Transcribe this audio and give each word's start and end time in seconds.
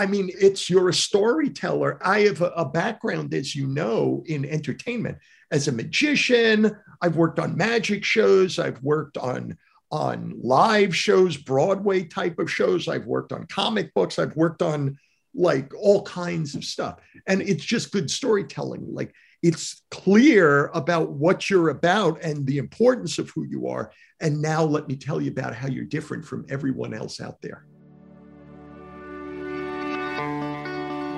I 0.00 0.06
mean, 0.06 0.30
it's 0.40 0.70
you're 0.70 0.88
a 0.88 0.94
storyteller. 0.94 1.98
I 2.00 2.20
have 2.20 2.40
a, 2.40 2.48
a 2.56 2.64
background, 2.64 3.34
as 3.34 3.54
you 3.54 3.66
know, 3.66 4.24
in 4.24 4.46
entertainment 4.46 5.18
as 5.50 5.68
a 5.68 5.72
magician. 5.72 6.74
I've 7.02 7.16
worked 7.16 7.38
on 7.38 7.54
magic 7.54 8.02
shows. 8.02 8.58
I've 8.58 8.82
worked 8.82 9.18
on 9.18 9.58
on 9.90 10.32
live 10.42 10.96
shows, 10.96 11.36
Broadway 11.36 12.04
type 12.04 12.38
of 12.38 12.50
shows. 12.50 12.88
I've 12.88 13.04
worked 13.04 13.30
on 13.30 13.46
comic 13.48 13.92
books. 13.92 14.18
I've 14.18 14.34
worked 14.36 14.62
on 14.62 14.96
like 15.34 15.70
all 15.78 16.02
kinds 16.04 16.54
of 16.54 16.64
stuff. 16.64 17.00
And 17.26 17.42
it's 17.42 17.64
just 17.64 17.92
good 17.92 18.10
storytelling. 18.10 18.86
Like 18.94 19.12
it's 19.42 19.82
clear 19.90 20.68
about 20.68 21.10
what 21.10 21.50
you're 21.50 21.68
about 21.68 22.24
and 22.24 22.46
the 22.46 22.56
importance 22.56 23.18
of 23.18 23.28
who 23.30 23.44
you 23.44 23.68
are. 23.68 23.92
And 24.18 24.40
now 24.40 24.62
let 24.62 24.88
me 24.88 24.96
tell 24.96 25.20
you 25.20 25.30
about 25.30 25.54
how 25.54 25.68
you're 25.68 25.84
different 25.84 26.24
from 26.24 26.46
everyone 26.48 26.94
else 26.94 27.20
out 27.20 27.42
there. 27.42 27.66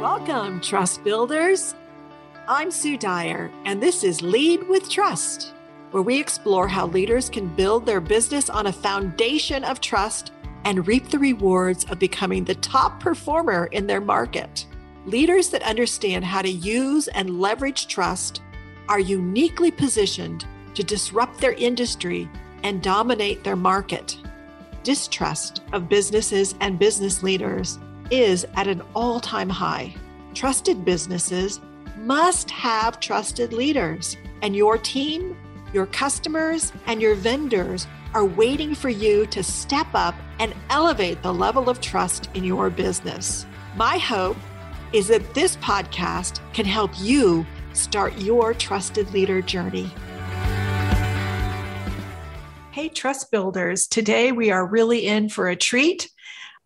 Welcome, 0.02 0.60
Trust 0.60 1.04
Builders. 1.04 1.76
I'm 2.48 2.72
Sue 2.72 2.98
Dyer, 2.98 3.52
and 3.64 3.80
this 3.80 4.02
is 4.02 4.20
Lead 4.20 4.68
with 4.68 4.90
Trust, 4.90 5.54
where 5.92 6.02
we 6.02 6.18
explore 6.18 6.66
how 6.66 6.88
leaders 6.88 7.30
can 7.30 7.46
build 7.46 7.86
their 7.86 8.00
business 8.00 8.50
on 8.50 8.66
a 8.66 8.72
foundation 8.72 9.62
of 9.62 9.80
trust 9.80 10.32
and 10.64 10.88
reap 10.88 11.08
the 11.08 11.20
rewards 11.20 11.84
of 11.84 12.00
becoming 12.00 12.42
the 12.42 12.56
top 12.56 12.98
performer 12.98 13.66
in 13.66 13.86
their 13.86 14.00
market. 14.00 14.66
Leaders 15.06 15.50
that 15.50 15.62
understand 15.62 16.24
how 16.24 16.42
to 16.42 16.50
use 16.50 17.06
and 17.06 17.40
leverage 17.40 17.86
trust 17.86 18.42
are 18.88 18.98
uniquely 18.98 19.70
positioned 19.70 20.44
to 20.74 20.82
disrupt 20.82 21.38
their 21.38 21.52
industry 21.52 22.28
and 22.64 22.82
dominate 22.82 23.44
their 23.44 23.54
market. 23.54 24.18
Distrust 24.82 25.62
of 25.72 25.88
businesses 25.88 26.56
and 26.60 26.76
business 26.76 27.22
leaders 27.22 27.78
is 28.12 28.46
at 28.56 28.66
an 28.66 28.82
all 28.94 29.18
time 29.18 29.48
high. 29.48 29.94
Trusted 30.34 30.82
businesses 30.82 31.60
must 31.98 32.50
have 32.50 33.00
trusted 33.00 33.52
leaders, 33.52 34.16
and 34.40 34.56
your 34.56 34.78
team, 34.78 35.36
your 35.74 35.84
customers, 35.86 36.72
and 36.86 37.02
your 37.02 37.14
vendors 37.14 37.86
are 38.14 38.24
waiting 38.24 38.74
for 38.74 38.88
you 38.88 39.26
to 39.26 39.42
step 39.42 39.86
up 39.92 40.14
and 40.38 40.54
elevate 40.70 41.22
the 41.22 41.32
level 41.32 41.68
of 41.68 41.82
trust 41.82 42.30
in 42.32 42.44
your 42.44 42.70
business. 42.70 43.44
My 43.76 43.98
hope 43.98 44.38
is 44.94 45.06
that 45.08 45.34
this 45.34 45.56
podcast 45.56 46.40
can 46.54 46.64
help 46.64 46.90
you 46.98 47.46
start 47.74 48.16
your 48.18 48.54
trusted 48.54 49.12
leader 49.12 49.42
journey. 49.42 49.90
Hey, 52.70 52.88
trust 52.88 53.30
builders. 53.30 53.86
Today 53.86 54.32
we 54.32 54.50
are 54.50 54.66
really 54.66 55.06
in 55.06 55.28
for 55.28 55.48
a 55.48 55.56
treat. 55.56 56.10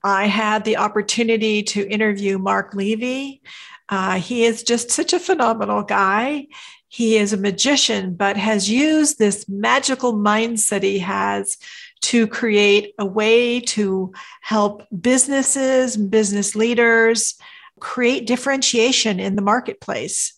I 0.07 0.27
had 0.27 0.65
the 0.65 0.77
opportunity 0.77 1.65
to 1.65 1.89
interview 1.89 2.39
Mark 2.39 2.75
Levy. 2.75 3.43
Uh, 3.89 4.21
he 4.21 4.45
is 4.45 4.62
just 4.62 4.93
such 4.93 5.12
a 5.12 5.19
phenomenal 5.19 5.83
guy. 5.83 6.47
He 6.87 7.17
is 7.17 7.33
a 7.33 7.37
magician, 7.37 8.15
but 8.15 8.37
has 8.37 8.71
used 8.71 9.19
this 9.19 9.49
magical 9.49 10.15
mindset 10.15 10.84
he 10.84 11.01
has 11.01 11.59
to 12.03 12.29
create 12.29 12.95
a 13.01 13.05
way 13.05 13.59
to 13.59 14.12
help 14.43 14.84
businesses, 15.01 15.97
business 15.97 16.55
leaders 16.55 17.37
create 17.81 18.29
differentiation 18.29 19.19
in 19.19 19.34
the 19.34 19.43
marketplace. 19.43 20.34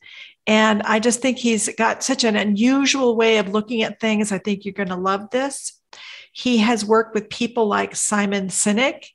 And 0.47 0.83
I 0.85 0.99
just 0.99 1.21
think 1.21 1.37
he's 1.37 1.69
got 1.77 2.03
such 2.03 2.25
an 2.25 2.37
unusual 2.37 3.17
way 3.17 3.37
of 3.37 3.51
looking 3.51 3.83
at 3.83 4.01
things. 4.01 4.33
I 4.33 4.39
think 4.39 4.65
you're 4.65 4.73
going 4.73 4.89
to 4.89 4.97
love 4.97 5.29
this. 5.29 5.79
He 6.33 6.57
has 6.59 6.87
worked 6.87 7.15
with 7.15 7.29
people 7.29 7.67
like 7.67 7.95
Simon 7.95 8.49
Sinek 8.49 9.11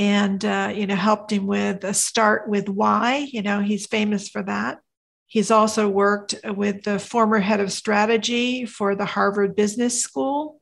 and 0.00 0.42
uh, 0.46 0.72
you 0.74 0.86
know 0.86 0.96
helped 0.96 1.30
him 1.30 1.46
with 1.46 1.84
a 1.84 1.92
start 1.92 2.48
with 2.48 2.70
why 2.70 3.28
you 3.30 3.42
know 3.42 3.60
he's 3.60 3.86
famous 3.86 4.28
for 4.28 4.42
that. 4.42 4.80
He's 5.26 5.52
also 5.52 5.88
worked 5.88 6.34
with 6.44 6.82
the 6.82 6.98
former 6.98 7.38
head 7.38 7.60
of 7.60 7.70
strategy 7.70 8.64
for 8.64 8.96
the 8.96 9.04
harvard 9.04 9.54
business 9.54 10.02
school 10.02 10.60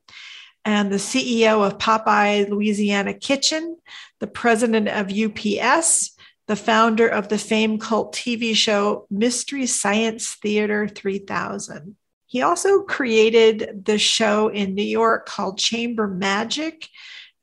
and 0.64 0.92
the 0.92 0.96
ceo 0.96 1.66
of 1.66 1.78
popeye 1.78 2.48
louisiana 2.48 3.14
kitchen 3.14 3.78
the 4.18 4.26
president 4.26 4.88
of 4.88 5.10
ups 5.10 6.16
the 6.46 6.56
founder 6.56 7.06
of 7.06 7.28
the 7.28 7.38
famed 7.38 7.80
cult 7.80 8.14
tv 8.14 8.54
show 8.54 9.06
mystery 9.10 9.66
science 9.66 10.34
theater 10.42 10.88
3000 10.88 11.96
he 12.26 12.42
also 12.42 12.82
created 12.82 13.84
the 13.84 13.98
show 13.98 14.48
in 14.48 14.74
new 14.74 14.82
york 14.82 15.26
called 15.26 15.58
chamber 15.58 16.08
magic 16.08 16.88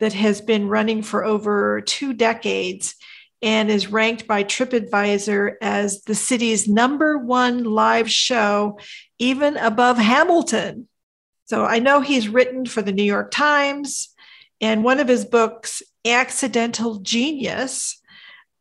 that 0.05 0.13
has 0.13 0.39
been 0.39 0.69
running 0.69 1.01
for 1.01 1.25
over 1.25 1.81
two 1.81 2.13
decades 2.13 2.93
and 3.41 3.71
is 3.71 3.91
ranked 3.91 4.27
by 4.27 4.43
TripAdvisor 4.43 5.55
as 5.63 6.03
the 6.03 6.13
city's 6.13 6.67
number 6.67 7.17
one 7.17 7.63
live 7.63 8.07
show, 8.07 8.77
even 9.17 9.57
above 9.57 9.97
Hamilton. 9.97 10.87
So 11.45 11.65
I 11.65 11.79
know 11.79 12.01
he's 12.01 12.29
written 12.29 12.67
for 12.67 12.83
the 12.83 12.91
New 12.91 13.01
York 13.03 13.31
Times, 13.31 14.13
and 14.61 14.83
one 14.83 14.99
of 14.99 15.07
his 15.07 15.25
books, 15.25 15.81
Accidental 16.05 16.99
Genius, 16.99 17.99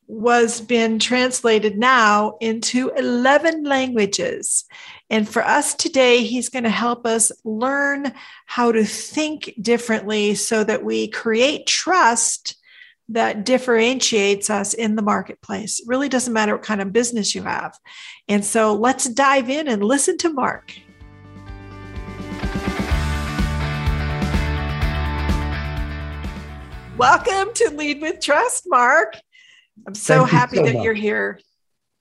was 0.07 0.63
been 0.63 0.99
translated 0.99 1.77
now 1.77 2.39
into 2.41 2.89
11 2.97 3.65
languages. 3.65 4.65
And 5.11 5.29
for 5.29 5.45
us 5.45 5.75
today, 5.75 6.25
he's 6.25 6.49
going 6.49 6.65
to 6.65 6.71
help 6.71 7.05
us 7.05 7.31
learn 7.45 8.13
how 8.47 8.73
to 8.73 8.85
think 8.85 9.53
differently 9.61 10.35
so 10.35 10.65
that 10.65 10.83
we 10.83 11.09
create 11.09 11.67
trust 11.67 12.57
that 13.11 13.45
differentiates 13.45 14.49
us 14.49 14.73
in 14.73 14.97
the 14.97 15.03
marketplace. 15.03 15.79
It 15.79 15.87
really 15.87 16.09
doesn't 16.09 16.33
matter 16.33 16.55
what 16.55 16.65
kind 16.65 16.81
of 16.81 16.93
business 16.93 17.35
you 17.35 17.43
have. 17.43 17.79
And 18.29 18.43
so 18.43 18.73
let's 18.73 19.07
dive 19.07 19.51
in 19.51 19.69
and 19.69 19.85
listen 19.85 20.17
to 20.19 20.33
Mark. 20.33 20.73
Welcome 26.97 27.53
to 27.55 27.71
Lead 27.75 28.01
with 28.01 28.21
Trust, 28.21 28.65
Mark. 28.69 29.19
I'm 29.87 29.95
so 29.95 30.21
Thank 30.21 30.31
happy 30.31 30.57
so 30.57 30.63
that 30.63 30.75
much. 30.77 30.85
you're 30.85 30.95
here. 30.95 31.41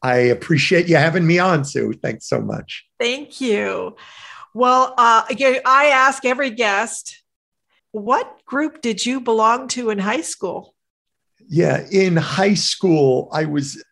I 0.03 0.15
appreciate 0.17 0.89
you 0.89 0.97
having 0.97 1.25
me 1.25 1.39
on, 1.39 1.63
Sue. 1.63 1.93
Thanks 1.93 2.27
so 2.27 2.41
much. 2.41 2.85
Thank 2.99 3.39
you. 3.39 3.95
Well, 4.53 4.93
uh, 4.97 5.23
again, 5.29 5.61
I 5.65 5.85
ask 5.85 6.25
every 6.25 6.49
guest, 6.51 7.23
what 7.91 8.45
group 8.45 8.81
did 8.81 9.05
you 9.05 9.21
belong 9.21 9.69
to 9.69 9.89
in 9.89 9.99
high 9.99 10.21
school? 10.21 10.75
Yeah, 11.47 11.85
in 11.89 12.17
high 12.17 12.53
school, 12.53 13.29
I 13.31 13.45
was 13.45 13.83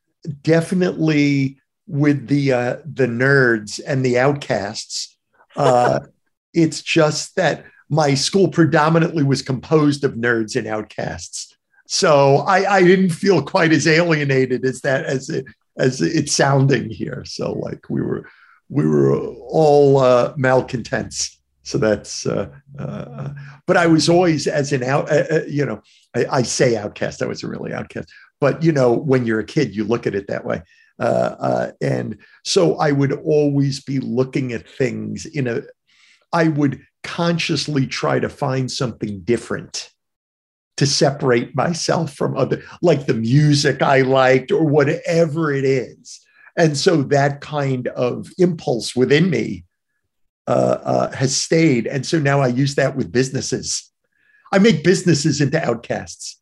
definitely 0.44 1.58
with 1.88 2.28
the 2.28 2.54
uh, 2.54 2.78
the 2.86 3.08
nerds 3.08 3.80
and 3.86 4.06
the 4.06 4.20
outcasts. 4.20 5.18
Uh, 5.56 6.02
it's 6.54 6.82
just 6.82 7.36
that 7.38 7.66
my 7.90 8.14
school 8.14 8.48
predominantly 8.48 9.24
was 9.24 9.42
composed 9.42 10.04
of 10.04 10.14
nerds 10.14 10.56
and 10.56 10.68
outcasts. 10.68 11.56
So 11.88 12.38
I, 12.38 12.78
I 12.78 12.84
didn't 12.84 13.10
feel 13.10 13.42
quite 13.42 13.74
as 13.74 13.86
alienated 13.86 14.64
as 14.64 14.82
that 14.82 15.06
as 15.06 15.30
it 15.30 15.46
as 15.78 16.02
it's 16.02 16.34
sounding 16.34 16.90
here. 16.90 17.24
So 17.26 17.54
like 17.54 17.90
we 17.90 18.02
were 18.02 18.28
we 18.70 18.86
were 18.86 19.16
all 19.16 19.98
uh, 19.98 20.34
malcontents. 20.38 21.38
So 21.64 21.78
that's 21.78 22.26
uh, 22.26 22.50
uh, 22.80 23.30
but 23.68 23.78
I 23.78 23.88
was 23.88 24.10
always 24.10 24.48
as 24.48 24.74
an 24.74 24.84
out 24.84 25.12
uh, 25.12 25.26
uh, 25.32 25.42
you 25.48 25.66
know 25.66 25.82
I, 26.16 26.26
I, 26.26 26.42
say 26.42 26.76
outcast. 26.76 27.22
I 27.22 27.28
was 27.28 27.44
a 27.44 27.48
really 27.48 27.74
outcast. 27.74 28.12
But 28.40 28.64
you 28.64 28.72
know 28.72 28.94
when 28.94 29.26
you're 29.26 29.40
a 29.40 29.46
kid, 29.46 29.76
you 29.76 29.84
look 29.84 30.08
at 30.08 30.16
it 30.16 30.28
that 30.28 30.46
way. 30.46 30.64
Uh, 31.00 31.72
and 31.82 32.18
so 32.44 32.78
I 32.78 32.92
would 32.92 33.14
always 33.14 33.84
be 33.84 34.00
looking 34.00 34.54
at 34.54 34.68
things 34.68 35.26
in 35.26 35.48
a. 35.48 35.62
I 36.34 36.48
would 36.48 36.82
consciously 37.04 37.88
try 37.88 38.20
to 38.20 38.30
find 38.30 38.72
something 38.72 39.22
different 39.22 39.92
to 40.82 40.88
separate 40.88 41.56
myself 41.56 42.12
from 42.16 42.36
other, 42.36 42.64
like 42.82 43.06
the 43.06 43.14
music 43.14 43.84
I 43.84 44.02
liked 44.02 44.52
or 44.52 44.66
whatever 44.66 45.54
it 45.54 45.64
is. 45.64 46.20
And 46.58 46.76
so 46.76 47.04
that 47.04 47.40
kind 47.40 47.88
of 47.90 48.30
impulse 48.40 48.96
within 48.96 49.30
me 49.30 49.66
uh, 50.48 50.80
uh, 50.84 51.12
has 51.12 51.38
stayed. 51.38 51.86
And 51.86 52.04
so 52.04 52.18
now 52.18 52.42
I 52.42 52.48
use 52.48 52.74
that 52.76 52.96
with 52.96 53.12
businesses. 53.12 53.92
I 54.52 54.58
make 54.58 54.84
businesses 54.84 55.40
into 55.40 55.64
outcasts 55.64 56.42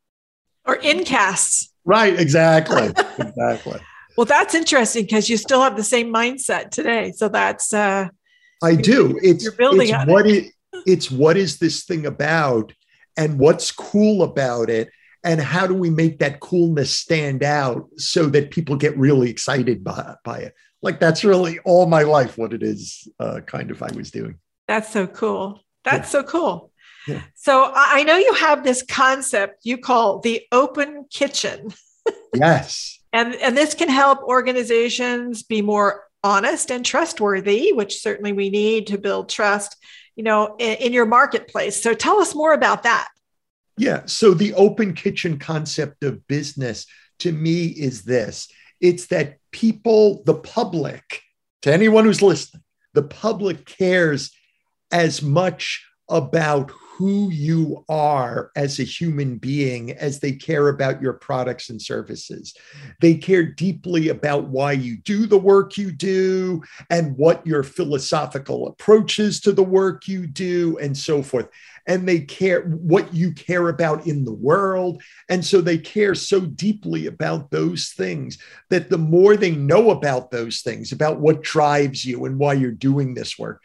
or 0.66 0.78
incasts. 0.78 1.68
Right, 1.84 2.18
exactly. 2.18 2.94
exactly. 3.20 3.82
Well, 4.16 4.26
that's 4.26 4.56
interesting 4.56 5.04
because 5.04 5.30
you 5.30 5.36
still 5.36 5.62
have 5.62 5.76
the 5.76 5.84
same 5.84 6.14
mindset 6.14 6.72
today. 6.72 7.12
So 7.12 7.28
that's 7.28 7.74
uh 7.74 8.08
I 8.64 8.76
do. 8.76 9.20
It's 9.22 9.44
you're 9.44 9.52
building 9.52 9.90
it's 9.90 10.06
what 10.06 10.28
it. 10.28 10.46
it 10.46 10.54
it's 10.86 11.12
what 11.12 11.36
is 11.36 11.60
this 11.60 11.84
thing 11.84 12.06
about 12.06 12.72
and 13.20 13.38
what's 13.38 13.70
cool 13.72 14.24
about 14.24 14.70
it 14.70 14.90
and 15.26 15.42
how 15.42 15.68
do 15.68 15.74
we 15.74 15.90
make 15.90 16.20
that 16.20 16.40
coolness 16.40 16.98
stand 16.98 17.44
out 17.44 17.90
so 17.98 18.28
that 18.28 18.50
people 18.50 18.78
get 18.78 18.98
really 18.98 19.30
excited 19.30 19.84
by, 19.84 20.16
by 20.24 20.40
it? 20.40 20.56
Like 20.82 21.02
that's 21.02 21.26
really 21.26 21.60
all 21.60 21.86
my 21.86 22.04
life 22.04 22.38
what 22.38 22.54
it 22.54 22.64
is 22.64 23.06
uh, 23.20 23.42
kind 23.42 23.70
of 23.70 23.84
i 23.84 23.92
was 23.94 24.10
doing. 24.10 24.40
That's 24.70 24.92
so 24.92 25.06
cool. 25.06 25.60
That's 25.84 26.08
yeah. 26.08 26.22
so 26.22 26.24
cool. 26.24 26.72
Yeah. 27.08 27.22
so 27.34 27.72
i 27.74 28.04
know 28.04 28.18
you 28.18 28.34
have 28.34 28.64
this 28.64 28.84
concept 28.84 29.62
you 29.64 29.78
call 29.78 30.20
the 30.20 30.42
open 30.52 31.06
kitchen. 31.12 31.74
Yes. 32.34 32.96
And, 33.12 33.34
and 33.34 33.58
this 33.58 33.74
can 33.74 33.90
help 33.90 34.22
organizations 34.22 35.42
be 35.42 35.64
more 35.64 36.04
honest 36.24 36.70
and 36.70 36.86
trustworthy, 36.86 37.72
which 37.74 38.04
certainly 38.04 38.34
we 38.34 38.52
need 38.52 38.86
to 38.88 39.00
build 39.00 39.30
trust, 39.30 39.76
you 40.20 40.24
know, 40.24 40.58
in, 40.60 40.76
in 40.80 40.92
your 40.92 41.06
marketplace. 41.06 41.82
So 41.82 41.94
tell 41.94 42.20
us 42.20 42.36
more 42.36 42.52
about 42.52 42.84
that. 42.84 43.08
Yeah. 43.78 44.02
So 44.06 44.34
the 44.34 44.54
open 44.56 44.94
kitchen 44.94 45.40
concept 45.40 46.04
of 46.04 46.28
business 46.28 46.86
to 47.20 47.32
me 47.32 47.68
is 47.68 48.04
this 48.04 48.50
it's 48.82 49.08
that 49.08 49.38
people, 49.52 50.22
the 50.26 50.34
public, 50.34 51.22
to 51.62 51.74
anyone 51.74 52.04
who's 52.04 52.22
listening, 52.22 52.64
the 52.94 53.04
public 53.04 53.66
cares 53.66 54.36
as 54.92 55.22
much 55.22 55.86
about 56.10 56.72
who 57.00 57.30
you 57.32 57.86
are 57.88 58.52
as 58.58 58.78
a 58.78 58.84
human 58.84 59.38
being 59.38 59.94
as 59.94 60.20
they 60.20 60.34
care 60.34 60.68
about 60.68 61.02
your 61.02 61.14
products 61.14 61.70
and 61.70 61.82
services. 61.82 62.54
They 63.00 63.16
care 63.16 63.44
deeply 63.44 64.10
about 64.10 64.50
why 64.50 64.74
you 64.74 64.98
do 64.98 65.26
the 65.26 65.38
work 65.38 65.78
you 65.78 65.94
do 65.94 66.62
and 66.90 67.16
what 67.16 67.48
your 67.48 67.64
philosophical 67.64 68.68
approaches 68.68 69.40
to 69.42 69.54
the 69.54 69.64
work 69.64 70.10
you 70.10 70.28
do 70.28 70.78
and 70.80 70.98
so 70.98 71.24
forth. 71.24 71.48
And 71.88 72.06
they 72.06 72.20
care 72.20 72.64
what 72.64 73.14
you 73.14 73.32
care 73.32 73.70
about 73.70 74.06
in 74.06 74.26
the 74.26 74.34
world. 74.34 75.02
And 75.30 75.46
so 75.46 75.62
they 75.62 75.78
care 75.78 76.16
so 76.16 76.42
deeply 76.42 77.06
about 77.06 77.50
those 77.50 77.94
things 77.96 78.40
that 78.72 78.90
the 78.90 78.98
more 78.98 79.38
they 79.38 79.52
know 79.52 79.92
about 79.92 80.32
those 80.32 80.60
things, 80.60 80.92
about 80.92 81.22
what 81.22 81.44
drives 81.44 82.04
you 82.04 82.26
and 82.26 82.38
why 82.38 82.54
you're 82.56 82.72
doing 82.72 83.14
this 83.14 83.40
work, 83.40 83.62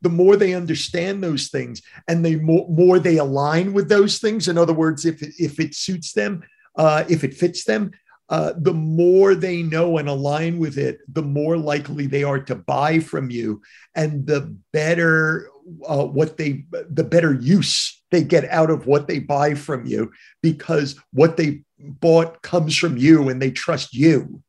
the 0.00 0.08
more 0.08 0.36
they 0.36 0.54
understand 0.54 1.22
those 1.22 1.48
things 1.48 1.82
and 2.06 2.24
the 2.24 2.36
more, 2.36 2.68
more 2.68 2.98
they 2.98 3.16
align 3.16 3.72
with 3.72 3.88
those 3.88 4.18
things. 4.18 4.48
In 4.48 4.56
other 4.56 4.72
words, 4.72 5.04
if 5.04 5.22
it, 5.22 5.34
if 5.38 5.58
it 5.58 5.74
suits 5.74 6.12
them, 6.12 6.42
uh, 6.76 7.04
if 7.08 7.24
it 7.24 7.34
fits 7.34 7.64
them, 7.64 7.90
uh, 8.28 8.52
the 8.58 8.74
more 8.74 9.34
they 9.34 9.62
know 9.62 9.98
and 9.98 10.08
align 10.08 10.58
with 10.58 10.76
it, 10.76 11.00
the 11.12 11.22
more 11.22 11.56
likely 11.56 12.06
they 12.06 12.22
are 12.22 12.38
to 12.38 12.54
buy 12.54 12.98
from 12.98 13.30
you, 13.30 13.62
and 13.94 14.26
the 14.26 14.54
better 14.72 15.48
uh, 15.86 16.04
what 16.04 16.36
they, 16.36 16.64
the 16.90 17.04
better 17.04 17.34
use 17.34 18.02
they 18.10 18.22
get 18.22 18.44
out 18.46 18.70
of 18.70 18.86
what 18.86 19.06
they 19.06 19.18
buy 19.18 19.54
from 19.54 19.86
you, 19.86 20.10
because 20.42 20.98
what 21.12 21.36
they 21.36 21.62
bought 21.78 22.42
comes 22.42 22.76
from 22.76 22.96
you, 22.96 23.28
and 23.28 23.40
they 23.40 23.50
trust 23.50 23.94
you. 23.94 24.42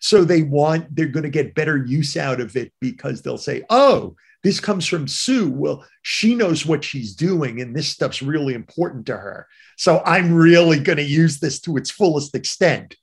So 0.00 0.24
they 0.24 0.42
want, 0.42 0.94
they're 0.94 1.06
going 1.06 1.22
to 1.22 1.30
get 1.30 1.54
better 1.54 1.76
use 1.76 2.16
out 2.16 2.40
of 2.40 2.56
it 2.56 2.72
because 2.80 3.22
they'll 3.22 3.38
say, 3.38 3.62
"Oh, 3.70 4.16
this 4.42 4.60
comes 4.60 4.86
from 4.86 5.06
Sue. 5.06 5.50
Well, 5.50 5.84
she 6.02 6.34
knows 6.34 6.66
what 6.66 6.84
she's 6.84 7.14
doing, 7.14 7.60
and 7.60 7.74
this 7.74 7.88
stuff's 7.88 8.22
really 8.22 8.54
important 8.54 9.06
to 9.06 9.16
her. 9.16 9.46
So 9.76 10.02
I'm 10.04 10.34
really 10.34 10.80
going 10.80 10.98
to 10.98 11.04
use 11.04 11.38
this 11.38 11.60
to 11.60 11.76
its 11.76 11.90
fullest 11.90 12.34
extent, 12.34 12.96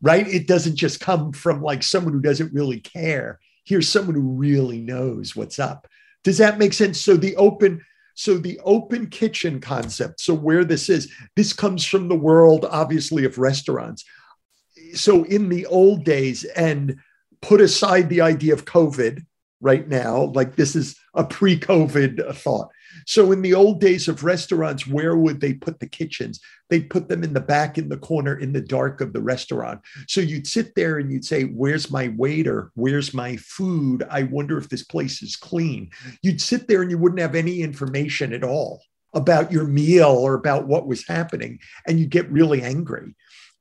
right? 0.00 0.26
It 0.26 0.46
doesn't 0.46 0.76
just 0.76 1.00
come 1.00 1.32
from 1.32 1.62
like 1.62 1.82
someone 1.82 2.12
who 2.12 2.20
doesn't 2.20 2.54
really 2.54 2.80
care. 2.80 3.38
Here's 3.64 3.88
someone 3.88 4.14
who 4.14 4.32
really 4.32 4.80
knows 4.80 5.36
what's 5.36 5.58
up. 5.58 5.86
Does 6.24 6.38
that 6.38 6.58
make 6.58 6.72
sense? 6.72 7.00
So 7.00 7.16
the 7.16 7.36
open, 7.36 7.84
so 8.14 8.38
the 8.38 8.58
open 8.64 9.08
kitchen 9.08 9.60
concept. 9.60 10.20
So 10.20 10.34
where 10.34 10.64
this 10.64 10.88
is, 10.88 11.12
this 11.36 11.52
comes 11.52 11.84
from 11.84 12.08
the 12.08 12.16
world, 12.16 12.64
obviously, 12.64 13.24
of 13.24 13.38
restaurants. 13.38 14.04
So 14.94 15.24
in 15.24 15.48
the 15.48 15.66
old 15.66 16.04
days, 16.04 16.44
and 16.44 16.98
put 17.42 17.60
aside 17.60 18.08
the 18.08 18.22
idea 18.22 18.54
of 18.54 18.64
COVID, 18.64 19.24
right 19.60 19.86
now. 19.88 20.32
Like 20.34 20.56
this 20.56 20.76
is 20.76 20.96
a 21.14 21.24
pre 21.24 21.58
COVID 21.58 22.34
thought. 22.36 22.68
So 23.06 23.30
in 23.32 23.42
the 23.42 23.54
old 23.54 23.80
days 23.80 24.08
of 24.08 24.24
restaurants, 24.24 24.86
where 24.86 25.16
would 25.16 25.40
they 25.40 25.54
put 25.54 25.80
the 25.80 25.88
kitchens? 25.88 26.40
They'd 26.70 26.90
put 26.90 27.08
them 27.08 27.22
in 27.22 27.34
the 27.34 27.40
back 27.40 27.78
in 27.78 27.88
the 27.88 27.98
corner 27.98 28.38
in 28.38 28.52
the 28.52 28.60
dark 28.60 29.00
of 29.00 29.12
the 29.12 29.20
restaurant. 29.20 29.80
So 30.08 30.20
you'd 30.20 30.46
sit 30.46 30.74
there 30.74 30.98
and 30.98 31.12
you'd 31.12 31.24
say, 31.24 31.44
Where's 31.44 31.90
my 31.90 32.08
waiter? 32.16 32.70
Where's 32.74 33.12
my 33.12 33.36
food? 33.36 34.06
I 34.10 34.24
wonder 34.24 34.58
if 34.58 34.68
this 34.68 34.84
place 34.84 35.22
is 35.22 35.36
clean. 35.36 35.90
You'd 36.22 36.40
sit 36.40 36.68
there 36.68 36.82
and 36.82 36.90
you 36.90 36.98
wouldn't 36.98 37.20
have 37.20 37.34
any 37.34 37.60
information 37.60 38.32
at 38.32 38.44
all 38.44 38.82
about 39.14 39.50
your 39.50 39.66
meal 39.66 40.10
or 40.10 40.34
about 40.34 40.66
what 40.66 40.86
was 40.86 41.06
happening. 41.06 41.58
And 41.86 41.98
you'd 41.98 42.10
get 42.10 42.30
really 42.30 42.62
angry. 42.62 43.14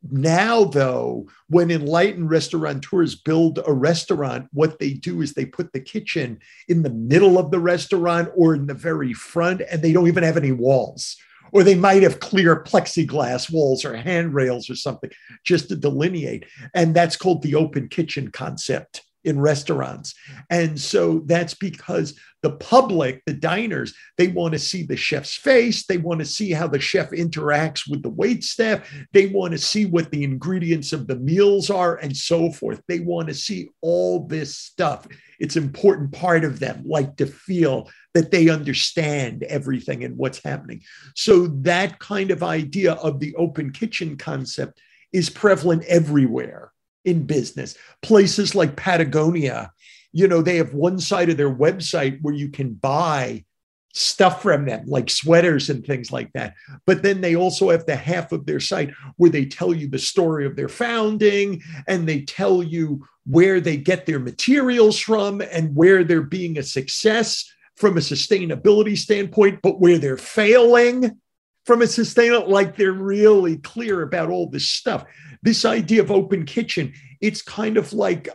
Now, 0.03 0.65
though, 0.65 1.27
when 1.49 1.71
enlightened 1.71 2.29
restaurateurs 2.29 3.15
build 3.15 3.59
a 3.65 3.73
restaurant, 3.73 4.47
what 4.53 4.77
they 4.79 4.93
do 4.93 5.21
is 5.21 5.33
they 5.33 5.45
put 5.45 5.73
the 5.73 5.79
kitchen 5.79 6.39
in 6.67 6.83
the 6.83 6.91
middle 6.91 7.37
of 7.37 7.49
the 7.51 7.59
restaurant 7.59 8.29
or 8.35 8.53
in 8.53 8.67
the 8.67 8.73
very 8.73 9.13
front, 9.13 9.61
and 9.71 9.81
they 9.81 9.93
don't 9.93 10.07
even 10.07 10.23
have 10.23 10.37
any 10.37 10.51
walls. 10.51 11.17
Or 11.51 11.63
they 11.63 11.75
might 11.75 12.03
have 12.03 12.19
clear 12.19 12.63
plexiglass 12.63 13.51
walls 13.51 13.85
or 13.85 13.95
handrails 13.95 14.69
or 14.69 14.75
something 14.75 15.09
just 15.43 15.69
to 15.69 15.75
delineate. 15.75 16.45
And 16.73 16.93
that's 16.93 17.15
called 17.15 17.41
the 17.41 17.55
open 17.55 17.87
kitchen 17.87 18.29
concept 18.29 19.01
in 19.25 19.39
restaurants. 19.39 20.13
And 20.49 20.79
so 20.79 21.23
that's 21.25 21.53
because 21.53 22.17
the 22.43 22.51
public, 22.51 23.23
the 23.25 23.33
diners, 23.33 23.95
they 24.19 24.27
want 24.27 24.53
to 24.53 24.59
see 24.59 24.83
the 24.83 24.95
chef's 24.95 25.35
face. 25.35 25.87
They 25.87 25.97
want 25.97 26.19
to 26.19 26.25
see 26.25 26.51
how 26.51 26.67
the 26.67 26.79
chef 26.79 27.09
interacts 27.09 27.89
with 27.89 28.03
the 28.03 28.09
wait 28.09 28.43
staff. 28.43 28.87
They 29.13 29.25
want 29.27 29.53
to 29.53 29.57
see 29.57 29.87
what 29.87 30.11
the 30.11 30.23
ingredients 30.23 30.93
of 30.93 31.07
the 31.07 31.15
meals 31.15 31.71
are 31.71 31.95
and 31.95 32.15
so 32.15 32.51
forth. 32.51 32.83
They 32.87 32.99
want 32.99 33.29
to 33.29 33.33
see 33.33 33.69
all 33.81 34.27
this 34.27 34.55
stuff. 34.55 35.07
It's 35.39 35.55
important 35.55 36.11
part 36.11 36.43
of 36.43 36.59
them, 36.59 36.83
like 36.85 37.15
to 37.17 37.25
feel 37.25 37.89
that 38.13 38.29
they 38.29 38.49
understand 38.49 39.41
everything 39.43 40.03
and 40.03 40.15
what's 40.15 40.43
happening. 40.43 40.81
So 41.15 41.47
that 41.47 41.97
kind 41.97 42.29
of 42.29 42.43
idea 42.43 42.93
of 42.93 43.19
the 43.19 43.33
open 43.35 43.71
kitchen 43.71 44.17
concept 44.17 44.79
is 45.11 45.31
prevalent 45.31 45.83
everywhere 45.85 46.71
in 47.05 47.25
business. 47.25 47.75
Places 48.01 48.55
like 48.55 48.75
Patagonia, 48.75 49.71
you 50.11 50.27
know, 50.27 50.41
they 50.41 50.57
have 50.57 50.73
one 50.73 50.99
side 50.99 51.29
of 51.29 51.37
their 51.37 51.53
website 51.53 52.19
where 52.21 52.33
you 52.33 52.49
can 52.49 52.73
buy 52.73 53.45
stuff 53.93 54.41
from 54.41 54.65
them, 54.65 54.85
like 54.87 55.09
sweaters 55.09 55.69
and 55.69 55.85
things 55.85 56.11
like 56.11 56.31
that. 56.33 56.53
But 56.85 57.01
then 57.01 57.21
they 57.21 57.35
also 57.35 57.69
have 57.69 57.85
the 57.85 57.95
half 57.95 58.33
of 58.33 58.45
their 58.45 58.59
site 58.59 58.91
where 59.15 59.29
they 59.29 59.45
tell 59.45 59.73
you 59.73 59.87
the 59.87 59.99
story 59.99 60.45
of 60.45 60.57
their 60.57 60.67
founding 60.67 61.61
and 61.87 62.07
they 62.07 62.21
tell 62.21 62.61
you 62.61 63.05
where 63.25 63.61
they 63.61 63.77
get 63.77 64.05
their 64.05 64.19
materials 64.19 64.99
from 64.99 65.41
and 65.41 65.73
where 65.75 66.03
they're 66.03 66.21
being 66.21 66.57
a 66.57 66.63
success 66.63 67.49
from 67.77 67.97
a 67.97 68.01
sustainability 68.01 68.97
standpoint, 68.97 69.61
but 69.61 69.79
where 69.79 69.97
they're 69.97 70.17
failing 70.17 71.19
from 71.65 71.81
a 71.81 71.87
sustainable, 71.87 72.49
like 72.49 72.77
they're 72.77 72.91
really 72.91 73.57
clear 73.57 74.01
about 74.01 74.29
all 74.29 74.49
this 74.49 74.69
stuff. 74.69 75.05
This 75.45 75.63
idea 75.63 76.01
of 76.01 76.11
open 76.11 76.43
kitchen, 76.45 76.93
it's 77.21 77.41
kind 77.41 77.77
of 77.77 77.93
like 77.93 78.27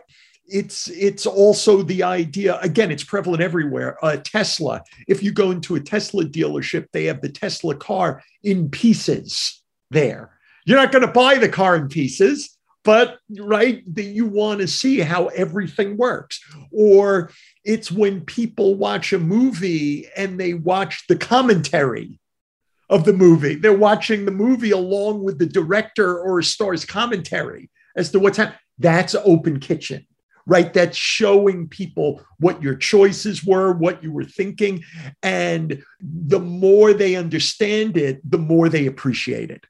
it's 0.47 0.87
it's 0.89 1.25
also 1.25 1.81
the 1.81 2.03
idea 2.03 2.59
again 2.59 2.91
it's 2.91 3.03
prevalent 3.03 3.41
everywhere 3.41 4.03
uh, 4.03 4.17
tesla. 4.17 4.81
If 5.07 5.21
you 5.21 5.31
go 5.31 5.51
into 5.51 5.75
a 5.75 5.79
tesla 5.79 6.23
dealership 6.23 6.87
they 6.91 7.05
have 7.05 7.21
the 7.21 7.29
tesla 7.29 7.75
car 7.75 8.23
in 8.43 8.69
pieces 8.69 9.61
there. 9.91 10.31
You're 10.65 10.77
not 10.77 10.91
going 10.91 11.05
to 11.05 11.11
buy 11.11 11.35
the 11.37 11.49
car 11.49 11.75
in 11.75 11.87
pieces 11.87 12.57
but 12.83 13.19
right 13.39 13.83
that 13.93 14.03
you 14.03 14.25
want 14.25 14.59
to 14.59 14.67
see 14.67 14.99
how 14.99 15.27
everything 15.27 15.97
works. 15.97 16.39
Or 16.71 17.31
it's 17.63 17.91
when 17.91 18.21
people 18.21 18.75
watch 18.75 19.13
a 19.13 19.19
movie 19.19 20.07
and 20.17 20.39
they 20.39 20.53
watch 20.53 21.05
the 21.07 21.15
commentary 21.15 22.19
of 22.91 23.05
the 23.05 23.13
movie. 23.13 23.55
They're 23.55 23.73
watching 23.73 24.25
the 24.25 24.31
movie 24.31 24.71
along 24.71 25.23
with 25.23 25.39
the 25.39 25.47
director 25.47 26.19
or 26.19 26.39
a 26.39 26.43
star's 26.43 26.85
commentary 26.85 27.71
as 27.95 28.11
to 28.11 28.19
what's 28.19 28.37
happening. 28.37 28.59
That's 28.77 29.15
open 29.15 29.59
kitchen, 29.59 30.05
right? 30.45 30.73
That's 30.73 30.97
showing 30.97 31.69
people 31.69 32.21
what 32.39 32.61
your 32.61 32.75
choices 32.75 33.43
were, 33.43 33.71
what 33.71 34.03
you 34.03 34.11
were 34.11 34.25
thinking. 34.25 34.83
And 35.23 35.83
the 36.01 36.39
more 36.39 36.93
they 36.93 37.15
understand 37.15 37.95
it, 37.95 38.29
the 38.29 38.37
more 38.37 38.67
they 38.67 38.87
appreciate 38.87 39.51
it. 39.51 39.65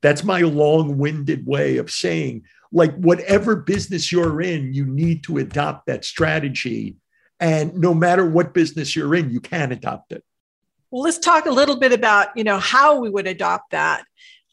That's 0.00 0.24
my 0.24 0.40
long 0.42 0.96
winded 0.96 1.46
way 1.46 1.76
of 1.76 1.90
saying, 1.90 2.44
like, 2.72 2.94
whatever 2.94 3.56
business 3.56 4.12
you're 4.12 4.40
in, 4.40 4.72
you 4.72 4.86
need 4.86 5.24
to 5.24 5.38
adopt 5.38 5.86
that 5.86 6.04
strategy. 6.04 6.96
And 7.40 7.74
no 7.74 7.94
matter 7.94 8.24
what 8.24 8.54
business 8.54 8.94
you're 8.94 9.14
in, 9.16 9.30
you 9.30 9.40
can 9.40 9.72
adopt 9.72 10.12
it. 10.12 10.22
Well, 10.90 11.02
let's 11.02 11.18
talk 11.18 11.46
a 11.46 11.50
little 11.50 11.76
bit 11.76 11.92
about 11.92 12.36
you 12.36 12.44
know 12.44 12.58
how 12.58 13.00
we 13.00 13.10
would 13.10 13.26
adopt 13.26 13.70
that. 13.70 14.04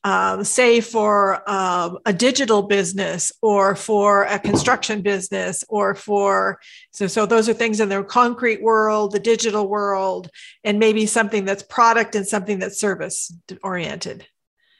Um, 0.04 0.46
say 0.46 0.80
for 0.80 1.50
um, 1.50 1.98
a 2.06 2.14
digital 2.14 2.62
business 2.62 3.32
or 3.42 3.76
for 3.76 4.24
a 4.24 4.40
construction 4.40 5.02
business 5.02 5.66
or 5.68 5.96
for 5.96 6.60
so 6.92 7.08
so 7.08 7.26
those 7.26 7.50
are 7.50 7.54
things 7.54 7.82
in 7.82 7.90
the 7.90 8.04
concrete 8.04 8.62
world 8.62 9.12
the 9.12 9.20
digital 9.20 9.68
world 9.68 10.30
and 10.64 10.80
maybe 10.80 11.08
something 11.08 11.44
that's 11.44 11.64
product 11.64 12.16
and 12.16 12.26
something 12.26 12.60
that's 12.60 12.80
service 12.80 13.34
oriented 13.64 14.26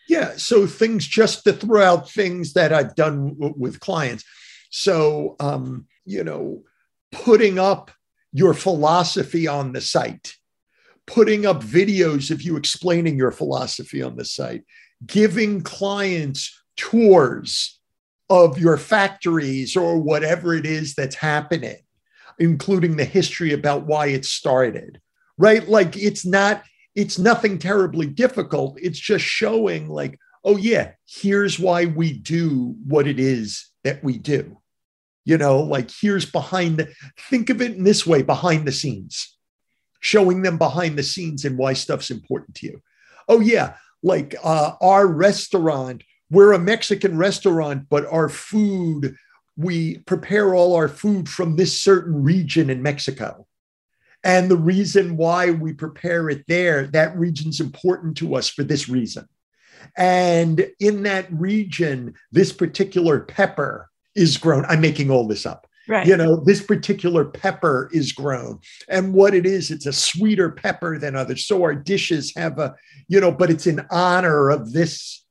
yeah 0.08 0.32
so 0.38 0.66
things 0.66 1.06
just 1.06 1.44
to 1.44 1.52
throw 1.52 1.84
out 1.84 2.10
things 2.10 2.54
that 2.54 2.72
i've 2.72 2.96
done 2.96 3.34
w- 3.34 3.56
with 3.58 3.82
clients 3.82 4.24
so 4.70 5.36
um, 5.42 5.88
you 6.06 6.24
know 6.24 6.64
putting 7.12 7.60
up 7.60 7.92
your 8.32 8.54
philosophy 8.54 9.46
on 9.46 9.74
the 9.74 9.82
site 9.82 10.37
putting 11.08 11.46
up 11.46 11.64
videos 11.64 12.30
of 12.30 12.42
you 12.42 12.58
explaining 12.58 13.18
your 13.18 13.32
philosophy 13.32 14.04
on 14.04 14.16
the 14.18 14.26
site, 14.26 14.64
giving 15.06 15.62
clients 15.62 16.62
tours 16.76 17.80
of 18.30 18.60
your 18.60 18.78
factories 18.78 19.76
or 19.76 19.98
whatever 19.98 20.54
it 20.54 20.66
is 20.66 20.94
that's 20.94 21.16
happening, 21.16 21.78
including 22.40 22.98
the 22.98 23.06
history 23.06 23.54
about 23.54 23.86
why 23.86 24.08
it 24.08 24.26
started, 24.26 25.00
right? 25.38 25.68
Like 25.68 25.96
it's 25.96 26.26
not, 26.26 26.64
it's 26.94 27.18
nothing 27.18 27.58
terribly 27.58 28.08
difficult. 28.08 28.78
It's 28.82 29.00
just 29.00 29.24
showing, 29.24 29.88
like, 29.88 30.20
oh, 30.44 30.58
yeah, 30.58 30.92
here's 31.08 31.58
why 31.58 31.86
we 31.86 32.14
do 32.14 32.76
what 32.86 33.08
it 33.08 33.20
is 33.20 33.70
that 33.84 34.04
we 34.04 34.18
do. 34.18 34.58
You 35.24 35.38
know, 35.38 35.60
like 35.60 35.90
here's 35.92 36.26
behind 36.26 36.78
the, 36.78 36.94
think 37.30 37.50
of 37.50 37.62
it 37.62 37.76
in 37.76 37.84
this 37.84 38.06
way 38.06 38.24
behind 38.24 38.66
the 38.68 38.72
scenes, 38.72 39.37
showing 40.08 40.42
them 40.42 40.58
behind 40.58 40.98
the 40.98 41.04
scenes 41.04 41.46
and 41.46 41.58
why 41.58 41.74
stuff's 41.74 42.12
important 42.12 42.56
to 42.56 42.68
you. 42.68 42.82
Oh, 43.28 43.42
yeah, 43.42 43.76
like 44.02 44.36
uh, 44.44 44.74
our 44.82 45.06
restaurant 45.06 46.04
we're 46.30 46.54
a 46.54 46.60
Mexican 46.60 47.18
restaurant, 47.18 47.88
but 47.90 48.06
our 48.08 48.30
food, 48.30 49.16
we 49.56 50.00
prepare 50.00 50.54
all 50.54 50.76
our 50.76 50.90
food 50.90 51.30
from 51.30 51.56
this 51.56 51.80
certain 51.80 52.24
region 52.24 52.70
in 52.70 52.82
Mexico. 52.82 53.48
And 54.24 54.52
the 54.52 54.58
reason 54.58 55.16
why 55.16 55.52
we 55.52 55.74
prepare 55.74 56.30
it 56.30 56.44
there, 56.48 56.88
that 56.88 57.18
region's 57.18 57.60
important 57.62 58.18
to 58.18 58.36
us 58.36 58.50
for 58.50 58.64
this 58.64 58.90
reason. 58.90 59.28
And 59.96 60.70
in 60.80 61.04
that 61.04 61.32
region, 61.32 62.16
this 62.32 62.52
particular 62.52 63.22
pepper 63.22 63.90
is 64.16 64.38
grown. 64.38 64.66
I'm 64.66 64.82
making 64.82 65.12
all 65.12 65.28
this 65.28 65.46
up. 65.46 65.67
Right. 65.88 66.06
You 66.06 66.18
know, 66.18 66.36
this 66.36 66.62
particular 66.62 67.24
pepper 67.24 67.90
is 67.94 68.12
grown. 68.12 68.60
And 68.90 69.14
what 69.14 69.34
it 69.34 69.46
is, 69.46 69.72
it's 69.72 69.86
a 69.86 69.94
sweeter 69.94 70.50
pepper 70.50 71.00
than 71.00 71.16
others. 71.16 71.46
So 71.46 71.64
our 71.64 71.74
dishes 71.76 72.34
have 72.36 72.60
a, 72.60 72.76
you 73.08 73.22
know, 73.22 73.32
but 73.32 73.50
it's 73.50 73.68
in 73.68 73.86
honor 73.90 74.50
of 74.50 74.74
this 74.74 75.24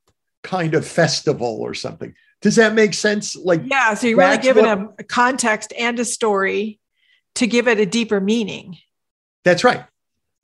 kind 0.43 0.75
of 0.75 0.87
festival 0.87 1.59
or 1.61 1.75
something. 1.75 2.15
Does 2.41 2.57
that 2.57 2.75
make 2.75 2.95
sense? 2.95 3.37
Like, 3.37 3.63
yeah, 3.67 3.95
so 3.95 4.07
you're 4.07 4.19
really 4.19 4.39
giving 4.39 4.65
what, 4.65 4.95
a 4.99 5.05
context 5.05 5.73
and 5.79 5.99
a 5.99 6.05
story 6.05 6.79
to 7.35 7.47
give 7.47 7.69
it 7.69 7.81
a 7.81 7.87
deeper 7.87 8.21
meaning. 8.21 8.79
That's 9.45 9.65
right. 9.65 9.85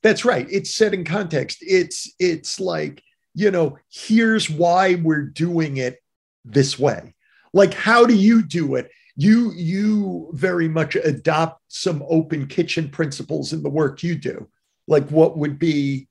That's 0.03 0.25
right. 0.25 0.47
It's 0.51 0.75
set 0.75 0.95
in 0.95 1.05
context. 1.05 1.59
It's 1.61 2.13
it's 2.19 2.59
like, 2.59 3.03
you 3.35 3.51
know, 3.51 3.79
here's 3.91 4.51
why 4.51 4.97
we're 4.97 5.23
doing 5.23 5.77
it 5.77 6.03
this 6.45 6.79
way. 6.79 7.15
Like, 7.53 7.75
how 7.75 8.05
do 8.05 8.15
you 8.15 8.43
do 8.43 8.75
it? 8.75 8.91
You 9.17 9.53
you 9.53 10.31
very 10.33 10.69
much 10.69 10.97
adopt 10.97 11.61
some 11.69 12.03
open 12.09 12.47
kitchen 12.47 12.89
principles 12.89 13.53
in 13.53 13.63
the 13.63 13.71
work 13.71 14.03
you 14.03 14.15
do. 14.17 14.49
Like, 14.89 15.09
what 15.11 15.37
would 15.37 15.59
be 15.59 16.09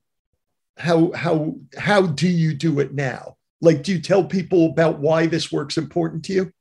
how 0.78 1.12
how 1.14 1.56
how 1.78 2.02
do 2.04 2.28
you 2.28 2.54
do 2.54 2.80
it 2.80 2.94
now? 2.94 3.38
Like, 3.62 3.84
do 3.84 3.92
you 3.94 4.02
tell 4.02 4.24
people 4.24 4.68
about 4.68 5.00
why 5.00 5.28
this 5.28 5.52
work's 5.52 5.78
important 5.78 6.26
to 6.26 6.34
you? 6.34 6.54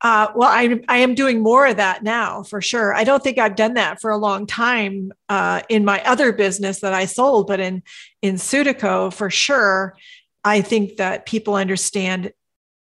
Uh, 0.00 0.28
well, 0.34 0.50
I, 0.50 0.80
I 0.86 0.98
am 0.98 1.14
doing 1.14 1.42
more 1.42 1.66
of 1.66 1.76
that 1.76 2.02
now 2.02 2.42
for 2.42 2.60
sure. 2.60 2.94
I 2.94 3.04
don't 3.04 3.22
think 3.22 3.38
I've 3.38 3.56
done 3.56 3.74
that 3.74 4.02
for 4.02 4.10
a 4.10 4.18
long 4.18 4.46
time 4.46 5.12
uh, 5.30 5.62
in 5.70 5.82
my 5.84 6.02
other 6.04 6.30
business 6.30 6.80
that 6.80 6.92
I 6.92 7.06
sold, 7.06 7.46
but 7.46 7.58
in 7.58 7.82
in 8.20 8.34
Sudyco 8.34 9.12
for 9.12 9.30
sure, 9.30 9.96
I 10.44 10.60
think 10.60 10.96
that 10.96 11.24
people 11.24 11.54
understand 11.54 12.32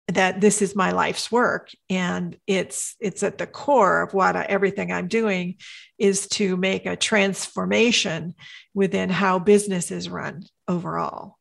that 0.09 0.41
this 0.41 0.63
is 0.63 0.75
my 0.75 0.91
life's 0.91 1.31
work. 1.31 1.71
And 1.89 2.37
it's 2.47 2.97
it's 3.01 3.23
at 3.23 3.39
the 3.39 3.47
core 3.47 4.03
of 4.03 4.15
what 4.15 4.37
I, 4.37 4.45
everything 4.45 4.93
i'm 4.93 5.09
doing 5.09 5.57
is 5.99 6.27
to 6.29 6.57
make 6.57 6.87
a 6.87 6.97
transformation 6.97 8.35
within 8.75 9.11
how 9.11 9.39
business 9.39 9.91
is 9.91 10.09
run 10.09 10.45
overall. 10.67 11.37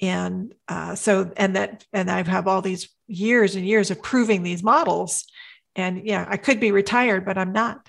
And 0.00 0.54
uh, 0.68 0.94
so 0.94 1.32
and 1.36 1.56
that 1.56 1.84
and 1.92 2.10
i 2.10 2.22
have 2.22 2.46
all 2.46 2.62
these 2.62 2.88
years 3.08 3.56
and 3.56 3.66
years 3.66 3.90
of 3.90 4.02
proving 4.02 4.42
these 4.42 4.62
models. 4.62 5.24
And 5.74 6.06
yeah 6.06 6.26
i 6.28 6.36
could 6.36 6.60
be 6.60 6.70
retired 6.70 7.24
but 7.24 7.38
i'm 7.38 7.52
not. 7.52 7.86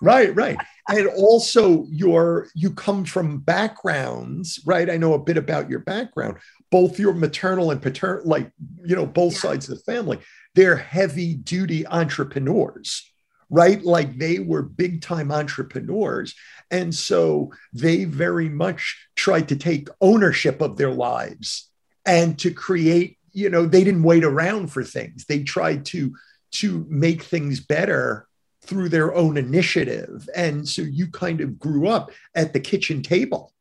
Right 0.00 0.34
right. 0.34 0.56
And 0.88 1.08
also 1.08 1.86
your 1.90 2.48
you 2.54 2.70
come 2.70 3.04
from 3.04 3.38
backgrounds 3.38 4.60
right? 4.64 4.88
I 4.88 4.96
know 4.96 5.14
a 5.14 5.18
bit 5.18 5.36
about 5.36 5.68
your 5.68 5.80
background 5.80 6.38
both 6.72 6.98
your 6.98 7.12
maternal 7.12 7.70
and 7.70 7.80
paternal 7.80 8.26
like 8.26 8.50
you 8.84 8.96
know 8.96 9.06
both 9.06 9.34
yeah. 9.34 9.40
sides 9.40 9.68
of 9.68 9.76
the 9.76 9.84
family 9.84 10.18
they're 10.56 10.76
heavy 10.76 11.34
duty 11.34 11.86
entrepreneurs 11.86 13.12
right? 13.52 13.84
Like 13.84 14.16
they 14.16 14.38
were 14.38 14.62
big 14.62 15.02
time 15.02 15.30
entrepreneurs. 15.30 16.34
And 16.70 16.92
so 16.92 17.52
they 17.72 18.04
very 18.04 18.48
much 18.48 19.06
tried 19.14 19.48
to 19.50 19.56
take 19.56 19.88
ownership 20.00 20.62
of 20.62 20.78
their 20.78 20.90
lives 20.90 21.70
and 22.06 22.38
to 22.38 22.50
create, 22.50 23.18
you 23.32 23.50
know, 23.50 23.66
they 23.66 23.84
didn't 23.84 24.04
wait 24.04 24.24
around 24.24 24.68
for 24.72 24.82
things. 24.82 25.26
They 25.26 25.44
tried 25.44 25.84
to 25.86 26.14
to 26.52 26.86
make 26.88 27.22
things 27.22 27.60
better 27.60 28.26
through 28.62 28.88
their 28.88 29.14
own 29.14 29.36
initiative. 29.36 30.28
And 30.34 30.66
so 30.66 30.82
you 30.82 31.08
kind 31.08 31.40
of 31.40 31.58
grew 31.58 31.88
up 31.88 32.10
at 32.34 32.52
the 32.52 32.60
kitchen 32.60 33.02
table. 33.02 33.52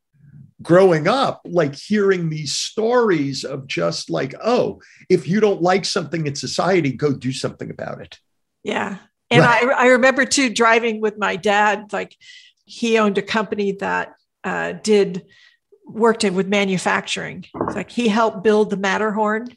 Growing 0.61 1.07
up, 1.07 1.41
like 1.45 1.75
hearing 1.75 2.29
these 2.29 2.55
stories 2.55 3.43
of 3.43 3.67
just 3.67 4.09
like, 4.09 4.35
oh, 4.43 4.81
if 5.09 5.27
you 5.27 5.39
don't 5.39 5.61
like 5.61 5.85
something 5.85 6.27
in 6.27 6.35
society, 6.35 6.91
go 6.91 7.13
do 7.13 7.31
something 7.31 7.69
about 7.69 8.01
it. 8.01 8.19
Yeah. 8.63 8.97
And 9.29 9.43
right. 9.43 9.63
I, 9.63 9.85
I 9.85 9.87
remember 9.87 10.25
too 10.25 10.53
driving 10.53 11.01
with 11.01 11.17
my 11.17 11.35
dad, 11.35 11.93
like 11.93 12.15
he 12.65 12.97
owned 12.97 13.17
a 13.17 13.21
company 13.21 13.73
that 13.79 14.13
uh, 14.43 14.73
did 14.73 15.25
worked 15.85 16.23
in 16.23 16.35
with 16.35 16.47
manufacturing. 16.47 17.45
It's 17.67 17.75
like 17.75 17.91
he 17.91 18.07
helped 18.07 18.43
build 18.43 18.69
the 18.69 18.77
Matterhorn 18.77 19.55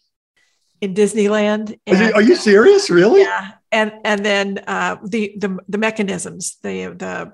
in 0.81 0.95
Disneyland. 0.95 1.79
And, 1.87 2.15
are 2.15 2.23
you 2.23 2.37
serious? 2.37 2.91
Really? 2.91 3.23
Yeah. 3.23 3.53
And 3.73 3.93
and 4.05 4.25
then 4.25 4.59
uh, 4.67 4.97
the 5.05 5.35
the 5.39 5.59
the 5.69 5.79
mechanisms, 5.79 6.57
the 6.63 6.95
the 6.97 7.33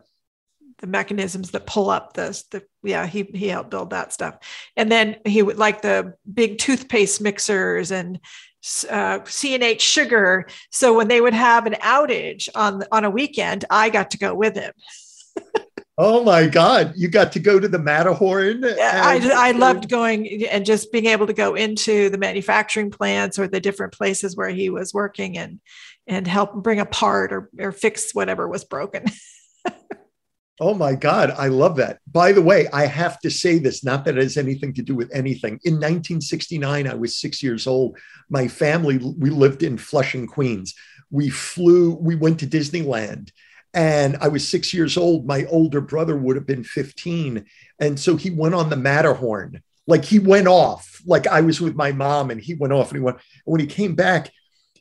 the 0.80 0.86
mechanisms 0.86 1.50
that 1.50 1.66
pull 1.66 1.90
up 1.90 2.14
this 2.14 2.44
the 2.44 2.62
yeah 2.82 3.06
he 3.06 3.22
he 3.34 3.48
helped 3.48 3.70
build 3.70 3.90
that 3.90 4.12
stuff 4.12 4.36
and 4.76 4.90
then 4.90 5.16
he 5.26 5.42
would 5.42 5.58
like 5.58 5.82
the 5.82 6.14
big 6.32 6.58
toothpaste 6.58 7.20
mixers 7.20 7.90
and 7.90 8.18
uh, 8.90 9.20
C&H 9.24 9.80
sugar. 9.80 10.46
So 10.70 10.94
when 10.94 11.08
they 11.08 11.20
would 11.20 11.34
have 11.34 11.66
an 11.66 11.74
outage 11.74 12.48
on 12.54 12.84
on 12.92 13.04
a 13.04 13.10
weekend, 13.10 13.64
I 13.70 13.90
got 13.90 14.10
to 14.12 14.18
go 14.18 14.34
with 14.34 14.54
him. 14.54 14.72
oh 15.98 16.22
my 16.24 16.46
God! 16.46 16.92
You 16.96 17.08
got 17.08 17.32
to 17.32 17.40
go 17.40 17.58
to 17.58 17.68
the 17.68 17.78
Matterhorn. 17.78 18.62
Yeah, 18.62 19.02
I 19.04 19.30
I 19.34 19.50
loved 19.52 19.88
going 19.88 20.44
and 20.46 20.66
just 20.66 20.92
being 20.92 21.06
able 21.06 21.26
to 21.26 21.32
go 21.32 21.54
into 21.54 22.10
the 22.10 22.18
manufacturing 22.18 22.90
plants 22.90 23.38
or 23.38 23.48
the 23.48 23.60
different 23.60 23.94
places 23.94 24.36
where 24.36 24.50
he 24.50 24.68
was 24.68 24.92
working 24.92 25.38
and 25.38 25.60
and 26.06 26.26
help 26.26 26.54
bring 26.54 26.80
apart 26.80 27.32
or 27.32 27.50
or 27.58 27.72
fix 27.72 28.14
whatever 28.14 28.46
was 28.46 28.64
broken. 28.64 29.04
Oh 30.62 30.74
my 30.74 30.94
God, 30.94 31.30
I 31.38 31.48
love 31.48 31.76
that. 31.76 32.00
By 32.12 32.32
the 32.32 32.42
way, 32.42 32.68
I 32.70 32.84
have 32.84 33.18
to 33.20 33.30
say 33.30 33.58
this, 33.58 33.82
not 33.82 34.04
that 34.04 34.18
it 34.18 34.22
has 34.22 34.36
anything 34.36 34.74
to 34.74 34.82
do 34.82 34.94
with 34.94 35.10
anything. 35.10 35.58
In 35.64 35.74
1969, 35.74 36.86
I 36.86 36.94
was 36.94 37.16
six 37.16 37.42
years 37.42 37.66
old. 37.66 37.96
My 38.28 38.46
family, 38.46 38.98
we 38.98 39.30
lived 39.30 39.62
in 39.62 39.78
Flushing, 39.78 40.26
Queens. 40.26 40.74
We 41.10 41.30
flew, 41.30 41.92
we 41.94 42.14
went 42.14 42.40
to 42.40 42.46
Disneyland, 42.46 43.30
and 43.72 44.18
I 44.20 44.28
was 44.28 44.46
six 44.46 44.74
years 44.74 44.98
old. 44.98 45.26
My 45.26 45.46
older 45.46 45.80
brother 45.80 46.14
would 46.14 46.36
have 46.36 46.46
been 46.46 46.62
15. 46.62 47.46
And 47.78 47.98
so 47.98 48.16
he 48.16 48.28
went 48.28 48.54
on 48.54 48.68
the 48.68 48.76
Matterhorn. 48.76 49.62
Like 49.86 50.04
he 50.04 50.18
went 50.18 50.46
off, 50.46 51.00
like 51.06 51.26
I 51.26 51.40
was 51.40 51.62
with 51.62 51.74
my 51.74 51.90
mom, 51.90 52.30
and 52.30 52.40
he 52.40 52.54
went 52.54 52.74
off 52.74 52.90
and 52.90 52.98
he 52.98 53.02
went. 53.02 53.16
When 53.46 53.60
he 53.60 53.66
came 53.66 53.94
back, 53.94 54.30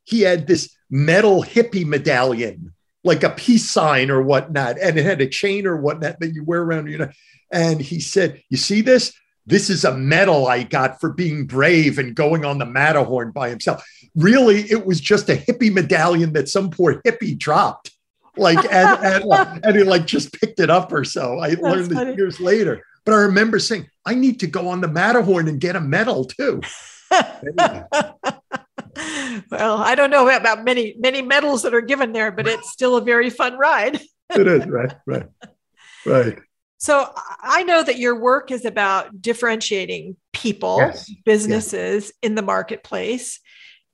he 0.03 0.21
had 0.21 0.45
this 0.45 0.75
metal 0.89 1.41
hippie 1.41 1.85
medallion 1.85 2.73
like 3.03 3.23
a 3.23 3.29
peace 3.29 3.69
sign 3.69 4.09
or 4.09 4.21
whatnot, 4.21 4.77
and 4.79 4.97
it 4.97 5.05
had 5.05 5.21
a 5.21 5.27
chain 5.27 5.65
or 5.65 5.77
whatnot 5.77 6.19
that 6.19 6.33
you 6.33 6.43
wear 6.43 6.61
around 6.61 6.87
your 6.87 6.99
neck. 6.99 7.15
And 7.51 7.81
he 7.81 7.99
said, 7.99 8.41
"You 8.49 8.57
see 8.57 8.81
this? 8.81 9.13
This 9.45 9.69
is 9.69 9.83
a 9.83 9.97
medal 9.97 10.47
I 10.47 10.63
got 10.63 10.99
for 10.99 11.11
being 11.11 11.47
brave 11.47 11.97
and 11.97 12.13
going 12.15 12.45
on 12.45 12.59
the 12.59 12.65
Matterhorn 12.65 13.31
by 13.31 13.49
himself. 13.49 13.83
Really, 14.15 14.69
it 14.69 14.85
was 14.85 14.99
just 14.99 15.29
a 15.29 15.35
hippie 15.35 15.73
medallion 15.73 16.33
that 16.33 16.49
some 16.49 16.69
poor 16.69 17.01
hippie 17.03 17.37
dropped." 17.37 17.91
Like 18.37 18.59
and, 18.71 19.23
and, 19.31 19.65
and 19.65 19.75
he 19.75 19.83
like 19.83 20.05
just 20.05 20.33
picked 20.33 20.59
it 20.59 20.69
up 20.69 20.91
or 20.91 21.03
so. 21.03 21.39
I 21.39 21.49
That's 21.49 21.61
learned 21.61 21.91
this 21.91 22.17
years 22.17 22.39
later. 22.39 22.83
But 23.05 23.13
I 23.13 23.21
remember 23.21 23.59
saying, 23.59 23.89
I 24.05 24.13
need 24.13 24.39
to 24.41 24.47
go 24.47 24.67
on 24.67 24.81
the 24.81 24.87
Matterhorn 24.87 25.47
and 25.47 25.59
get 25.59 25.75
a 25.75 25.81
medal 25.81 26.25
too. 26.25 26.61
well, 29.51 29.77
I 29.77 29.95
don't 29.95 30.09
know 30.09 30.29
about 30.29 30.63
many 30.63 30.95
many 30.99 31.21
medals 31.21 31.63
that 31.63 31.73
are 31.73 31.81
given 31.81 32.13
there, 32.13 32.31
but 32.31 32.47
it's 32.47 32.71
still 32.71 32.97
a 32.97 33.01
very 33.01 33.29
fun 33.29 33.57
ride. 33.57 33.95
it 34.35 34.47
is 34.47 34.65
right, 34.67 34.93
right, 35.05 35.27
right. 36.05 36.39
So 36.77 37.11
I 37.41 37.63
know 37.63 37.83
that 37.83 37.99
your 37.99 38.17
work 38.19 38.51
is 38.51 38.63
about 38.63 39.21
differentiating 39.21 40.15
people, 40.31 40.77
yes. 40.77 41.11
businesses 41.25 42.05
yes. 42.05 42.13
in 42.21 42.35
the 42.35 42.41
marketplace. 42.41 43.41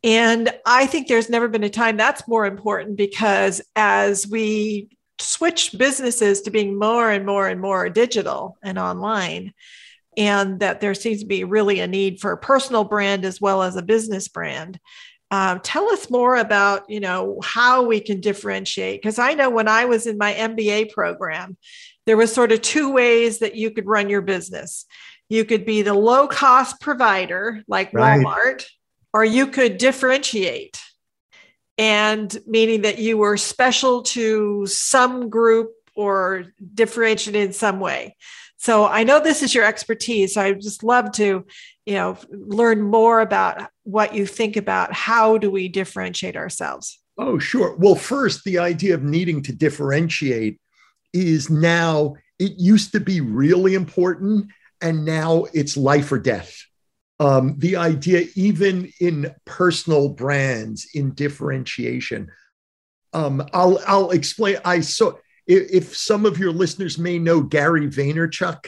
And 0.03 0.51
I 0.67 0.85
think 0.85 1.07
there's 1.07 1.31
never 1.31 1.47
been 1.47 1.63
a 1.63 1.69
time 1.69 1.97
that's 1.97 2.27
more 2.27 2.45
important 2.45 2.95
because 2.95 3.59
as 3.75 4.27
we 4.27 4.89
switch 5.19 5.75
businesses 5.75 6.41
to 6.41 6.51
being 6.51 6.77
more 6.77 7.09
and 7.09 7.25
more 7.25 7.47
and 7.47 7.59
more 7.59 7.89
digital 7.89 8.57
and 8.61 8.77
online, 8.77 9.53
and 10.17 10.59
that 10.59 10.81
there 10.81 10.93
seems 10.93 11.21
to 11.21 11.25
be 11.25 11.43
really 11.43 11.79
a 11.79 11.87
need 11.87 12.19
for 12.19 12.31
a 12.31 12.37
personal 12.37 12.83
brand 12.83 13.25
as 13.25 13.41
well 13.41 13.61
as 13.61 13.75
a 13.75 13.81
business 13.81 14.27
brand. 14.27 14.79
Uh, 15.31 15.59
tell 15.63 15.89
us 15.89 16.09
more 16.09 16.35
about 16.35 16.89
you 16.89 16.99
know 16.99 17.39
how 17.43 17.83
we 17.83 17.99
can 17.99 18.21
differentiate 18.21 19.01
because 19.01 19.19
I 19.19 19.33
know 19.33 19.49
when 19.49 19.67
I 19.67 19.85
was 19.85 20.05
in 20.05 20.17
my 20.17 20.33
MBA 20.33 20.91
program, 20.91 21.57
there 22.05 22.17
was 22.17 22.31
sort 22.31 22.51
of 22.51 22.61
two 22.61 22.91
ways 22.91 23.39
that 23.39 23.55
you 23.55 23.71
could 23.71 23.87
run 23.87 24.09
your 24.09 24.21
business. 24.21 24.85
You 25.27 25.43
could 25.43 25.65
be 25.65 25.81
the 25.81 25.95
low 25.95 26.27
cost 26.27 26.79
provider 26.79 27.63
like 27.67 27.91
right. 27.93 28.23
Walmart, 28.23 28.65
or 29.13 29.25
you 29.25 29.47
could 29.47 29.77
differentiate 29.77 30.79
and 31.77 32.37
meaning 32.47 32.83
that 32.83 32.99
you 32.99 33.17
were 33.17 33.37
special 33.37 34.03
to 34.03 34.65
some 34.65 35.29
group 35.29 35.71
or 35.95 36.45
differentiated 36.73 37.47
in 37.47 37.53
some 37.53 37.79
way. 37.79 38.15
So 38.65 38.85
I 38.87 39.03
know 39.03 39.19
this 39.19 39.43
is 39.43 39.53
your 39.53 39.63
expertise. 39.63 40.33
So 40.33 40.41
I 40.41 40.53
just 40.53 40.83
love 40.83 41.11
to, 41.13 41.45
you 41.85 41.93
know, 41.93 42.17
learn 42.31 42.81
more 42.81 43.21
about 43.21 43.69
what 43.83 44.15
you 44.15 44.25
think 44.25 44.57
about 44.57 44.91
how 44.91 45.37
do 45.37 45.51
we 45.51 45.67
differentiate 45.69 46.35
ourselves. 46.35 46.99
Oh, 47.15 47.37
sure. 47.37 47.75
Well, 47.77 47.93
first, 47.93 48.43
the 48.43 48.57
idea 48.57 48.95
of 48.95 49.03
needing 49.03 49.43
to 49.43 49.53
differentiate 49.53 50.59
is 51.13 51.49
now, 51.49 52.15
it 52.39 52.53
used 52.57 52.91
to 52.93 52.99
be 52.99 53.21
really 53.21 53.75
important, 53.75 54.47
and 54.81 55.05
now 55.05 55.45
it's 55.53 55.77
life 55.77 56.11
or 56.11 56.17
death 56.17 56.65
um, 57.19 57.55
the 57.59 57.77
idea, 57.77 58.27
even 58.35 58.91
in 58.99 59.33
personal 59.45 60.09
brands, 60.09 60.89
in 60.93 61.13
differentiation. 61.13 62.29
Um, 63.13 63.47
I'll 63.53 63.79
I'll 63.87 64.11
explain. 64.11 64.57
I 64.65 64.81
saw 64.81 65.13
if, 65.47 65.69
if 65.71 65.97
some 65.97 66.25
of 66.25 66.37
your 66.37 66.51
listeners 66.51 66.97
may 66.97 67.19
know 67.19 67.41
Gary 67.41 67.87
Vaynerchuk. 67.87 68.67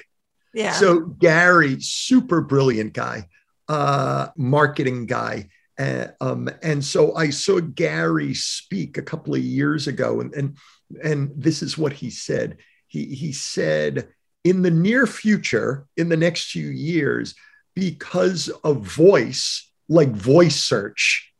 Yeah. 0.53 0.73
So 0.73 1.01
Gary, 1.01 1.79
super 1.81 2.41
brilliant 2.41 2.93
guy, 2.93 3.27
uh, 3.67 4.29
marketing 4.35 5.05
guy. 5.05 5.49
Uh, 5.77 6.07
um, 6.19 6.49
and 6.63 6.83
so 6.83 7.15
I 7.15 7.29
saw 7.29 7.59
Gary 7.59 8.33
speak 8.33 8.97
a 8.97 9.03
couple 9.03 9.35
of 9.35 9.41
years 9.41 9.87
ago, 9.87 10.21
and 10.21 10.33
and 10.33 10.57
and 11.03 11.31
this 11.35 11.61
is 11.61 11.77
what 11.77 11.93
he 11.93 12.09
said. 12.09 12.57
He 12.87 13.05
he 13.05 13.31
said, 13.33 14.07
in 14.43 14.61
the 14.61 14.71
near 14.71 15.05
future, 15.05 15.85
in 15.97 16.09
the 16.09 16.17
next 16.17 16.51
few 16.51 16.69
years, 16.69 17.35
because 17.75 18.49
of 18.63 18.81
voice, 18.81 19.69
like 19.87 20.09
voice 20.09 20.55
search, 20.55 21.31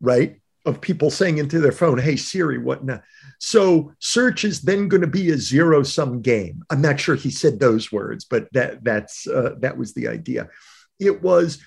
right? 0.00 0.40
Of 0.66 0.80
people 0.80 1.10
saying 1.10 1.38
into 1.38 1.60
their 1.60 1.72
phone, 1.72 1.96
hey, 1.96 2.16
Siri, 2.16 2.58
what 2.58 2.84
now? 2.84 3.00
So 3.38 3.92
search 4.00 4.44
is 4.44 4.62
then 4.62 4.88
going 4.88 5.00
to 5.00 5.06
be 5.06 5.30
a 5.30 5.38
zero 5.38 5.82
sum 5.82 6.20
game. 6.20 6.62
I'm 6.70 6.82
not 6.82 6.98
sure 6.98 7.14
he 7.14 7.30
said 7.30 7.60
those 7.60 7.92
words, 7.92 8.24
but 8.24 8.52
that 8.52 8.82
that's 8.82 9.26
uh, 9.26 9.54
that 9.60 9.78
was 9.78 9.94
the 9.94 10.08
idea. 10.08 10.48
It 10.98 11.22
was 11.22 11.58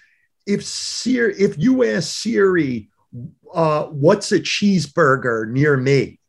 if 0.46 0.66
Siri, 0.66 1.34
if 1.40 1.58
you 1.58 1.84
ask 1.86 2.10
Siri, 2.10 2.90
uh, 3.54 3.86
what's 3.86 4.32
a 4.32 4.40
cheeseburger 4.40 5.50
near 5.50 5.78
me? 5.78 6.20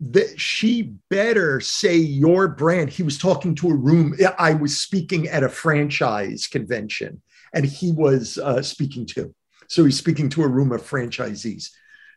that 0.00 0.38
she 0.38 0.94
better 1.08 1.60
say 1.60 1.96
your 1.96 2.48
brand. 2.48 2.90
He 2.90 3.02
was 3.02 3.16
talking 3.16 3.54
to 3.56 3.70
a 3.70 3.74
room. 3.74 4.14
I 4.38 4.54
was 4.54 4.80
speaking 4.80 5.28
at 5.28 5.44
a 5.44 5.48
franchise 5.48 6.46
convention 6.46 7.22
and 7.54 7.64
he 7.64 7.92
was 7.92 8.38
uh, 8.38 8.60
speaking 8.62 9.06
to. 9.06 9.34
So 9.68 9.84
he's 9.84 9.96
speaking 9.96 10.28
to 10.30 10.42
a 10.42 10.48
room 10.48 10.72
of 10.72 10.82
franchisees. 10.82 11.70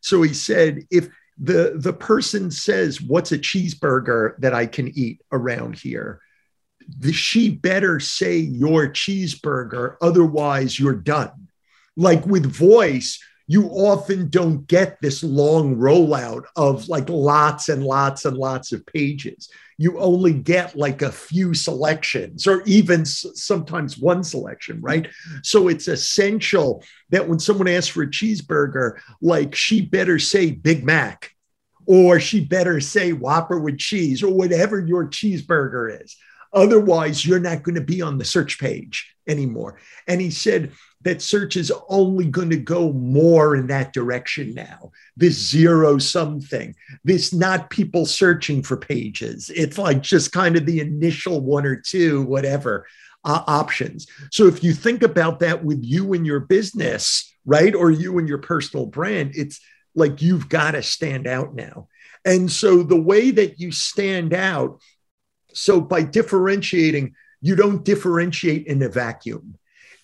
So 0.08 0.22
he 0.22 0.34
said, 0.34 0.86
if 0.90 1.10
the, 1.38 1.74
the 1.76 1.92
person 1.92 2.50
says, 2.50 3.02
What's 3.02 3.34
a 3.34 3.38
cheeseburger 3.38 4.38
that 4.40 4.54
I 4.54 4.66
can 4.66 4.88
eat 4.98 5.22
around 5.32 5.76
here? 5.78 6.22
The, 7.00 7.12
she 7.12 7.50
better 7.50 8.00
say 8.00 8.38
your 8.38 8.88
cheeseburger, 8.88 9.98
otherwise, 10.02 10.80
you're 10.80 10.96
done. 10.96 11.50
Like 11.98 12.26
with 12.26 12.46
voice, 12.46 13.20
you 13.48 13.70
often 13.70 14.30
don't 14.30 14.68
get 14.68 15.02
this 15.02 15.24
long 15.24 15.78
rollout 15.78 16.44
of 16.58 16.90
like 16.90 17.10
lots 17.10 17.70
and 17.70 17.84
lots 17.84 18.26
and 18.26 18.38
lots 18.38 18.74
of 18.74 18.86
pages. 18.86 19.50
You 19.78 20.00
only 20.00 20.34
get 20.34 20.76
like 20.76 21.02
a 21.02 21.12
few 21.12 21.54
selections 21.54 22.46
or 22.46 22.62
even 22.64 23.06
sometimes 23.06 23.98
one 23.98 24.24
selection, 24.24 24.82
right? 24.82 25.08
So 25.44 25.70
it's 25.70 25.88
essential 25.88 26.84
that 27.10 27.28
when 27.28 27.40
someone 27.40 27.70
asks 27.70 27.88
for 27.88 28.04
a 28.04 28.08
cheeseburger, 28.08 29.00
like 29.22 29.56
she 29.56 29.82
better 29.82 30.20
say 30.20 30.52
Big 30.52 30.84
Mac 30.84 31.32
or 31.86 32.20
she 32.20 32.44
better 32.44 32.82
say 32.82 33.14
Whopper 33.14 33.60
with 33.60 33.78
cheese 33.78 34.22
or 34.22 34.34
whatever 34.34 34.80
your 34.86 35.08
cheeseburger 35.08 36.04
is. 36.04 36.18
Otherwise, 36.54 37.26
you're 37.26 37.40
not 37.40 37.64
going 37.64 37.76
to 37.76 37.82
be 37.82 38.02
on 38.02 38.18
the 38.18 38.26
search 38.26 38.60
page 38.60 39.14
anymore. 39.28 39.80
And 40.08 40.20
he 40.20 40.32
said, 40.32 40.72
that 41.02 41.22
search 41.22 41.56
is 41.56 41.72
only 41.90 42.26
going 42.26 42.50
to 42.50 42.58
go 42.58 42.92
more 42.92 43.56
in 43.56 43.68
that 43.68 43.94
direction 43.94 44.54
now. 44.54 44.92
This 45.16 45.38
zero 45.38 45.98
sum 45.98 46.42
thing, 46.42 46.76
this 47.04 47.34
not 47.34 47.70
people 47.70 48.06
searching 48.06 48.64
for 48.64 48.78
pages. 48.78 49.52
It's 49.56 49.78
like 49.78 50.02
just 50.02 50.32
kind 50.32 50.56
of 50.56 50.66
the 50.66 50.80
initial 50.80 51.42
one 51.42 51.66
or 51.66 51.76
two, 51.76 52.24
whatever 52.24 52.88
uh, 53.24 53.44
options. 53.48 54.08
So 54.32 54.48
if 54.48 54.64
you 54.64 54.74
think 54.74 55.04
about 55.04 55.40
that 55.40 55.64
with 55.64 55.84
you 55.84 56.14
and 56.14 56.26
your 56.26 56.40
business, 56.40 57.32
right, 57.46 57.76
or 57.76 57.92
you 57.92 58.18
and 58.18 58.28
your 58.28 58.40
personal 58.40 58.86
brand, 58.86 59.32
it's 59.36 59.60
like 59.96 60.22
you've 60.22 60.50
got 60.50 60.72
to 60.72 60.82
stand 60.82 61.28
out 61.28 61.54
now. 61.54 61.88
And 62.26 62.52
so 62.52 62.84
the 62.84 63.00
way 63.00 63.32
that 63.32 63.60
you 63.60 63.72
stand 63.72 64.34
out, 64.34 64.82
so 65.54 65.80
by 65.80 66.04
differentiating, 66.04 67.16
you 67.42 67.56
don't 67.56 67.86
differentiate 67.86 68.66
in 68.66 68.82
a 68.82 68.90
vacuum 68.90 69.57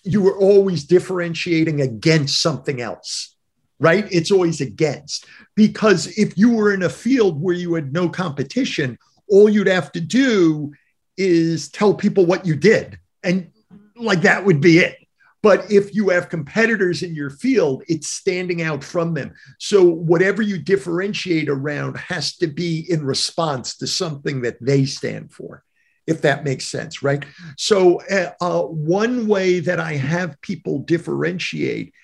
you 0.04 0.20
were 0.20 0.38
always 0.38 0.84
differentiating 0.84 1.80
against 1.80 2.40
something 2.40 2.80
else, 2.80 3.36
right? 3.80 4.06
It's 4.10 4.30
always 4.30 4.60
against. 4.60 5.26
Because 5.56 6.06
if 6.18 6.36
you 6.36 6.52
were 6.52 6.72
in 6.72 6.82
a 6.82 6.90
field 6.90 7.40
where 7.40 7.54
you 7.54 7.74
had 7.74 7.92
no 7.92 8.08
competition, 8.08 8.98
all 9.30 9.48
you'd 9.48 9.66
have 9.66 9.90
to 9.92 10.00
do 10.00 10.72
is 11.16 11.70
tell 11.70 11.94
people 11.94 12.26
what 12.26 12.46
you 12.46 12.54
did. 12.54 12.98
And 13.22 13.50
like 13.96 14.22
that 14.22 14.44
would 14.44 14.60
be 14.60 14.78
it. 14.78 14.98
But 15.42 15.70
if 15.70 15.94
you 15.94 16.08
have 16.08 16.30
competitors 16.30 17.02
in 17.02 17.14
your 17.14 17.28
field, 17.28 17.82
it's 17.86 18.08
standing 18.08 18.62
out 18.62 18.82
from 18.82 19.12
them. 19.12 19.34
So 19.58 19.84
whatever 19.84 20.40
you 20.40 20.58
differentiate 20.58 21.50
around 21.50 21.98
has 21.98 22.36
to 22.36 22.46
be 22.46 22.86
in 22.90 23.04
response 23.04 23.76
to 23.78 23.86
something 23.86 24.40
that 24.42 24.56
they 24.60 24.86
stand 24.86 25.32
for 25.32 25.62
if 26.06 26.22
that 26.22 26.44
makes 26.44 26.66
sense, 26.66 27.02
right? 27.02 27.24
So, 27.56 28.00
uh, 28.10 28.32
uh, 28.40 28.62
one 28.62 29.26
way 29.26 29.60
that 29.60 29.80
I 29.80 29.94
have 29.94 30.40
people 30.40 30.80
differentiate 30.80 31.94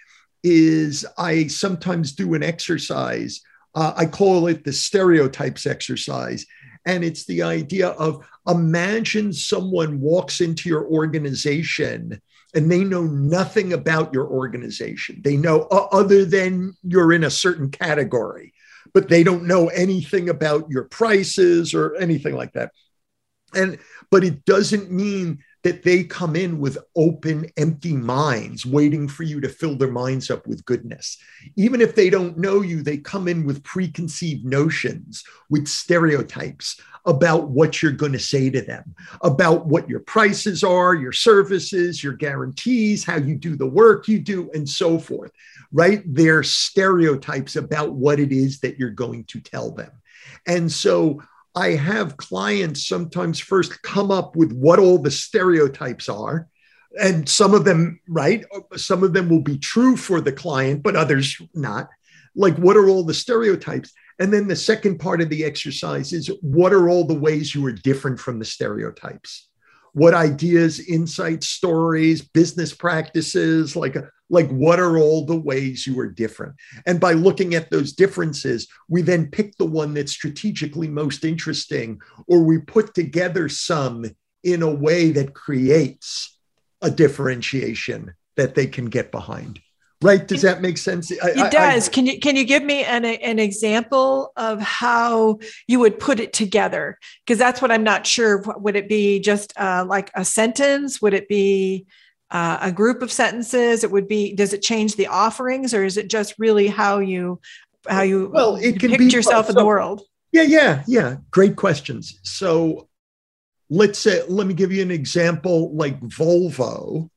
is 0.43 1.05
I 1.19 1.49
sometimes 1.49 2.13
do 2.13 2.35
an 2.35 2.43
exercise. 2.43 3.41
Uh, 3.75 3.93
I 3.97 4.07
call 4.07 4.47
it 4.47 4.65
the 4.65 4.73
stereotypes 4.73 5.67
exercise. 5.67 6.47
And 6.87 7.05
it's 7.05 7.27
the 7.27 7.43
idea 7.43 7.89
of 7.89 8.27
imagine 8.49 9.33
someone 9.33 10.01
walks 10.01 10.41
into 10.41 10.69
your 10.69 10.87
organization 10.87 12.21
and 12.55 12.71
they 12.71 12.83
know 12.83 13.05
nothing 13.05 13.75
about 13.75 14.13
your 14.13 14.27
organization. 14.27 15.21
They 15.23 15.37
know 15.37 15.69
uh, 15.71 15.87
other 15.93 16.25
than 16.25 16.73
you're 16.83 17.13
in 17.13 17.25
a 17.25 17.31
certain 17.31 17.71
category, 17.71 18.55
but 18.93 19.09
they 19.09 19.23
don't 19.23 19.45
know 19.45 19.69
anything 19.69 20.31
about 20.31 20.69
your 20.71 20.85
prices 20.85 21.75
or 21.75 21.95
anything 21.97 22.35
like 22.35 22.55
that 22.55 22.73
and 23.55 23.79
but 24.11 24.25
it 24.25 24.45
doesn't 24.45 24.91
mean 24.91 25.39
that 25.63 25.83
they 25.83 26.03
come 26.03 26.37
in 26.37 26.59
with 26.59 26.79
open 26.97 27.47
empty 27.59 27.93
minds 27.93 28.65
waiting 28.65 29.07
for 29.07 29.25
you 29.25 29.41
to 29.41 29.49
fill 29.49 29.77
their 29.77 29.91
minds 29.91 30.31
up 30.31 30.47
with 30.47 30.65
goodness. 30.65 31.19
Even 31.57 31.83
if 31.83 31.95
they 31.95 32.09
don't 32.09 32.39
know 32.39 32.63
you 32.63 32.83
they 32.83 32.97
come 32.97 33.29
in 33.29 33.45
with 33.45 33.63
preconceived 33.63 34.45
notions 34.45 35.25
with 35.49 35.69
stereotypes 35.69 36.81
about 37.07 37.49
what 37.49 37.83
you're 37.83 37.93
going 37.93 38.13
to 38.13 38.19
say 38.19 38.51
to 38.51 38.61
them 38.61 38.95
about 39.23 39.65
what 39.67 39.89
your 39.89 40.01
prices 40.01 40.63
are 40.63 40.95
your 40.95 41.13
services 41.13 42.05
your 42.05 42.13
guarantees 42.13 43.03
how 43.03 43.17
you 43.17 43.35
do 43.35 43.57
the 43.57 43.67
work 43.67 44.07
you 44.07 44.19
do 44.19 44.51
and 44.53 44.69
so 44.69 44.99
forth 44.99 45.33
right? 45.73 46.03
They're 46.07 46.43
stereotypes 46.43 47.57
about 47.57 47.93
what 47.93 48.19
it 48.21 48.33
is 48.33 48.61
that 48.61 48.79
you're 48.79 48.91
going 48.91 49.25
to 49.25 49.41
tell 49.41 49.71
them. 49.71 49.91
And 50.47 50.71
so 50.71 51.23
I 51.55 51.71
have 51.71 52.17
clients 52.17 52.87
sometimes 52.87 53.41
first 53.41 53.83
come 53.83 54.11
up 54.11 54.37
with 54.37 54.53
what 54.53 54.79
all 54.79 54.99
the 54.99 55.11
stereotypes 55.11 56.09
are. 56.09 56.49
And 57.01 57.29
some 57.29 57.55
of 57.55 57.65
them, 57.65 58.01
right? 58.09 58.45
Some 58.77 59.05
of 59.05 59.13
them 59.13 59.29
will 59.29 59.43
be 59.43 59.59
true 59.59 59.97
for 59.97 60.21
the 60.21 60.33
client, 60.33 60.83
but 60.83 60.97
others 60.97 61.41
not. 61.55 61.89
Like, 62.35 62.57
what 62.57 62.77
are 62.77 62.89
all 62.89 63.05
the 63.05 63.15
stereotypes? 63.15 63.93
And 64.19 64.33
then 64.33 64.49
the 64.49 64.57
second 64.57 64.99
part 64.99 65.21
of 65.21 65.29
the 65.29 65.45
exercise 65.45 66.13
is 66.13 66.31
what 66.41 66.73
are 66.73 66.89
all 66.89 67.05
the 67.05 67.15
ways 67.15 67.55
you 67.55 67.65
are 67.67 67.73
different 67.73 68.21
from 68.21 68.39
the 68.39 68.45
stereotypes? 68.45 69.50
What 69.93 70.15
ideas, 70.15 70.81
insights, 70.81 71.49
stories, 71.49 72.23
business 72.23 72.73
practices, 72.73 73.77
like 73.77 73.97
like 74.33 74.49
what 74.51 74.79
are 74.79 74.97
all 74.97 75.27
the 75.27 75.41
ways 75.41 75.87
you 75.87 75.99
are 75.99 76.09
different? 76.09 76.55
And 76.87 77.01
by 77.01 77.13
looking 77.13 77.55
at 77.55 77.71
those 77.71 77.93
differences 77.93 78.69
we 78.89 79.03
then 79.03 79.31
pick 79.31 79.57
the 79.57 79.67
one 79.67 79.95
that's 79.95 80.13
strategically 80.13 80.89
most 80.89 81.25
interesting 81.25 82.01
or 82.27 82.43
we 82.43 82.59
put 82.59 82.95
together 82.95 83.49
some 83.49 84.05
in 84.43 84.63
a 84.63 84.75
way 84.75 85.11
that 85.11 85.35
creates 85.35 86.39
a 86.81 86.91
differentiation 86.91 88.15
that 88.37 88.55
they 88.55 88.67
can 88.67 88.87
get 88.87 89.11
behind 89.11 89.61
right 90.03 90.27
does 90.27 90.43
that 90.43 90.63
make 90.63 90.79
sense? 90.79 91.13
I, 91.13 91.31
it 91.31 91.53
does 91.53 91.89
I, 91.89 91.93
can 91.93 92.07
you 92.07 92.19
can 92.19 92.37
you 92.37 92.45
give 92.45 92.63
me 92.63 92.85
an, 92.85 93.05
an 93.05 93.39
example 93.39 94.33
of 94.37 94.61
how 94.61 95.39
you 95.67 95.81
would 95.81 95.99
put 95.99 96.21
it 96.21 96.33
together? 96.33 96.99
Because 97.27 97.39
that's 97.39 97.61
what 97.61 97.71
i'm 97.71 97.85
not 97.85 98.07
sure. 98.07 98.43
Would 98.57 98.77
it 98.77 98.89
be 98.89 99.21
just 99.21 99.53
uh, 99.59 99.85
like 99.87 100.11
a 100.15 100.25
sentence? 100.25 101.03
Would 101.03 101.15
it 101.15 101.29
be 101.29 101.87
uh, 102.31 102.59
a 102.63 102.73
group 102.73 103.03
of 103.03 103.13
sentences? 103.13 103.85
It 103.85 103.91
would 103.91 104.09
be 104.09 104.35
does 104.35 104.53
it 104.53 104.63
change 104.63 104.97
the 104.97 105.09
offerings 105.09 105.75
or 105.75 105.85
is 105.85 105.97
it 105.97 106.09
just 106.09 106.35
really 106.39 106.69
how 106.69 106.99
you 107.01 107.41
how 107.89 108.03
you 108.03 108.31
well 108.33 108.57
it 108.57 108.81
can 108.81 108.91
depict 108.91 109.13
yourself 109.13 109.47
so, 109.47 109.51
in 109.51 109.57
the 109.57 109.67
world? 109.67 110.03
Yeah 110.33 110.43
yeah 110.43 110.83
yeah. 110.87 111.17
Great 111.31 111.57
questions. 111.57 112.21
So 112.23 112.89
let's 113.69 113.99
say 113.99 114.23
let 114.29 114.47
me 114.47 114.55
give 114.55 114.73
you 114.73 114.83
an 114.83 114.91
example 114.91 115.75
like 115.75 116.01
volvo 116.01 117.10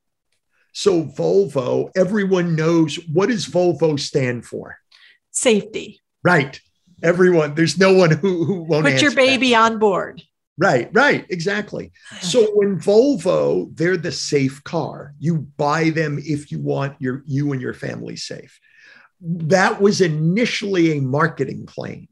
so 0.74 1.04
Volvo, 1.04 1.92
everyone 1.96 2.56
knows 2.56 2.96
what 3.08 3.30
does 3.30 3.48
Volvo 3.48 4.00
stand 4.00 4.46
for? 4.46 4.78
Safety. 5.32 6.02
Right. 6.24 6.60
Everyone, 7.02 7.54
there's 7.56 7.78
no 7.78 7.94
one 7.94 8.12
who, 8.12 8.44
who 8.46 8.64
won't 8.64 8.86
put 8.86 9.02
your 9.02 9.14
baby 9.14 9.52
that. 9.52 9.72
on 9.72 9.80
board. 9.80 10.24
Right, 10.58 10.90
right, 10.94 11.26
exactly. 11.30 11.92
So 12.22 12.52
when 12.54 12.80
Volvo, 12.80 13.76
they're 13.76 13.98
the 13.98 14.12
safe 14.12 14.64
car. 14.64 15.16
You 15.20 15.48
buy 15.58 15.90
them 15.90 16.20
if 16.24 16.52
you 16.52 16.60
want 16.60 16.96
your 17.02 17.24
you 17.26 17.54
and 17.54 17.62
your 17.62 17.74
family 17.74 18.16
safe. 18.16 18.60
That 19.20 19.82
was 19.82 20.00
initially 20.00 20.98
a 20.98 21.02
marketing 21.02 21.66
claim. 21.66 22.08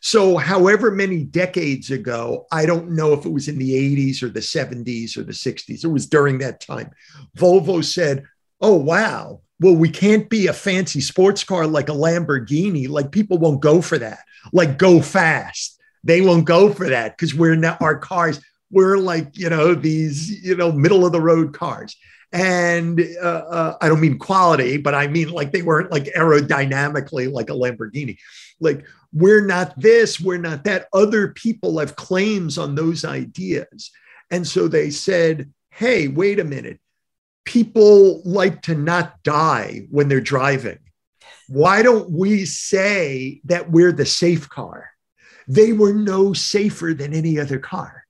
So, 0.00 0.36
however 0.36 0.90
many 0.90 1.24
decades 1.24 1.90
ago, 1.90 2.46
I 2.52 2.66
don't 2.66 2.90
know 2.90 3.12
if 3.12 3.24
it 3.24 3.32
was 3.32 3.48
in 3.48 3.58
the 3.58 3.72
80s 3.72 4.22
or 4.22 4.28
the 4.28 4.40
70s 4.40 5.16
or 5.16 5.24
the 5.24 5.32
60s, 5.32 5.84
it 5.84 5.88
was 5.88 6.06
during 6.06 6.38
that 6.38 6.60
time. 6.60 6.90
Volvo 7.36 7.84
said, 7.84 8.24
Oh, 8.60 8.74
wow. 8.74 9.40
Well, 9.60 9.74
we 9.74 9.88
can't 9.88 10.28
be 10.28 10.46
a 10.46 10.52
fancy 10.52 11.00
sports 11.00 11.42
car 11.44 11.66
like 11.66 11.88
a 11.88 11.92
Lamborghini. 11.92 12.88
Like, 12.88 13.10
people 13.10 13.38
won't 13.38 13.60
go 13.60 13.80
for 13.80 13.98
that. 13.98 14.20
Like, 14.52 14.78
go 14.78 15.00
fast. 15.00 15.80
They 16.04 16.20
won't 16.20 16.44
go 16.44 16.72
for 16.72 16.88
that 16.88 17.16
because 17.16 17.34
we're 17.34 17.56
not 17.56 17.82
our 17.82 17.98
cars. 17.98 18.40
We're 18.70 18.98
like, 18.98 19.36
you 19.36 19.50
know, 19.50 19.74
these, 19.74 20.44
you 20.44 20.56
know, 20.56 20.70
middle 20.70 21.04
of 21.06 21.12
the 21.12 21.20
road 21.20 21.54
cars 21.54 21.96
and 22.32 23.00
uh, 23.22 23.26
uh, 23.26 23.76
I 23.80 23.88
don't 23.88 24.00
mean 24.00 24.18
quality, 24.18 24.76
but 24.76 24.94
I 24.94 25.06
mean 25.06 25.30
like 25.30 25.52
they 25.52 25.62
weren't 25.62 25.90
like 25.90 26.04
aerodynamically 26.16 27.32
like 27.32 27.48
a 27.48 27.54
Lamborghini. 27.54 28.18
Like 28.60 28.84
we're 29.12 29.44
not 29.44 29.78
this, 29.80 30.20
we're 30.20 30.38
not 30.38 30.64
that. 30.64 30.88
Other 30.92 31.28
people 31.28 31.78
have 31.78 31.96
claims 31.96 32.58
on 32.58 32.74
those 32.74 33.04
ideas. 33.04 33.90
And 34.30 34.46
so 34.46 34.68
they 34.68 34.90
said, 34.90 35.52
hey, 35.70 36.08
wait 36.08 36.38
a 36.38 36.44
minute. 36.44 36.80
People 37.44 38.22
like 38.24 38.62
to 38.62 38.74
not 38.74 39.22
die 39.22 39.86
when 39.90 40.08
they're 40.08 40.20
driving. 40.20 40.78
Why 41.48 41.82
don't 41.82 42.10
we 42.10 42.44
say 42.44 43.40
that 43.44 43.70
we're 43.70 43.92
the 43.92 44.04
safe 44.04 44.48
car? 44.48 44.90
They 45.46 45.72
were 45.72 45.94
no 45.94 46.34
safer 46.34 46.92
than 46.92 47.14
any 47.14 47.38
other 47.38 47.58
car. 47.58 48.04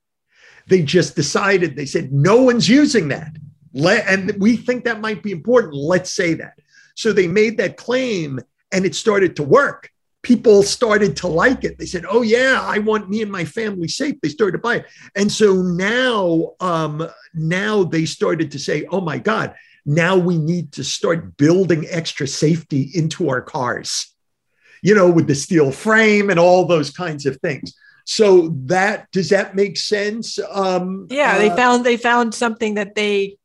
They 0.66 0.82
just 0.82 1.14
decided, 1.14 1.76
they 1.76 1.86
said, 1.86 2.12
no 2.12 2.42
one's 2.42 2.68
using 2.68 3.08
that. 3.08 3.36
Let, 3.72 4.06
and 4.08 4.36
we 4.40 4.56
think 4.56 4.84
that 4.84 5.00
might 5.00 5.22
be 5.22 5.30
important. 5.30 5.74
Let's 5.74 6.12
say 6.12 6.34
that. 6.34 6.58
So 6.96 7.12
they 7.12 7.28
made 7.28 7.58
that 7.58 7.76
claim 7.76 8.40
and 8.72 8.84
it 8.84 8.96
started 8.96 9.36
to 9.36 9.44
work 9.44 9.90
people 10.22 10.62
started 10.62 11.16
to 11.18 11.28
like 11.28 11.64
it. 11.64 11.78
They 11.78 11.86
said, 11.86 12.04
"Oh 12.08 12.22
yeah, 12.22 12.60
I 12.62 12.78
want 12.78 13.08
me 13.08 13.22
and 13.22 13.30
my 13.30 13.44
family 13.44 13.88
safe." 13.88 14.16
They 14.20 14.28
started 14.28 14.52
to 14.52 14.58
buy 14.58 14.76
it, 14.76 14.86
and 15.14 15.30
so 15.30 15.54
now, 15.62 16.54
um, 16.60 17.08
now 17.34 17.84
they 17.84 18.04
started 18.04 18.50
to 18.52 18.58
say, 18.58 18.86
"Oh 18.90 19.00
my 19.00 19.18
God, 19.18 19.54
now 19.86 20.16
we 20.16 20.38
need 20.38 20.72
to 20.72 20.84
start 20.84 21.36
building 21.36 21.86
extra 21.88 22.26
safety 22.26 22.90
into 22.94 23.28
our 23.28 23.40
cars." 23.40 24.14
You 24.82 24.94
know, 24.94 25.10
with 25.10 25.26
the 25.26 25.34
steel 25.34 25.72
frame 25.72 26.30
and 26.30 26.38
all 26.38 26.64
those 26.64 26.90
kinds 26.90 27.26
of 27.26 27.36
things. 27.40 27.74
So 28.04 28.54
that 28.64 29.10
does 29.12 29.28
that 29.28 29.54
make 29.54 29.76
sense? 29.76 30.38
Um, 30.50 31.08
yeah, 31.10 31.36
they 31.36 31.50
uh, 31.50 31.56
found 31.56 31.84
they 31.84 31.98
found 31.98 32.34
something 32.34 32.74
that 32.74 32.94
they 32.94 33.36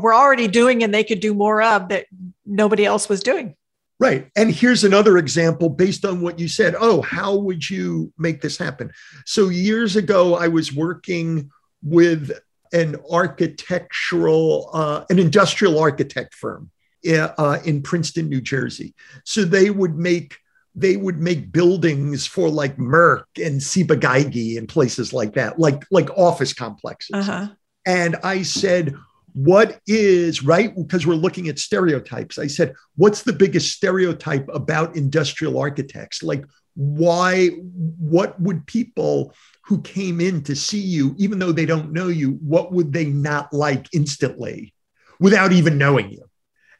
were 0.00 0.14
already 0.14 0.46
doing 0.46 0.84
and 0.84 0.94
they 0.94 1.02
could 1.02 1.18
do 1.18 1.34
more 1.34 1.60
of 1.60 1.88
that 1.88 2.06
nobody 2.44 2.84
else 2.84 3.08
was 3.08 3.20
doing. 3.20 3.56
Right. 3.98 4.30
And 4.36 4.50
here's 4.50 4.84
another 4.84 5.16
example 5.16 5.70
based 5.70 6.04
on 6.04 6.20
what 6.20 6.38
you 6.38 6.48
said. 6.48 6.74
Oh, 6.78 7.00
how 7.00 7.34
would 7.36 7.68
you 7.68 8.12
make 8.18 8.42
this 8.42 8.58
happen? 8.58 8.90
So, 9.24 9.48
years 9.48 9.96
ago, 9.96 10.34
I 10.34 10.48
was 10.48 10.72
working 10.72 11.50
with 11.82 12.38
an 12.72 12.96
architectural, 13.10 14.70
uh, 14.74 15.04
an 15.08 15.18
industrial 15.18 15.78
architect 15.78 16.34
firm 16.34 16.70
uh, 17.06 17.58
in 17.64 17.82
Princeton, 17.82 18.28
New 18.28 18.40
Jersey. 18.40 18.94
So 19.24 19.44
they 19.44 19.70
would 19.70 19.96
make 19.96 20.38
they 20.78 20.96
would 20.96 21.18
make 21.18 21.52
buildings 21.52 22.26
for 22.26 22.50
like 22.50 22.76
Merck 22.76 23.24
and 23.42 23.62
Ciba 23.62 23.94
and 23.94 24.68
places 24.68 25.12
like 25.12 25.34
that, 25.34 25.58
like 25.58 25.84
like 25.90 26.10
office 26.16 26.52
complexes. 26.52 27.14
Uh-huh. 27.14 27.48
And 27.86 28.16
I 28.22 28.42
said, 28.42 28.94
what 29.36 29.82
is 29.86 30.42
right? 30.42 30.74
Because 30.74 31.06
we're 31.06 31.12
looking 31.12 31.48
at 31.48 31.58
stereotypes. 31.58 32.38
I 32.38 32.46
said 32.46 32.74
what's 32.96 33.22
the 33.22 33.34
biggest 33.34 33.76
stereotype 33.76 34.48
about 34.48 34.96
industrial 34.96 35.58
architects? 35.58 36.22
Like 36.22 36.46
why 36.74 37.48
what 37.48 38.40
would 38.40 38.66
people 38.66 39.34
who 39.66 39.82
came 39.82 40.22
in 40.22 40.42
to 40.44 40.56
see 40.56 40.80
you 40.80 41.14
even 41.18 41.38
though 41.38 41.52
they 41.52 41.66
don't 41.66 41.92
know 41.92 42.08
you 42.08 42.32
what 42.40 42.72
would 42.72 42.94
they 42.94 43.04
not 43.04 43.52
like 43.52 43.88
instantly 43.92 44.72
without 45.20 45.52
even 45.52 45.76
knowing 45.76 46.10
you? 46.10 46.24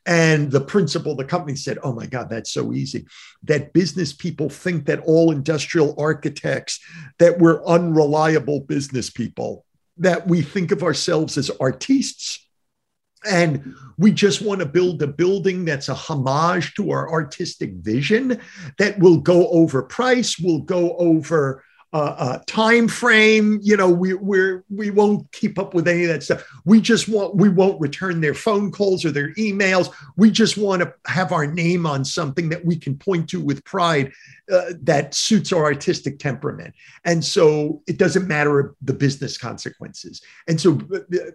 And 0.07 0.51
the 0.51 0.62
principal 0.62 1.14
the 1.14 1.27
company 1.27 1.57
said 1.57 1.79
oh 1.83 1.92
my 1.92 2.07
god 2.07 2.31
that's 2.31 2.53
so 2.53 2.73
easy. 2.73 3.05
That 3.42 3.75
business 3.75 4.14
people 4.14 4.49
think 4.49 4.87
that 4.87 5.01
all 5.01 5.31
industrial 5.31 5.95
architects 5.99 6.81
that 7.19 7.38
we're 7.38 7.62
unreliable 7.66 8.61
business 8.61 9.11
people 9.11 9.66
that 9.99 10.27
we 10.27 10.40
think 10.40 10.73
of 10.73 10.83
ourselves 10.83 11.37
as 11.37 11.51
artistes 11.61 12.46
and 13.27 13.75
we 13.99 14.12
just 14.12 14.43
want 14.43 14.61
to 14.61 14.67
build 14.67 15.03
a 15.03 15.07
building 15.07 15.65
that's 15.65 15.89
a 15.89 15.95
homage 15.95 16.75
to 16.75 16.91
our 16.91 17.11
artistic 17.11 17.73
vision 17.75 18.41
that 18.79 18.99
will 18.99 19.19
go 19.19 19.49
over 19.49 19.83
price, 19.83 20.39
will 20.39 20.61
go 20.61 20.97
over 20.97 21.65
uh, 21.97 22.15
uh, 22.19 22.39
time 22.47 22.89
frame. 22.89 23.59
You 23.63 23.75
know, 23.75 23.89
we 23.89 24.13
we're 24.13 24.65
we 24.69 24.91
won't 24.91 25.33
keep 25.33 25.59
up 25.59 25.73
with 25.73 25.89
any 25.89 26.03
of 26.03 26.11
that 26.11 26.23
stuff. 26.23 26.47
We 26.67 26.83
just 26.83 27.09
want 27.09 27.37
we 27.37 27.49
won't 27.49 27.81
return 27.81 28.21
their 28.21 28.35
phone 28.35 28.71
calls 28.71 29.03
or 29.07 29.11
their 29.11 29.33
emails. 29.37 29.91
We 30.15 30.31
just 30.31 30.59
want 30.59 30.83
to 30.83 30.93
have 31.07 31.33
our 31.33 31.47
name 31.47 31.87
on 31.87 32.05
something 32.05 32.51
that 32.51 32.67
we 32.67 32.77
can 32.77 32.99
point 32.99 33.31
to 33.31 33.41
with 33.41 33.65
pride 33.65 34.13
uh, 34.53 34.73
that 34.83 35.15
suits 35.15 35.55
our 35.55 35.65
artistic 35.65 36.19
temperament. 36.19 36.75
And 37.07 37.25
so 37.25 37.83
it 37.87 37.97
doesn't 37.97 38.29
matter 38.29 38.75
the 38.83 38.93
business 38.93 39.39
consequences. 39.39 40.21
And 40.47 40.61
so 40.61 40.79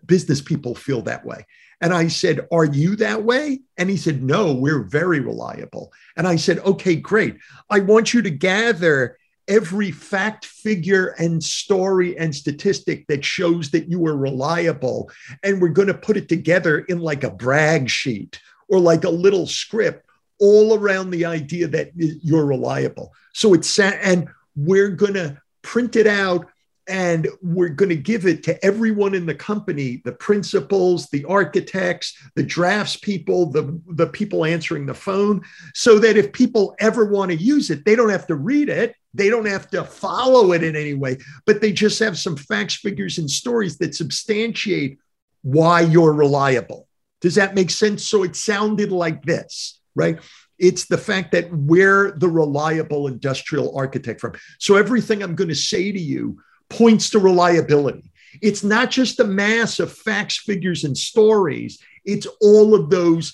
business 0.05 0.41
people 0.41 0.75
feel 0.75 1.01
that 1.01 1.25
way. 1.25 1.43
And 1.81 1.91
I 1.91 2.07
said, 2.07 2.47
Are 2.51 2.65
you 2.65 2.95
that 2.97 3.23
way? 3.23 3.61
And 3.77 3.89
he 3.89 3.97
said, 3.97 4.21
No, 4.21 4.53
we're 4.53 4.83
very 4.83 5.21
reliable. 5.21 5.91
And 6.15 6.27
I 6.27 6.35
said, 6.35 6.59
Okay, 6.59 6.95
great. 6.95 7.37
I 7.71 7.79
want 7.79 8.13
you 8.13 8.21
to 8.21 8.29
gather 8.29 9.17
every 9.47 9.91
fact, 9.91 10.45
figure, 10.45 11.15
and 11.17 11.43
story 11.43 12.17
and 12.17 12.33
statistic 12.35 13.07
that 13.07 13.25
shows 13.25 13.71
that 13.71 13.89
you 13.89 14.05
are 14.05 14.15
reliable. 14.15 15.09
And 15.43 15.61
we're 15.61 15.69
going 15.69 15.87
to 15.87 15.93
put 15.93 16.17
it 16.17 16.29
together 16.29 16.79
in 16.79 16.99
like 16.99 17.23
a 17.23 17.31
brag 17.31 17.89
sheet 17.89 18.39
or 18.69 18.79
like 18.79 19.03
a 19.03 19.09
little 19.09 19.47
script 19.47 20.05
all 20.39 20.75
around 20.77 21.11
the 21.11 21.25
idea 21.25 21.67
that 21.67 21.91
you're 21.95 22.45
reliable. 22.45 23.13
So 23.33 23.53
it's, 23.53 23.77
and 23.79 24.27
we're 24.55 24.89
going 24.89 25.13
to 25.13 25.39
print 25.61 25.95
it 25.95 26.07
out 26.07 26.47
and 26.87 27.27
we're 27.41 27.69
going 27.69 27.89
to 27.89 27.95
give 27.95 28.25
it 28.25 28.43
to 28.43 28.65
everyone 28.65 29.13
in 29.13 29.25
the 29.25 29.35
company 29.35 30.01
the 30.03 30.11
principals 30.11 31.07
the 31.09 31.23
architects 31.25 32.17
the 32.35 32.43
drafts 32.43 32.97
people 32.97 33.51
the, 33.51 33.79
the 33.89 34.07
people 34.07 34.45
answering 34.45 34.85
the 34.85 34.93
phone 34.93 35.41
so 35.75 35.99
that 35.99 36.17
if 36.17 36.33
people 36.33 36.75
ever 36.79 37.05
want 37.05 37.29
to 37.29 37.37
use 37.37 37.69
it 37.69 37.85
they 37.85 37.95
don't 37.95 38.09
have 38.09 38.25
to 38.25 38.35
read 38.35 38.67
it 38.67 38.95
they 39.13 39.29
don't 39.29 39.47
have 39.47 39.69
to 39.69 39.83
follow 39.83 40.53
it 40.53 40.63
in 40.63 40.75
any 40.75 40.93
way 40.93 41.17
but 41.45 41.61
they 41.61 41.71
just 41.71 41.99
have 41.99 42.17
some 42.17 42.35
facts 42.35 42.75
figures 42.75 43.17
and 43.17 43.29
stories 43.29 43.77
that 43.77 43.95
substantiate 43.95 44.97
why 45.41 45.81
you're 45.81 46.13
reliable 46.13 46.87
does 47.19 47.35
that 47.35 47.55
make 47.55 47.69
sense 47.69 48.07
so 48.07 48.23
it 48.23 48.35
sounded 48.35 48.91
like 48.91 49.23
this 49.23 49.79
right 49.95 50.19
it's 50.59 50.85
the 50.85 50.97
fact 50.97 51.31
that 51.31 51.51
we're 51.51 52.11
the 52.17 52.27
reliable 52.27 53.07
industrial 53.07 53.75
architect 53.77 54.21
firm 54.21 54.33
so 54.59 54.75
everything 54.75 55.23
i'm 55.23 55.35
going 55.35 55.49
to 55.49 55.55
say 55.55 55.91
to 55.91 55.99
you 55.99 56.37
points 56.71 57.09
to 57.11 57.19
reliability. 57.19 58.11
It's 58.41 58.63
not 58.63 58.89
just 58.89 59.19
a 59.19 59.25
mass 59.25 59.79
of 59.79 59.91
facts, 59.91 60.37
figures, 60.37 60.83
and 60.83 60.97
stories. 60.97 61.79
It's 62.05 62.25
all 62.39 62.73
of 62.73 62.89
those, 62.89 63.33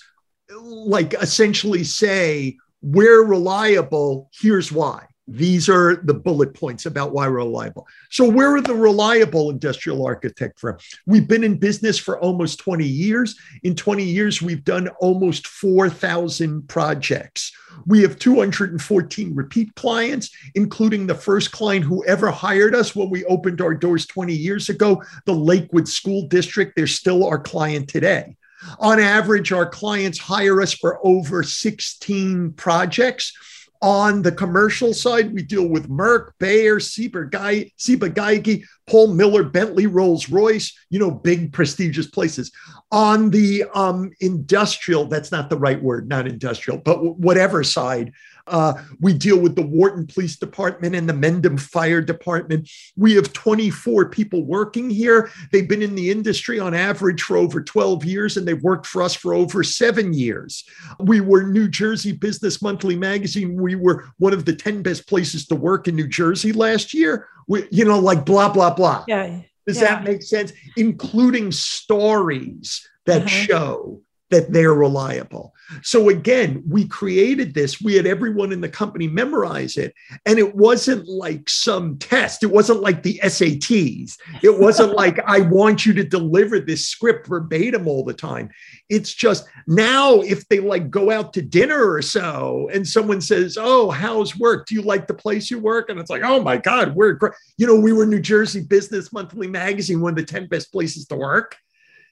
like 0.50 1.14
essentially 1.14 1.84
say, 1.84 2.58
we're 2.82 3.24
reliable, 3.24 4.30
here's 4.38 4.70
why. 4.70 5.06
These 5.28 5.68
are 5.68 5.96
the 5.96 6.14
bullet 6.14 6.54
points 6.54 6.86
about 6.86 7.12
why 7.12 7.28
we're 7.28 7.36
reliable. 7.36 7.86
So, 8.10 8.28
where 8.28 8.54
are 8.54 8.60
the 8.60 8.74
reliable 8.74 9.50
industrial 9.50 10.06
architect 10.06 10.58
firm. 10.58 10.78
We've 11.06 11.28
been 11.28 11.44
in 11.44 11.58
business 11.58 11.98
for 11.98 12.18
almost 12.18 12.58
20 12.60 12.86
years. 12.86 13.36
In 13.62 13.74
20 13.74 14.04
years, 14.04 14.40
we've 14.40 14.64
done 14.64 14.88
almost 15.00 15.46
4,000 15.46 16.68
projects. 16.68 17.52
We 17.86 18.02
have 18.02 18.18
214 18.18 19.34
repeat 19.34 19.74
clients, 19.74 20.30
including 20.54 21.06
the 21.06 21.14
first 21.14 21.52
client 21.52 21.84
who 21.84 22.04
ever 22.06 22.30
hired 22.30 22.74
us 22.74 22.96
when 22.96 23.10
we 23.10 23.24
opened 23.26 23.60
our 23.60 23.74
doors 23.74 24.06
20 24.06 24.32
years 24.32 24.68
ago, 24.68 25.02
the 25.26 25.34
Lakewood 25.34 25.88
School 25.88 26.26
District. 26.28 26.74
They're 26.74 26.86
still 26.86 27.24
our 27.24 27.38
client 27.38 27.88
today. 27.88 28.36
On 28.80 28.98
average, 28.98 29.52
our 29.52 29.68
clients 29.68 30.18
hire 30.18 30.60
us 30.60 30.72
for 30.72 30.98
over 31.06 31.42
16 31.42 32.52
projects 32.52 33.32
on 33.80 34.22
the 34.22 34.32
commercial 34.32 34.92
side, 34.92 35.32
we 35.32 35.42
deal 35.42 35.68
with 35.68 35.88
Merck, 35.88 36.32
Bayer, 36.38 36.80
Ciba 36.80 37.26
Geigy, 37.26 38.64
Paul 38.86 39.14
Miller, 39.14 39.44
Bentley, 39.44 39.86
Rolls 39.86 40.28
Royce, 40.28 40.76
you 40.90 40.98
know, 40.98 41.10
big 41.10 41.52
prestigious 41.52 42.06
places. 42.06 42.50
On 42.90 43.30
the 43.30 43.64
um, 43.74 44.10
industrial, 44.20 45.06
that's 45.06 45.30
not 45.30 45.50
the 45.50 45.58
right 45.58 45.80
word, 45.80 46.08
not 46.08 46.26
industrial, 46.26 46.78
but 46.78 47.18
whatever 47.18 47.62
side, 47.62 48.12
uh, 48.48 48.74
we 49.00 49.14
deal 49.14 49.38
with 49.38 49.56
the 49.56 49.66
Wharton 49.66 50.06
Police 50.06 50.36
Department 50.36 50.94
and 50.94 51.08
the 51.08 51.12
Mendham 51.12 51.58
Fire 51.58 52.00
Department. 52.00 52.68
We 52.96 53.14
have 53.14 53.32
24 53.32 54.10
people 54.10 54.44
working 54.44 54.90
here. 54.90 55.30
They've 55.52 55.68
been 55.68 55.82
in 55.82 55.94
the 55.94 56.10
industry 56.10 56.58
on 56.58 56.74
average 56.74 57.22
for 57.22 57.36
over 57.36 57.62
12 57.62 58.04
years, 58.04 58.36
and 58.36 58.46
they've 58.46 58.62
worked 58.62 58.86
for 58.86 59.02
us 59.02 59.14
for 59.14 59.34
over 59.34 59.62
seven 59.62 60.12
years. 60.12 60.64
We 60.98 61.20
were 61.20 61.42
New 61.44 61.68
Jersey 61.68 62.12
Business 62.12 62.62
Monthly 62.62 62.96
magazine. 62.96 63.60
We 63.60 63.74
were 63.74 64.04
one 64.18 64.32
of 64.32 64.44
the 64.44 64.54
10 64.54 64.82
best 64.82 65.06
places 65.06 65.46
to 65.46 65.54
work 65.54 65.88
in 65.88 65.96
New 65.96 66.08
Jersey 66.08 66.52
last 66.52 66.94
year. 66.94 67.28
We, 67.46 67.66
you 67.70 67.84
know, 67.84 67.98
like 67.98 68.24
blah, 68.24 68.50
blah, 68.50 68.74
blah. 68.74 69.04
Yeah. 69.08 69.40
Does 69.66 69.80
yeah. 69.80 69.96
that 69.96 70.04
make 70.04 70.22
sense? 70.22 70.52
Including 70.76 71.52
stories 71.52 72.88
that 73.06 73.22
uh-huh. 73.22 73.28
show 73.28 74.02
that 74.30 74.52
they're 74.52 74.74
reliable. 74.74 75.54
So 75.82 76.08
again, 76.10 76.62
we 76.68 76.86
created 76.86 77.54
this. 77.54 77.80
We 77.80 77.94
had 77.94 78.06
everyone 78.06 78.52
in 78.52 78.60
the 78.60 78.68
company 78.68 79.08
memorize 79.08 79.76
it. 79.76 79.94
And 80.26 80.38
it 80.38 80.54
wasn't 80.54 81.08
like 81.08 81.48
some 81.48 81.98
test. 81.98 82.42
It 82.42 82.50
wasn't 82.50 82.80
like 82.80 83.02
the 83.02 83.18
SATs. 83.22 84.16
It 84.42 84.58
wasn't 84.58 84.92
like, 84.94 85.18
I 85.26 85.40
want 85.40 85.86
you 85.86 85.94
to 85.94 86.04
deliver 86.04 86.60
this 86.60 86.88
script 86.88 87.26
verbatim 87.26 87.86
all 87.86 88.04
the 88.04 88.14
time. 88.14 88.50
It's 88.88 89.12
just 89.14 89.46
now, 89.66 90.20
if 90.20 90.46
they 90.48 90.60
like 90.60 90.90
go 90.90 91.10
out 91.10 91.32
to 91.34 91.42
dinner 91.42 91.90
or 91.90 92.02
so 92.02 92.68
and 92.72 92.86
someone 92.86 93.20
says, 93.20 93.56
Oh, 93.58 93.90
how's 93.90 94.38
work? 94.38 94.66
Do 94.66 94.74
you 94.74 94.82
like 94.82 95.06
the 95.06 95.14
place 95.14 95.50
you 95.50 95.58
work? 95.58 95.88
And 95.88 95.98
it's 95.98 96.10
like, 96.10 96.22
Oh 96.22 96.42
my 96.42 96.58
God, 96.58 96.94
we're 96.94 97.12
great. 97.12 97.32
You 97.56 97.66
know, 97.66 97.76
we 97.76 97.92
were 97.92 98.06
New 98.06 98.20
Jersey 98.20 98.60
Business 98.60 99.12
Monthly 99.12 99.48
Magazine, 99.48 100.00
one 100.00 100.12
of 100.12 100.16
the 100.16 100.24
10 100.24 100.48
best 100.48 100.70
places 100.70 101.06
to 101.06 101.16
work 101.16 101.56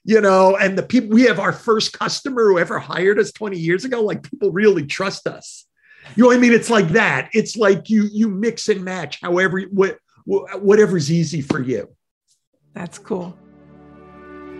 you 0.03 0.21
know, 0.21 0.55
and 0.55 0.77
the 0.77 0.83
people 0.83 1.09
we 1.09 1.23
have 1.23 1.39
our 1.39 1.51
first 1.51 1.93
customer 1.93 2.49
who 2.49 2.59
ever 2.59 2.79
hired 2.79 3.19
us 3.19 3.31
20 3.31 3.57
years 3.57 3.85
ago, 3.85 4.01
like 4.01 4.23
people 4.23 4.51
really 4.51 4.85
trust 4.85 5.27
us. 5.27 5.65
You 6.15 6.23
know 6.23 6.27
what 6.27 6.37
I 6.37 6.39
mean? 6.39 6.53
It's 6.53 6.69
like 6.69 6.89
that. 6.89 7.29
It's 7.33 7.57
like 7.57 7.89
you 7.89 8.07
you 8.11 8.29
mix 8.29 8.69
and 8.69 8.83
match 8.83 9.19
however 9.21 9.61
what 9.63 9.97
whatever's 10.25 11.11
easy 11.11 11.41
for 11.41 11.61
you. 11.61 11.89
That's 12.73 12.99
cool. 12.99 13.37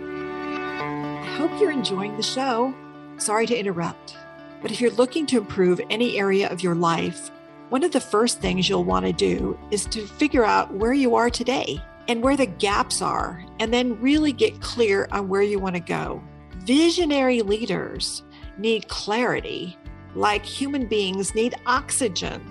I 0.00 1.36
hope 1.38 1.60
you're 1.60 1.70
enjoying 1.70 2.16
the 2.16 2.22
show. 2.22 2.74
Sorry 3.16 3.46
to 3.46 3.56
interrupt, 3.56 4.16
but 4.60 4.70
if 4.70 4.80
you're 4.80 4.90
looking 4.92 5.26
to 5.26 5.38
improve 5.38 5.80
any 5.88 6.18
area 6.18 6.50
of 6.50 6.62
your 6.62 6.74
life, 6.74 7.30
one 7.70 7.84
of 7.84 7.92
the 7.92 8.00
first 8.00 8.40
things 8.40 8.68
you'll 8.68 8.84
want 8.84 9.06
to 9.06 9.12
do 9.12 9.58
is 9.70 9.84
to 9.86 10.06
figure 10.06 10.44
out 10.44 10.72
where 10.74 10.92
you 10.92 11.14
are 11.14 11.30
today 11.30 11.82
and 12.08 12.22
where 12.22 12.36
the 12.36 12.46
gaps 12.46 13.02
are, 13.02 13.44
and 13.60 13.72
then 13.72 14.00
really 14.00 14.32
get 14.32 14.60
clear 14.60 15.06
on 15.12 15.28
where 15.28 15.42
you 15.42 15.58
want 15.58 15.76
to 15.76 15.80
go. 15.80 16.22
Visionary 16.64 17.42
leaders 17.42 18.22
need 18.56 18.88
clarity, 18.88 19.76
like 20.14 20.44
human 20.44 20.86
beings 20.86 21.34
need 21.34 21.54
oxygen. 21.66 22.42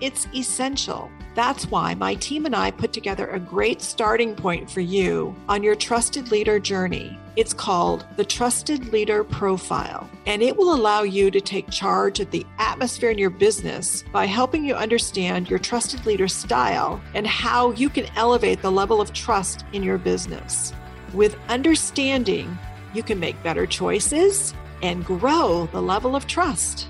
It's 0.00 0.26
essential. 0.34 1.10
That's 1.34 1.70
why 1.70 1.94
my 1.94 2.14
team 2.16 2.44
and 2.46 2.54
I 2.54 2.70
put 2.70 2.92
together 2.92 3.28
a 3.28 3.40
great 3.40 3.80
starting 3.80 4.34
point 4.34 4.68
for 4.70 4.80
you 4.80 5.34
on 5.48 5.62
your 5.62 5.76
trusted 5.76 6.30
leader 6.30 6.58
journey. 6.58 7.18
It's 7.36 7.52
called 7.52 8.06
the 8.16 8.24
Trusted 8.24 8.92
Leader 8.92 9.24
Profile, 9.24 10.08
and 10.24 10.40
it 10.40 10.56
will 10.56 10.72
allow 10.72 11.02
you 11.02 11.32
to 11.32 11.40
take 11.40 11.68
charge 11.68 12.20
of 12.20 12.30
the 12.30 12.46
atmosphere 12.60 13.10
in 13.10 13.18
your 13.18 13.30
business 13.30 14.04
by 14.12 14.26
helping 14.26 14.64
you 14.64 14.76
understand 14.76 15.50
your 15.50 15.58
trusted 15.58 16.06
leader 16.06 16.28
style 16.28 17.02
and 17.12 17.26
how 17.26 17.72
you 17.72 17.88
can 17.88 18.06
elevate 18.14 18.62
the 18.62 18.70
level 18.70 19.00
of 19.00 19.12
trust 19.12 19.64
in 19.72 19.82
your 19.82 19.98
business. 19.98 20.72
With 21.12 21.36
understanding, 21.48 22.56
you 22.94 23.02
can 23.02 23.18
make 23.18 23.42
better 23.42 23.66
choices 23.66 24.54
and 24.80 25.04
grow 25.04 25.68
the 25.72 25.82
level 25.82 26.14
of 26.14 26.28
trust 26.28 26.86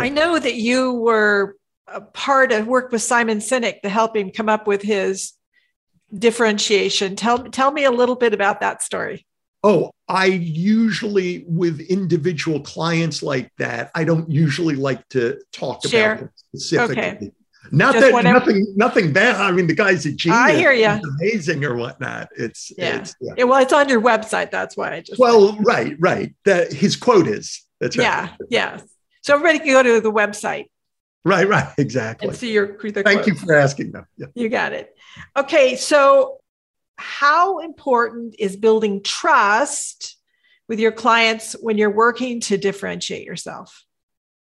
I 0.00 0.08
know 0.08 0.38
that 0.38 0.54
you 0.54 0.94
were 0.94 1.56
a 1.86 2.00
part 2.00 2.52
of 2.52 2.66
work 2.66 2.92
with 2.92 3.02
Simon 3.02 3.38
Sinek 3.38 3.82
to 3.82 3.88
help 3.88 4.16
him 4.16 4.30
come 4.30 4.48
up 4.48 4.66
with 4.66 4.82
his 4.82 5.32
differentiation. 6.16 7.16
Tell 7.16 7.38
tell 7.38 7.72
me 7.72 7.84
a 7.84 7.90
little 7.90 8.16
bit 8.16 8.34
about 8.34 8.60
that 8.60 8.82
story. 8.82 9.26
Oh, 9.62 9.90
I 10.08 10.26
usually 10.26 11.44
with 11.46 11.80
individual 11.80 12.60
clients 12.60 13.22
like 13.22 13.52
that, 13.58 13.90
I 13.94 14.04
don't 14.04 14.30
usually 14.30 14.74
like 14.74 15.06
to 15.10 15.40
talk 15.52 15.86
Share. 15.86 16.12
about 16.12 16.20
them 16.20 16.30
specifically. 16.54 17.02
Okay. 17.02 17.32
Not 17.70 17.92
Just 17.92 18.06
that 18.06 18.12
whatever. 18.14 18.38
nothing, 18.38 18.66
nothing 18.74 19.12
bad. 19.12 19.36
I 19.36 19.52
mean, 19.52 19.66
the 19.66 19.74
guy's 19.74 20.06
a 20.06 20.12
genius. 20.12 20.40
I 20.40 20.54
hear 20.54 20.72
you. 20.72 20.86
amazing 20.86 21.62
or 21.64 21.76
whatnot. 21.76 22.30
It's 22.36 22.72
yeah. 22.76 23.00
It's, 23.00 23.14
yeah. 23.20 23.34
yeah. 23.36 23.44
Well, 23.44 23.60
it's 23.60 23.72
on 23.72 23.88
your 23.88 24.00
website. 24.00 24.50
That's 24.50 24.76
why 24.76 24.94
I 24.94 25.00
just. 25.02 25.20
Well, 25.20 25.56
right, 25.58 25.94
right. 26.00 26.34
That 26.46 26.72
his 26.72 26.96
quote 26.96 27.28
is. 27.28 27.62
That's 27.78 27.96
right. 27.96 28.04
Yeah, 28.04 28.28
yeah. 28.48 28.80
So 29.22 29.34
everybody 29.34 29.58
can 29.58 29.68
go 29.68 29.82
to 29.82 30.00
the 30.00 30.12
website. 30.12 30.66
Right, 31.24 31.46
right, 31.46 31.72
exactly. 31.76 32.28
And 32.28 32.36
see 32.36 32.52
your. 32.52 32.78
Thank 32.78 33.04
quotes. 33.04 33.26
you 33.26 33.34
for 33.34 33.54
asking 33.54 33.92
them. 33.92 34.06
Yeah. 34.16 34.26
You 34.34 34.48
got 34.48 34.72
it. 34.72 34.96
Okay, 35.36 35.76
so 35.76 36.38
how 36.96 37.58
important 37.58 38.36
is 38.38 38.56
building 38.56 39.02
trust 39.02 40.16
with 40.68 40.78
your 40.78 40.92
clients 40.92 41.54
when 41.60 41.76
you're 41.76 41.90
working 41.90 42.40
to 42.40 42.56
differentiate 42.56 43.26
yourself? 43.26 43.84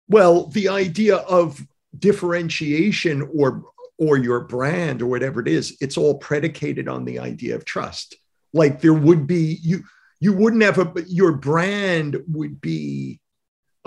Well, 0.08 0.48
the 0.48 0.68
idea 0.68 1.16
of 1.16 1.64
differentiation 1.98 3.30
or 3.34 3.64
or 3.98 4.18
your 4.18 4.40
brand 4.40 5.00
or 5.00 5.06
whatever 5.06 5.40
it 5.40 5.48
is, 5.48 5.76
it's 5.80 5.96
all 5.96 6.18
predicated 6.18 6.86
on 6.88 7.06
the 7.06 7.18
idea 7.18 7.54
of 7.54 7.64
trust. 7.64 8.16
Like 8.52 8.80
there 8.80 8.92
would 8.92 9.26
be 9.26 9.58
you 9.62 9.84
you 10.20 10.32
wouldn't 10.32 10.62
have 10.62 10.78
a 10.78 11.02
your 11.06 11.32
brand 11.32 12.22
would 12.28 12.60
be 12.60 13.20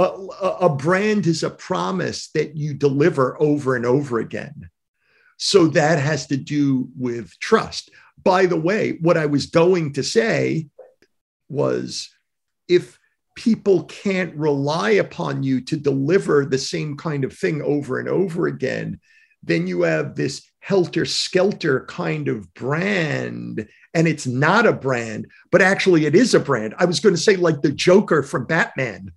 a, 0.04 0.48
a 0.62 0.70
brand 0.70 1.28
is 1.28 1.44
a 1.44 1.50
promise 1.50 2.30
that 2.30 2.56
you 2.56 2.74
deliver 2.74 3.42
over 3.42 3.76
and 3.76 3.86
over 3.86 4.20
again. 4.20 4.70
So 5.38 5.68
that 5.68 6.00
has 6.00 6.28
to 6.28 6.38
do 6.38 6.90
with 6.98 7.38
trust. 7.40 7.92
By 8.24 8.46
the 8.46 8.60
way, 8.60 8.98
what 9.02 9.18
I 9.18 9.26
was 9.26 9.48
going 9.48 9.94
to 9.94 10.04
say 10.04 10.68
was 11.48 12.10
if 12.68 13.00
people 13.36 13.86
can't 13.86 14.36
rely 14.36 14.92
upon 14.92 15.44
you 15.44 15.62
to 15.62 15.78
deliver 15.78 16.46
the 16.46 16.58
same 16.58 16.98
kind 16.98 17.24
of 17.24 17.34
thing 17.34 17.62
over 17.62 18.00
and 18.00 18.10
over 18.10 18.48
again, 18.48 19.00
then 19.44 19.66
you 19.68 19.84
have 19.84 20.16
this 20.16 20.46
helter 20.60 21.06
skelter 21.06 21.86
kind 21.86 22.28
of 22.28 22.54
brand. 22.54 23.68
And 23.94 24.08
it's 24.08 24.28
not 24.28 24.66
a 24.66 24.74
brand, 24.74 25.28
but 25.52 25.62
actually 25.62 26.06
it 26.06 26.16
is 26.16 26.34
a 26.34 26.40
brand. 26.40 26.76
I 26.78 26.86
was 26.86 27.00
going 27.00 27.16
to 27.16 27.22
say, 27.22 27.38
like 27.38 27.62
the 27.62 27.72
Joker 27.72 28.24
from 28.24 28.46
Batman. 28.46 29.14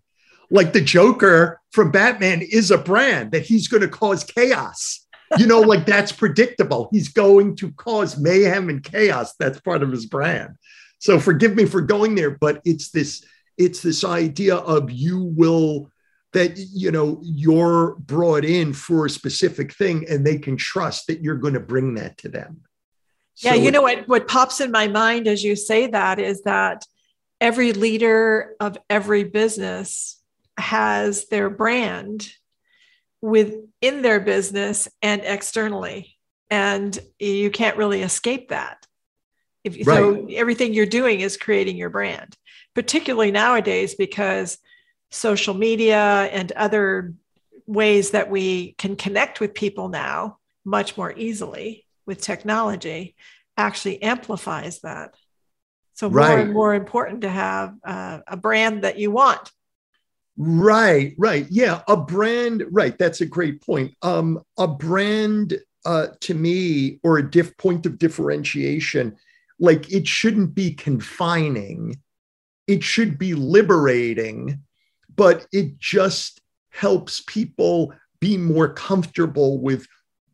Like 0.53 0.73
the 0.73 0.81
Joker 0.81 1.61
from 1.73 1.91
Batman 1.91 2.43
is 2.43 2.71
a 2.71 2.79
brand 2.79 3.33
that 3.33 3.43
he's 3.43 3.67
going 3.67 3.81
to 3.81 3.89
cause 3.89 4.23
chaos 4.23 5.03
you 5.39 5.47
know, 5.47 5.61
like 5.61 5.87
that's 5.87 6.13
predictable. 6.13 6.89
He's 6.93 7.09
going 7.09 7.57
to 7.57 7.73
cause 7.73 8.19
mayhem 8.19 8.69
and 8.69 8.83
chaos. 8.83 9.35
That's 9.39 9.61
part 9.61 9.83
of 9.83 9.91
his 9.91 10.07
brand. 10.07 10.57
So 10.99 11.19
forgive 11.19 11.55
me 11.55 11.67
for 11.67 11.81
going 11.81 12.15
there, 12.15 12.31
but 12.31 12.61
it's 12.65 12.91
this 12.91 13.25
it's 13.59 13.83
this 13.83 14.05
idea 14.05 14.57
of 14.57 14.91
you 14.91 15.23
will 15.23 15.91
that 16.33 16.57
you 16.57 16.91
know 16.91 17.21
you're 17.23 17.97
brought 17.97 18.45
in 18.45 18.73
for 18.73 19.07
a 19.07 19.11
specific 19.11 19.75
thing 19.75 20.07
and 20.09 20.27
they 20.27 20.39
can 20.39 20.57
trust 20.57 21.07
that 21.07 21.23
you're 21.23 21.37
going 21.37 21.55
to 21.55 21.61
bring 21.61 21.95
that 21.95 22.17
to 22.17 22.31
them 22.31 22.63
yeah 23.43 23.51
so 23.51 23.57
you 23.59 23.71
know 23.71 23.83
what 23.83 24.09
what 24.09 24.27
pops 24.27 24.63
in 24.63 24.71
my 24.71 24.89
mind 24.89 25.29
as 25.29 25.45
you 25.45 25.55
say 25.55 25.87
that 25.87 26.19
is 26.19 26.43
that 26.45 26.87
every 27.43 27.75
leader 27.75 28.55
of 28.59 28.79
every 28.89 29.25
business 29.25 30.22
has 30.59 31.29
their 31.29 31.51
brand 31.51 32.29
within 33.21 34.03
their 34.03 34.21
business 34.21 34.89
and 35.01 35.23
externally 35.25 36.17
and 36.51 36.99
you 37.19 37.51
can't 37.51 37.79
really 37.79 38.03
escape 38.03 38.49
that 38.49 38.87
if, 39.65 39.87
right. 39.87 39.97
so 39.97 40.27
everything 40.33 40.75
you're 40.75 40.87
doing 40.87 41.21
is 41.21 41.37
creating 41.37 41.77
your 41.77 41.91
brand 41.91 42.37
particularly 42.75 43.31
nowadays 43.31 43.95
because 43.95 44.59
social 45.11 45.55
media 45.55 46.29
and 46.33 46.53
other 46.53 47.15
ways 47.67 48.11
that 48.11 48.31
we 48.31 48.73
can 48.73 48.97
connect 48.97 49.41
with 49.41 49.55
people 49.55 49.89
now 49.89 50.39
much 50.65 50.97
more 50.97 51.13
easily 51.13 51.87
with 52.07 52.21
technology 52.21 53.15
actually 53.57 54.03
amplifies 54.03 54.81
that. 54.81 55.15
So 55.95 56.09
more 56.09 56.19
right. 56.19 56.39
and 56.41 56.53
more 56.53 56.75
important 56.75 57.23
to 57.23 57.29
have 57.29 57.75
uh, 57.85 58.21
a 58.27 58.37
brand 58.37 58.83
that 58.83 58.99
you 58.99 59.11
want. 59.11 59.51
Right, 60.45 61.15
right. 61.19 61.47
Yeah, 61.51 61.83
a 61.89 61.97
brand, 61.97 62.65
right. 62.71 62.97
That's 62.99 63.21
a 63.21 63.27
great 63.27 63.61
point. 63.65 63.95
Um, 64.03 64.43
a 64.59 64.67
brand 64.67 65.59
uh, 65.85 66.09
to 66.21 66.35
me, 66.35 66.99
or 67.03 67.19
a 67.19 67.31
diff 67.31 67.57
point 67.57 67.87
of 67.87 67.99
differentiation, 67.99 69.17
like 69.59 69.93
it 69.93 70.07
shouldn't 70.09 70.55
be 70.55 70.75
confining. 70.75 71.97
It 72.67 72.83
should 72.83 73.19
be 73.19 73.35
liberating 73.35 74.63
but 75.17 75.47
it 75.53 75.79
just 75.79 76.41
helps 76.71 77.23
people 77.27 77.93
be 78.21 78.37
more 78.37 78.73
comfortable 78.73 79.61
with 79.61 79.87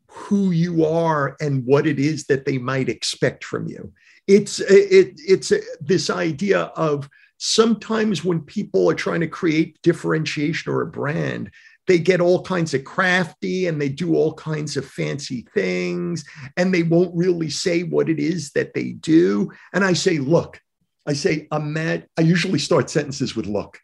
who 0.07 0.51
you 0.51 0.85
are 0.85 1.35
and 1.39 1.65
what 1.65 1.85
it 1.85 1.99
is 1.99 2.25
that 2.25 2.45
they 2.45 2.57
might 2.57 2.89
expect 2.89 3.43
from 3.43 3.67
you. 3.67 3.91
It's 4.27 4.59
it, 4.59 5.19
it's 5.27 5.51
a, 5.51 5.59
this 5.81 6.09
idea 6.09 6.61
of 6.75 7.09
sometimes 7.39 8.23
when 8.23 8.41
people 8.41 8.89
are 8.89 8.95
trying 8.95 9.21
to 9.21 9.27
create 9.27 9.81
differentiation 9.81 10.71
or 10.71 10.81
a 10.81 10.87
brand, 10.87 11.49
they 11.87 11.97
get 11.97 12.21
all 12.21 12.43
kinds 12.43 12.75
of 12.75 12.83
crafty 12.83 13.65
and 13.65 13.81
they 13.81 13.89
do 13.89 14.13
all 14.13 14.35
kinds 14.35 14.77
of 14.77 14.85
fancy 14.85 15.47
things 15.55 16.23
and 16.55 16.71
they 16.71 16.83
won't 16.83 17.15
really 17.15 17.49
say 17.49 17.81
what 17.81 18.09
it 18.09 18.19
is 18.19 18.51
that 18.51 18.75
they 18.75 18.91
do. 18.91 19.49
And 19.73 19.83
I 19.83 19.93
say, 19.93 20.19
look, 20.19 20.61
I 21.07 21.13
say, 21.13 21.47
I'm 21.51 21.73
mad. 21.73 22.07
I 22.15 22.21
usually 22.21 22.59
start 22.59 22.91
sentences 22.91 23.35
with 23.35 23.47
look 23.47 23.79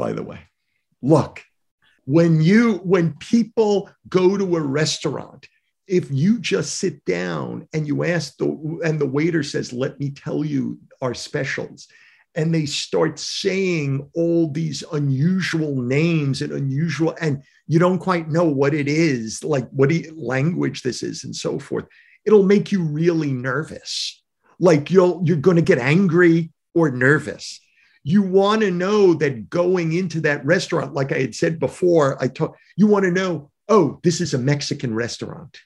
by 0.00 0.14
the 0.14 0.22
way. 0.22 0.40
Look, 1.02 1.42
when 2.06 2.40
you 2.40 2.78
when 2.78 3.12
people 3.18 3.90
go 4.08 4.38
to 4.38 4.56
a 4.56 4.60
restaurant, 4.60 5.46
if 5.86 6.10
you 6.10 6.38
just 6.38 6.76
sit 6.76 7.04
down 7.04 7.68
and 7.74 7.86
you 7.86 8.04
ask 8.04 8.38
the 8.38 8.80
and 8.82 8.98
the 8.98 9.06
waiter 9.06 9.42
says, 9.42 9.74
"Let 9.74 10.00
me 10.00 10.10
tell 10.10 10.42
you 10.42 10.78
our 11.02 11.12
specials," 11.12 11.86
and 12.34 12.54
they 12.54 12.66
start 12.66 13.18
saying 13.18 14.08
all 14.14 14.50
these 14.50 14.84
unusual 14.92 15.74
names 15.82 16.42
and 16.42 16.52
unusual 16.52 17.14
and 17.20 17.42
you 17.66 17.78
don't 17.78 17.98
quite 17.98 18.28
know 18.28 18.44
what 18.44 18.74
it 18.74 18.88
is 18.88 19.42
like 19.42 19.68
what 19.70 19.92
language 20.14 20.82
this 20.82 21.02
is 21.02 21.24
and 21.24 21.34
so 21.34 21.58
forth. 21.58 21.86
It'll 22.24 22.44
make 22.44 22.70
you 22.70 22.82
really 22.82 23.32
nervous. 23.32 24.22
Like 24.58 24.90
you'll 24.90 25.22
you're 25.24 25.36
going 25.36 25.56
to 25.56 25.62
get 25.62 25.78
angry 25.78 26.52
or 26.74 26.90
nervous. 26.90 27.60
You 28.02 28.22
want 28.22 28.62
to 28.62 28.70
know 28.70 29.14
that 29.14 29.50
going 29.50 29.92
into 29.92 30.20
that 30.22 30.44
restaurant, 30.44 30.94
like 30.94 31.12
I 31.12 31.18
had 31.18 31.34
said 31.34 31.58
before, 31.58 32.22
I 32.22 32.28
talk, 32.28 32.56
you 32.76 32.86
want 32.86 33.04
to 33.04 33.10
know, 33.10 33.50
oh, 33.68 34.00
this 34.02 34.20
is 34.20 34.32
a 34.32 34.38
Mexican 34.38 34.94
restaurant. 34.94 35.58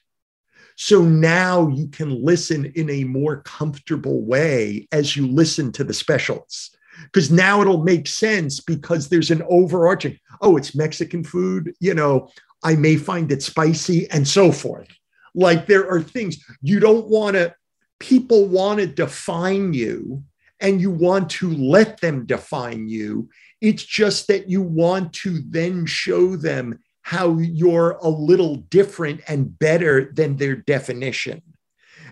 So 0.75 1.01
now 1.01 1.69
you 1.69 1.87
can 1.87 2.23
listen 2.23 2.71
in 2.75 2.89
a 2.89 3.05
more 3.05 3.41
comfortable 3.41 4.23
way 4.25 4.87
as 4.91 5.15
you 5.15 5.27
listen 5.27 5.71
to 5.73 5.83
the 5.83 5.93
specials. 5.93 6.71
Because 7.03 7.31
now 7.31 7.61
it'll 7.61 7.83
make 7.83 8.07
sense 8.07 8.59
because 8.59 9.09
there's 9.09 9.31
an 9.31 9.43
overarching, 9.49 10.17
oh, 10.41 10.57
it's 10.57 10.75
Mexican 10.75 11.23
food, 11.23 11.73
you 11.79 11.93
know, 11.93 12.29
I 12.63 12.75
may 12.75 12.95
find 12.95 13.31
it 13.31 13.43
spicy 13.43 14.09
and 14.11 14.27
so 14.27 14.51
forth. 14.51 14.87
Like 15.33 15.67
there 15.67 15.89
are 15.89 16.01
things 16.01 16.37
you 16.61 16.79
don't 16.79 17.07
want 17.07 17.35
to, 17.35 17.53
people 17.99 18.47
want 18.47 18.79
to 18.79 18.87
define 18.87 19.73
you 19.73 20.23
and 20.61 20.79
you 20.79 20.89
want 20.89 21.29
to 21.31 21.53
let 21.53 21.99
them 21.99 22.25
define 22.25 22.87
you. 22.87 23.29
It's 23.61 23.83
just 23.83 24.27
that 24.27 24.49
you 24.49 24.61
want 24.61 25.13
to 25.13 25.41
then 25.49 25.85
show 25.85 26.35
them 26.35 26.79
how 27.05 27.37
you're 27.37 27.91
a 28.01 28.09
little 28.09 28.55
different 28.55 29.21
and 29.27 29.59
better 29.59 30.11
than 30.15 30.37
their 30.37 30.55
definition. 30.55 31.39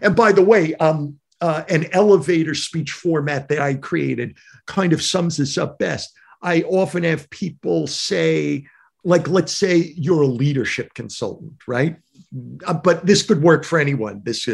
And 0.04 0.16
by 0.16 0.32
the 0.32 0.44
way, 0.44 0.76
um, 0.76 1.18
uh, 1.42 1.64
an 1.68 1.88
elevator 1.94 2.54
speech 2.54 2.92
format 2.92 3.48
that 3.48 3.60
I 3.60 3.74
created 3.74 4.38
kind 4.68 4.94
of 4.94 5.02
sums 5.02 5.38
this 5.38 5.58
up 5.58 5.80
best. 5.80 6.14
I 6.44 6.62
often 6.62 7.04
have 7.06 7.28
people 7.32 7.88
say, 7.88 8.68
like, 9.04 9.28
let's 9.28 9.58
say 9.58 9.78
you're 9.98 10.22
a 10.22 10.28
leadership 10.28 10.94
consultant, 10.94 11.56
right? 11.68 11.96
Uh, 12.64 12.76
but 12.76 13.04
this 13.04 13.24
could 13.24 13.42
work 13.42 13.66
for 13.66 13.80
anyone. 13.80 14.22
This 14.24 14.48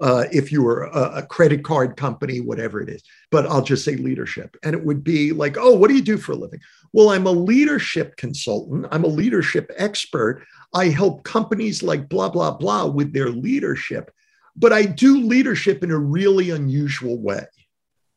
uh, 0.00 0.24
if 0.32 0.50
you 0.50 0.62
were 0.62 0.84
a, 0.84 1.18
a, 1.18 1.22
credit 1.22 1.62
card 1.62 1.96
company, 1.96 2.40
whatever 2.40 2.80
it 2.80 2.88
is. 2.88 3.02
But 3.30 3.46
I'll 3.46 3.62
just 3.62 3.84
say 3.84 3.96
leadership. 3.96 4.56
And 4.62 4.74
it 4.74 4.84
would 4.84 5.04
be 5.04 5.32
like, 5.32 5.56
oh, 5.56 5.74
what 5.74 5.88
do 5.88 5.94
you 5.94 6.02
do 6.02 6.18
for 6.18 6.32
a 6.32 6.36
living? 6.36 6.60
Well, 6.92 7.10
I'm 7.10 7.26
a 7.26 7.32
leadership 7.32 8.16
consultant, 8.16 8.86
I'm 8.90 9.04
a 9.04 9.08
leadership 9.08 9.70
expert. 9.76 10.44
I 10.74 10.88
help 10.88 11.22
companies 11.22 11.84
like 11.84 12.08
blah, 12.08 12.28
blah, 12.28 12.56
blah 12.56 12.86
with 12.86 13.12
their 13.12 13.30
leadership. 13.30 14.10
But 14.56 14.72
I 14.72 14.84
do 14.84 15.20
leadership 15.20 15.84
in 15.84 15.92
a 15.92 15.98
really 15.98 16.50
unusual 16.50 17.18
way. 17.18 17.46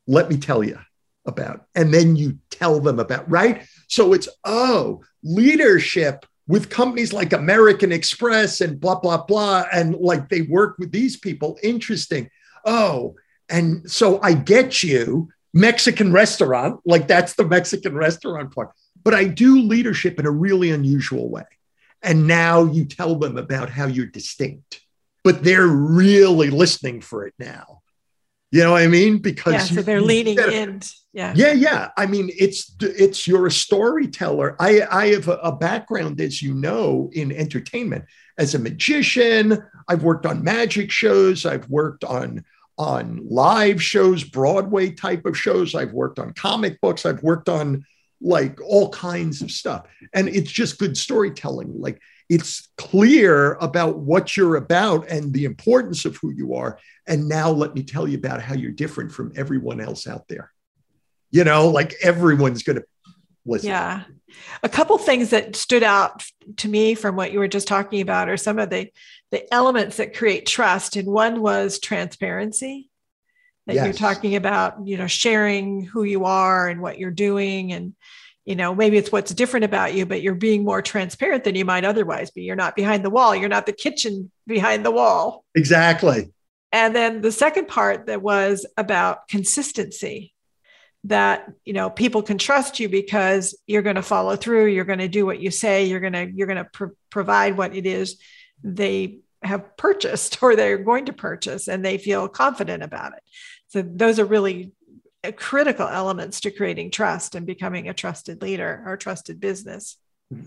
Let 0.07 0.29
me 0.29 0.37
tell 0.37 0.63
you 0.63 0.79
about. 1.25 1.65
And 1.75 1.93
then 1.93 2.15
you 2.15 2.39
tell 2.49 2.79
them 2.79 2.99
about, 2.99 3.29
right? 3.29 3.67
So 3.87 4.13
it's, 4.13 4.27
oh, 4.43 5.03
leadership 5.23 6.25
with 6.47 6.69
companies 6.69 7.13
like 7.13 7.33
American 7.33 7.91
Express 7.91 8.61
and 8.61 8.79
blah, 8.79 8.99
blah, 8.99 9.23
blah. 9.23 9.65
And 9.71 9.95
like 9.95 10.29
they 10.29 10.43
work 10.43 10.77
with 10.79 10.91
these 10.91 11.17
people. 11.17 11.57
Interesting. 11.61 12.29
Oh, 12.65 13.15
and 13.49 13.89
so 13.89 14.19
I 14.21 14.33
get 14.33 14.83
you, 14.83 15.29
Mexican 15.53 16.11
restaurant, 16.11 16.81
like 16.85 17.07
that's 17.07 17.33
the 17.35 17.45
Mexican 17.45 17.95
restaurant 17.95 18.53
part. 18.53 18.71
But 19.03 19.13
I 19.13 19.25
do 19.25 19.61
leadership 19.61 20.19
in 20.19 20.25
a 20.25 20.31
really 20.31 20.71
unusual 20.71 21.29
way. 21.29 21.45
And 22.01 22.27
now 22.27 22.65
you 22.65 22.85
tell 22.85 23.15
them 23.15 23.37
about 23.37 23.69
how 23.69 23.87
you're 23.87 24.05
distinct, 24.05 24.81
but 25.23 25.43
they're 25.43 25.67
really 25.67 26.49
listening 26.49 27.01
for 27.01 27.25
it 27.25 27.33
now. 27.39 27.76
You 28.51 28.63
know 28.63 28.71
what 28.71 28.81
I 28.81 28.87
mean? 28.87 29.17
Because 29.17 29.53
yeah, 29.53 29.59
so 29.59 29.81
they're 29.81 30.01
leaning 30.01 30.37
in. 30.37 30.81
Yeah. 31.11 31.33
Yeah, 31.35 31.51
yeah. 31.51 31.89
I 31.97 32.05
mean, 32.05 32.29
it's 32.37 32.73
it's 32.79 33.27
you're 33.27 33.47
a 33.47 33.51
storyteller. 33.51 34.55
I 34.59 34.81
I 34.89 35.07
have 35.07 35.27
a, 35.27 35.37
a 35.37 35.51
background, 35.51 36.21
as 36.21 36.41
you 36.41 36.53
know, 36.53 37.09
in 37.13 37.31
entertainment 37.31 38.05
as 38.37 38.55
a 38.55 38.59
magician. 38.59 39.61
I've 39.87 40.03
worked 40.03 40.25
on 40.25 40.43
magic 40.43 40.91
shows. 40.91 41.45
I've 41.45 41.67
worked 41.69 42.03
on 42.03 42.45
on 42.77 43.27
live 43.27 43.81
shows, 43.81 44.23
Broadway 44.23 44.91
type 44.91 45.25
of 45.25 45.37
shows. 45.37 45.75
I've 45.75 45.93
worked 45.93 46.19
on 46.19 46.33
comic 46.33 46.79
books. 46.79 47.05
I've 47.05 47.23
worked 47.23 47.49
on 47.49 47.83
like 48.21 48.59
all 48.61 48.89
kinds 48.89 49.41
of 49.41 49.51
stuff. 49.51 49.87
And 50.13 50.27
it's 50.29 50.51
just 50.51 50.79
good 50.79 50.97
storytelling. 50.97 51.73
Like 51.79 52.01
it's 52.29 52.69
clear 52.77 53.53
about 53.55 53.99
what 53.99 54.35
you're 54.35 54.57
about 54.57 55.07
and 55.09 55.33
the 55.33 55.45
importance 55.45 56.05
of 56.05 56.17
who 56.17 56.31
you 56.31 56.55
are. 56.55 56.79
And 57.07 57.29
now 57.29 57.49
let 57.49 57.73
me 57.73 57.83
tell 57.83 58.07
you 58.07 58.17
about 58.17 58.41
how 58.41 58.53
you're 58.53 58.71
different 58.71 59.11
from 59.11 59.31
everyone 59.35 59.79
else 59.79 60.07
out 60.07 60.27
there. 60.27 60.51
You 61.31 61.43
know, 61.43 61.69
like 61.69 61.95
everyone's 62.01 62.63
going 62.63 62.79
to 62.79 62.85
listen. 63.45 63.69
Yeah. 63.69 64.03
A 64.61 64.69
couple 64.69 64.97
things 64.97 65.29
that 65.29 65.55
stood 65.55 65.83
out 65.83 66.23
to 66.57 66.67
me 66.67 66.95
from 66.95 67.15
what 67.15 67.31
you 67.31 67.39
were 67.39 67.47
just 67.47 67.67
talking 67.67 68.01
about 68.01 68.29
are 68.29 68.37
some 68.37 68.59
of 68.59 68.69
the, 68.69 68.91
the 69.31 69.51
elements 69.53 69.97
that 69.97 70.15
create 70.15 70.45
trust. 70.45 70.97
And 70.97 71.07
one 71.07 71.41
was 71.41 71.79
transparency 71.79 72.89
that 73.67 73.75
yes. 73.75 73.85
you're 73.85 73.93
talking 73.93 74.35
about, 74.35 74.85
you 74.85 74.97
know, 74.97 75.07
sharing 75.07 75.83
who 75.83 76.03
you 76.03 76.25
are 76.25 76.67
and 76.67 76.81
what 76.81 76.99
you're 76.99 77.11
doing 77.11 77.71
and 77.71 77.93
you 78.47 78.55
know 78.55 78.73
maybe 78.73 78.97
it's 78.97 79.11
what's 79.11 79.33
different 79.33 79.65
about 79.65 79.93
you 79.93 80.05
but 80.05 80.21
you're 80.21 80.33
being 80.33 80.63
more 80.63 80.81
transparent 80.81 81.43
than 81.43 81.55
you 81.55 81.65
might 81.65 81.85
otherwise 81.85 82.31
be. 82.31 82.43
You're 82.43 82.55
not 82.55 82.75
behind 82.75 83.05
the 83.05 83.09
wall. 83.09 83.35
You're 83.35 83.49
not 83.49 83.65
the 83.65 83.73
kitchen 83.73 84.31
behind 84.47 84.85
the 84.85 84.91
wall. 84.91 85.43
Exactly. 85.53 86.31
And 86.71 86.95
then 86.95 87.21
the 87.21 87.31
second 87.31 87.67
part 87.67 88.07
that 88.07 88.21
was 88.21 88.65
about 88.77 89.27
consistency 89.27 90.33
that 91.03 91.51
you 91.63 91.73
know 91.73 91.89
people 91.89 92.23
can 92.23 92.37
trust 92.37 92.79
you 92.79 92.89
because 92.89 93.55
you're 93.67 93.83
going 93.83 93.95
to 93.97 94.01
follow 94.01 94.35
through 94.35 94.65
you're 94.65 94.83
going 94.83 94.99
to 94.99 95.07
do 95.07 95.25
what 95.25 95.39
you 95.39 95.51
say 95.51 95.85
you're 95.85 95.99
going 95.99 96.13
to 96.13 96.29
you're 96.33 96.47
going 96.47 96.57
to 96.57 96.69
pr- 96.73 96.95
provide 97.11 97.55
what 97.55 97.75
it 97.75 97.85
is 97.85 98.17
they 98.63 99.19
have 99.43 99.77
purchased 99.77 100.37
or 100.41 100.55
they're 100.55 100.77
going 100.77 101.05
to 101.05 101.13
purchase 101.13 101.67
and 101.67 101.83
they 101.83 101.97
feel 101.97 102.27
confident 102.27 102.83
about 102.83 103.13
it. 103.13 103.23
So 103.69 103.81
those 103.81 104.19
are 104.19 104.25
really 104.25 104.71
critical 105.35 105.87
elements 105.87 106.39
to 106.41 106.51
creating 106.51 106.91
trust 106.91 107.35
and 107.35 107.45
becoming 107.45 107.89
a 107.89 107.93
trusted 107.93 108.41
leader 108.41 108.83
or 108.85 108.97
trusted 108.97 109.39
business. 109.39 109.97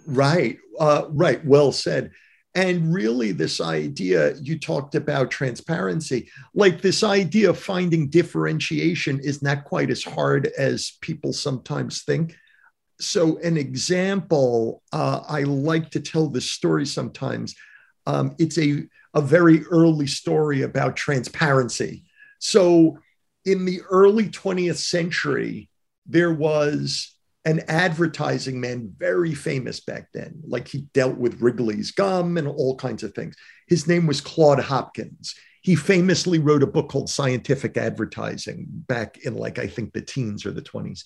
Right, 0.06 0.58
uh, 0.78 1.04
right. 1.10 1.44
Well 1.44 1.72
said. 1.72 2.12
And 2.54 2.92
really, 2.92 3.30
this 3.30 3.60
idea 3.60 4.34
you 4.42 4.58
talked 4.58 4.96
about 4.96 5.30
transparency, 5.30 6.30
like 6.52 6.80
this 6.80 7.04
idea 7.04 7.50
of 7.50 7.58
finding 7.58 8.08
differentiation 8.08 9.20
is 9.20 9.40
not 9.40 9.64
quite 9.64 9.88
as 9.88 10.02
hard 10.02 10.48
as 10.58 10.98
people 11.00 11.32
sometimes 11.32 12.02
think. 12.02 12.36
So, 12.98 13.38
an 13.38 13.56
example, 13.56 14.82
uh, 14.92 15.20
I 15.28 15.44
like 15.44 15.90
to 15.90 16.00
tell 16.00 16.28
this 16.28 16.50
story 16.50 16.86
sometimes. 16.86 17.54
Um, 18.06 18.34
it's 18.38 18.58
a, 18.58 18.82
a 19.14 19.20
very 19.20 19.64
early 19.66 20.08
story 20.08 20.62
about 20.62 20.96
transparency. 20.96 22.04
So, 22.40 22.98
in 23.44 23.64
the 23.64 23.80
early 23.90 24.28
20th 24.28 24.76
century, 24.76 25.68
there 26.06 26.32
was 26.32 27.14
an 27.44 27.60
advertising 27.68 28.60
man, 28.60 28.92
very 28.98 29.34
famous 29.34 29.80
back 29.80 30.08
then. 30.12 30.42
Like 30.46 30.68
he 30.68 30.82
dealt 30.92 31.16
with 31.16 31.40
Wrigley's 31.40 31.90
gum 31.90 32.36
and 32.36 32.46
all 32.46 32.76
kinds 32.76 33.02
of 33.02 33.14
things. 33.14 33.34
His 33.66 33.86
name 33.86 34.06
was 34.06 34.20
Claude 34.20 34.60
Hopkins. 34.60 35.34
He 35.62 35.74
famously 35.74 36.38
wrote 36.38 36.62
a 36.62 36.66
book 36.66 36.88
called 36.88 37.08
Scientific 37.08 37.76
Advertising 37.76 38.66
back 38.70 39.18
in, 39.24 39.36
like, 39.36 39.58
I 39.58 39.66
think 39.66 39.92
the 39.92 40.00
teens 40.00 40.46
or 40.46 40.52
the 40.52 40.62
20s. 40.62 41.04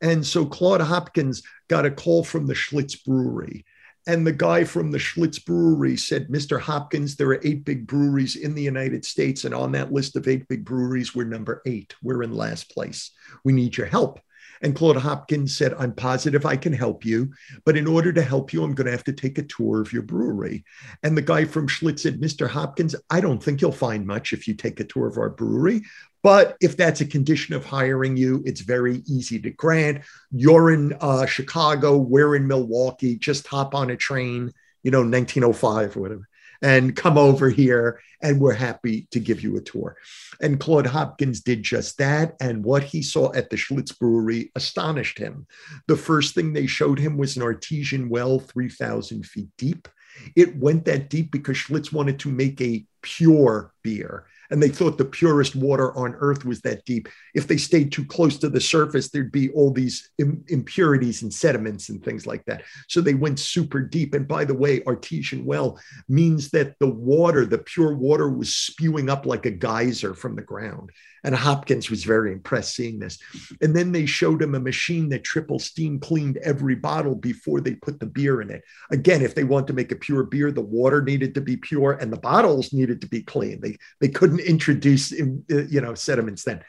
And 0.00 0.24
so 0.24 0.46
Claude 0.46 0.80
Hopkins 0.80 1.42
got 1.68 1.86
a 1.86 1.90
call 1.90 2.24
from 2.24 2.46
the 2.46 2.54
Schlitz 2.54 3.04
Brewery. 3.04 3.64
And 4.06 4.26
the 4.26 4.32
guy 4.32 4.64
from 4.64 4.90
the 4.90 4.98
Schlitz 4.98 5.44
Brewery 5.44 5.96
said, 5.96 6.28
Mr. 6.28 6.58
Hopkins, 6.58 7.16
there 7.16 7.28
are 7.28 7.40
eight 7.44 7.64
big 7.64 7.86
breweries 7.86 8.36
in 8.36 8.54
the 8.54 8.62
United 8.62 9.04
States. 9.04 9.44
And 9.44 9.54
on 9.54 9.72
that 9.72 9.92
list 9.92 10.16
of 10.16 10.26
eight 10.26 10.48
big 10.48 10.64
breweries, 10.64 11.14
we're 11.14 11.24
number 11.24 11.62
eight. 11.66 11.94
We're 12.02 12.22
in 12.22 12.34
last 12.34 12.70
place. 12.70 13.10
We 13.44 13.52
need 13.52 13.76
your 13.76 13.86
help. 13.86 14.20
And 14.62 14.76
Claude 14.76 14.96
Hopkins 14.96 15.56
said, 15.56 15.74
I'm 15.78 15.94
positive 15.94 16.44
I 16.44 16.56
can 16.56 16.72
help 16.72 17.04
you, 17.04 17.32
but 17.64 17.76
in 17.76 17.86
order 17.86 18.12
to 18.12 18.22
help 18.22 18.52
you, 18.52 18.62
I'm 18.62 18.74
going 18.74 18.86
to 18.86 18.90
have 18.90 19.04
to 19.04 19.12
take 19.12 19.38
a 19.38 19.42
tour 19.42 19.80
of 19.80 19.92
your 19.92 20.02
brewery. 20.02 20.64
And 21.02 21.16
the 21.16 21.22
guy 21.22 21.46
from 21.46 21.66
Schlitz 21.66 22.00
said, 22.00 22.20
Mr. 22.20 22.48
Hopkins, 22.48 22.94
I 23.08 23.20
don't 23.20 23.42
think 23.42 23.60
you'll 23.60 23.72
find 23.72 24.06
much 24.06 24.32
if 24.32 24.46
you 24.46 24.54
take 24.54 24.78
a 24.80 24.84
tour 24.84 25.06
of 25.06 25.16
our 25.16 25.30
brewery. 25.30 25.82
But 26.22 26.56
if 26.60 26.76
that's 26.76 27.00
a 27.00 27.06
condition 27.06 27.54
of 27.54 27.64
hiring 27.64 28.16
you, 28.16 28.42
it's 28.44 28.60
very 28.60 29.02
easy 29.06 29.40
to 29.40 29.50
grant. 29.50 30.04
You're 30.30 30.70
in 30.70 30.94
uh, 31.00 31.26
Chicago, 31.26 31.96
we're 31.96 32.36
in 32.36 32.46
Milwaukee, 32.46 33.16
just 33.16 33.46
hop 33.46 33.74
on 33.74 33.90
a 33.90 33.96
train, 33.96 34.52
you 34.82 34.90
know, 34.90 35.00
1905 35.00 35.96
or 35.96 36.00
whatever 36.00 36.28
and 36.62 36.94
come 36.94 37.16
over 37.16 37.48
here 37.48 38.00
and 38.22 38.40
we're 38.40 38.52
happy 38.52 39.08
to 39.10 39.20
give 39.20 39.42
you 39.42 39.56
a 39.56 39.62
tour. 39.62 39.96
And 40.40 40.60
Claude 40.60 40.86
Hopkins 40.86 41.40
did 41.40 41.62
just 41.62 41.98
that. 41.98 42.36
And 42.40 42.64
what 42.64 42.82
he 42.82 43.02
saw 43.02 43.32
at 43.32 43.48
the 43.48 43.56
Schlitz 43.56 43.98
Brewery 43.98 44.52
astonished 44.54 45.18
him. 45.18 45.46
The 45.88 45.96
first 45.96 46.34
thing 46.34 46.52
they 46.52 46.66
showed 46.66 46.98
him 46.98 47.16
was 47.16 47.36
an 47.36 47.42
artesian 47.42 48.08
well 48.08 48.38
3,000 48.38 49.24
feet 49.24 49.48
deep. 49.56 49.88
It 50.36 50.56
went 50.56 50.84
that 50.84 51.08
deep 51.08 51.30
because 51.30 51.56
Schlitz 51.56 51.92
wanted 51.92 52.18
to 52.20 52.30
make 52.30 52.60
a 52.60 52.84
pure 53.00 53.72
beer 53.82 54.26
and 54.50 54.62
they 54.62 54.68
thought 54.68 54.98
the 54.98 55.04
purest 55.04 55.56
water 55.56 55.96
on 55.96 56.14
earth 56.18 56.44
was 56.44 56.60
that 56.62 56.84
deep. 56.84 57.08
If 57.34 57.46
they 57.46 57.56
stayed 57.56 57.92
too 57.92 58.04
close 58.04 58.38
to 58.38 58.48
the 58.48 58.60
surface, 58.60 59.10
there'd 59.10 59.32
be 59.32 59.50
all 59.50 59.70
these 59.70 60.10
Im- 60.18 60.44
impurities 60.48 61.22
and 61.22 61.32
sediments 61.32 61.88
and 61.88 62.02
things 62.04 62.26
like 62.26 62.44
that. 62.46 62.64
So 62.88 63.00
they 63.00 63.14
went 63.14 63.38
super 63.38 63.80
deep. 63.80 64.14
And 64.14 64.26
by 64.26 64.44
the 64.44 64.54
way, 64.54 64.82
artesian 64.84 65.44
well 65.44 65.78
means 66.08 66.50
that 66.50 66.78
the 66.80 66.88
water, 66.88 67.46
the 67.46 67.58
pure 67.58 67.94
water, 67.94 68.28
was 68.28 68.54
spewing 68.54 69.08
up 69.08 69.26
like 69.26 69.46
a 69.46 69.50
geyser 69.50 70.14
from 70.14 70.36
the 70.36 70.42
ground. 70.42 70.90
And 71.24 71.34
Hopkins 71.34 71.90
was 71.90 72.04
very 72.04 72.32
impressed 72.32 72.74
seeing 72.74 72.98
this. 72.98 73.18
And 73.60 73.74
then 73.74 73.92
they 73.92 74.06
showed 74.06 74.42
him 74.42 74.54
a 74.54 74.60
machine 74.60 75.08
that 75.10 75.24
triple 75.24 75.58
steam 75.58 76.00
cleaned 76.00 76.38
every 76.38 76.74
bottle 76.74 77.14
before 77.14 77.60
they 77.60 77.74
put 77.74 78.00
the 78.00 78.06
beer 78.06 78.40
in 78.40 78.50
it. 78.50 78.62
Again, 78.90 79.22
if 79.22 79.34
they 79.34 79.44
want 79.44 79.66
to 79.66 79.72
make 79.72 79.92
a 79.92 79.96
pure 79.96 80.24
beer, 80.24 80.50
the 80.50 80.60
water 80.60 81.02
needed 81.02 81.34
to 81.34 81.40
be 81.40 81.56
pure 81.56 81.92
and 81.92 82.12
the 82.12 82.20
bottles 82.20 82.72
needed 82.72 83.00
to 83.02 83.06
be 83.06 83.22
clean. 83.22 83.60
They, 83.60 83.76
they 84.00 84.08
couldn't 84.08 84.40
introduce 84.40 85.12
uh, 85.12 85.26
you 85.46 85.80
know 85.80 85.94
sediments 85.94 86.44
then. 86.44 86.62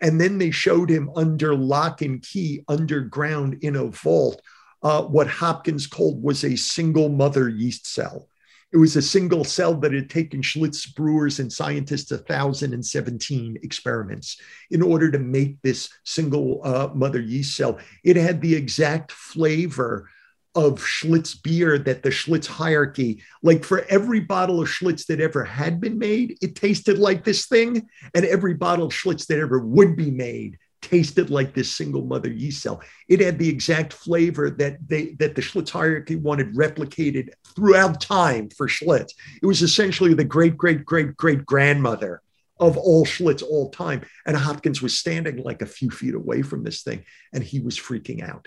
And 0.00 0.20
then 0.20 0.38
they 0.38 0.50
showed 0.50 0.90
him 0.90 1.10
under 1.16 1.54
lock 1.54 2.02
and 2.02 2.22
key 2.22 2.64
underground 2.68 3.58
in 3.62 3.76
a 3.76 3.86
vault 3.86 4.42
uh, 4.82 5.02
what 5.02 5.26
Hopkins 5.26 5.86
called 5.86 6.22
was 6.22 6.44
a 6.44 6.56
single 6.56 7.08
mother 7.08 7.48
yeast 7.48 7.86
cell. 7.86 8.28
It 8.76 8.78
was 8.78 8.94
a 8.94 9.00
single 9.00 9.42
cell 9.42 9.72
that 9.76 9.94
had 9.94 10.10
taken 10.10 10.42
Schlitz 10.42 10.94
brewers 10.94 11.38
and 11.38 11.50
scientists 11.50 12.10
1,017 12.10 13.56
experiments 13.62 14.38
in 14.70 14.82
order 14.82 15.10
to 15.10 15.18
make 15.18 15.62
this 15.62 15.88
single 16.04 16.60
uh, 16.62 16.90
mother 16.94 17.18
yeast 17.18 17.56
cell. 17.56 17.78
It 18.04 18.16
had 18.16 18.42
the 18.42 18.54
exact 18.54 19.12
flavor 19.12 20.10
of 20.54 20.82
Schlitz 20.82 21.42
beer 21.42 21.78
that 21.78 22.02
the 22.02 22.10
Schlitz 22.10 22.44
hierarchy, 22.44 23.22
like 23.42 23.64
for 23.64 23.86
every 23.88 24.20
bottle 24.20 24.60
of 24.60 24.68
Schlitz 24.68 25.06
that 25.06 25.20
ever 25.20 25.42
had 25.42 25.80
been 25.80 25.98
made, 25.98 26.36
it 26.42 26.54
tasted 26.54 26.98
like 26.98 27.24
this 27.24 27.46
thing. 27.46 27.88
And 28.14 28.26
every 28.26 28.52
bottle 28.52 28.88
of 28.88 28.92
Schlitz 28.92 29.26
that 29.28 29.38
ever 29.38 29.58
would 29.58 29.96
be 29.96 30.10
made 30.10 30.58
tasted 30.86 31.30
like 31.30 31.52
this 31.52 31.72
single 31.72 32.04
mother 32.04 32.30
yeast 32.30 32.62
cell. 32.62 32.80
It 33.08 33.20
had 33.20 33.38
the 33.38 33.48
exact 33.48 33.92
flavor 33.92 34.50
that 34.50 34.78
they 34.86 35.16
that 35.18 35.34
the 35.34 35.42
Schlitz 35.42 35.70
hierarchy 35.70 36.14
wanted 36.16 36.54
replicated 36.54 37.30
throughout 37.54 38.00
time 38.00 38.48
for 38.50 38.68
Schlitz. 38.68 39.12
It 39.42 39.46
was 39.46 39.62
essentially 39.62 40.14
the 40.14 40.24
great 40.24 40.56
great 40.56 40.84
great 40.84 41.16
great 41.16 41.44
grandmother 41.44 42.22
of 42.60 42.76
all 42.76 43.04
Schlitz 43.04 43.42
all 43.42 43.70
time. 43.70 44.02
And 44.26 44.36
Hopkins 44.36 44.80
was 44.80 44.98
standing 44.98 45.38
like 45.38 45.60
a 45.60 45.66
few 45.66 45.90
feet 45.90 46.14
away 46.14 46.42
from 46.42 46.62
this 46.62 46.82
thing, 46.82 47.04
and 47.32 47.42
he 47.42 47.58
was 47.60 47.78
freaking 47.78 48.22
out. 48.22 48.46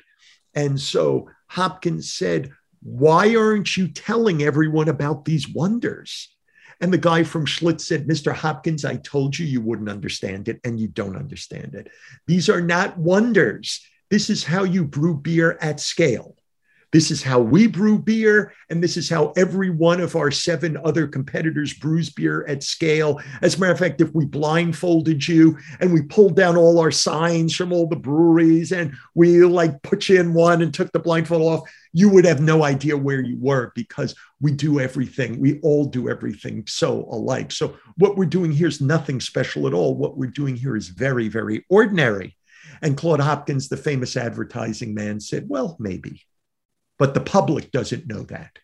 And 0.55 0.79
so 0.79 1.29
Hopkins 1.47 2.13
said, 2.13 2.51
"Why 2.81 3.35
aren't 3.35 3.75
you 3.75 3.89
telling 3.89 4.41
everyone 4.41 4.87
about 4.87 5.25
these 5.25 5.47
wonders?" 5.47 6.35
And 6.81 6.93
the 6.93 6.97
guy 6.97 7.23
from 7.23 7.45
Schlitz 7.45 7.81
said, 7.81 8.07
Mr. 8.07 8.33
Hopkins, 8.33 8.85
I 8.85 8.95
told 8.97 9.37
you 9.37 9.45
you 9.45 9.61
wouldn't 9.61 9.89
understand 9.89 10.47
it, 10.47 10.61
and 10.63 10.79
you 10.79 10.87
don't 10.87 11.17
understand 11.17 11.75
it. 11.75 11.89
These 12.25 12.49
are 12.49 12.61
not 12.61 12.97
wonders. 12.97 13.85
This 14.09 14.29
is 14.29 14.43
how 14.43 14.63
you 14.63 14.85
brew 14.85 15.15
beer 15.15 15.57
at 15.61 15.79
scale. 15.79 16.35
This 16.91 17.11
is 17.11 17.21
how 17.21 17.39
we 17.39 17.67
brew 17.67 17.99
beer, 17.99 18.51
and 18.71 18.81
this 18.81 18.97
is 18.97 19.09
how 19.09 19.31
every 19.37 19.69
one 19.69 20.01
of 20.01 20.15
our 20.15 20.31
seven 20.31 20.75
other 20.83 21.07
competitors 21.07 21.71
brews 21.71 22.09
beer 22.09 22.43
at 22.47 22.63
scale. 22.63 23.21
As 23.43 23.55
a 23.55 23.59
matter 23.59 23.73
of 23.73 23.79
fact, 23.79 24.01
if 24.01 24.13
we 24.15 24.25
blindfolded 24.25 25.27
you 25.27 25.55
and 25.79 25.93
we 25.93 26.01
pulled 26.01 26.35
down 26.35 26.57
all 26.57 26.79
our 26.79 26.89
signs 26.89 27.55
from 27.55 27.71
all 27.71 27.87
the 27.87 27.95
breweries 27.95 28.71
and 28.71 28.95
we 29.13 29.43
like 29.43 29.79
put 29.83 30.09
you 30.09 30.19
in 30.19 30.33
one 30.33 30.63
and 30.63 30.73
took 30.73 30.91
the 30.91 30.99
blindfold 30.99 31.43
off, 31.43 31.69
you 31.93 32.09
would 32.09 32.25
have 32.25 32.41
no 32.41 32.63
idea 32.63 32.97
where 32.97 33.21
you 33.21 33.37
were 33.39 33.71
because 33.75 34.15
we 34.41 34.51
do 34.51 34.79
everything. 34.79 35.39
We 35.39 35.59
all 35.61 35.85
do 35.85 36.09
everything 36.09 36.65
so 36.65 37.07
alike. 37.11 37.51
So, 37.51 37.77
what 37.97 38.17
we're 38.17 38.25
doing 38.25 38.51
here 38.51 38.67
is 38.67 38.81
nothing 38.81 39.19
special 39.19 39.67
at 39.67 39.75
all. 39.75 39.95
What 39.95 40.17
we're 40.17 40.31
doing 40.31 40.55
here 40.55 40.75
is 40.75 40.87
very, 40.87 41.27
very 41.27 41.65
ordinary. 41.69 42.35
And 42.81 42.97
Claude 42.97 43.19
Hopkins, 43.19 43.69
the 43.69 43.77
famous 43.77 44.17
advertising 44.17 44.95
man, 44.95 45.19
said, 45.19 45.49
Well, 45.49 45.75
maybe 45.79 46.25
but 46.99 47.13
the 47.13 47.21
public 47.21 47.71
doesn't 47.71 48.07
know 48.07 48.23
that. 48.23 48.59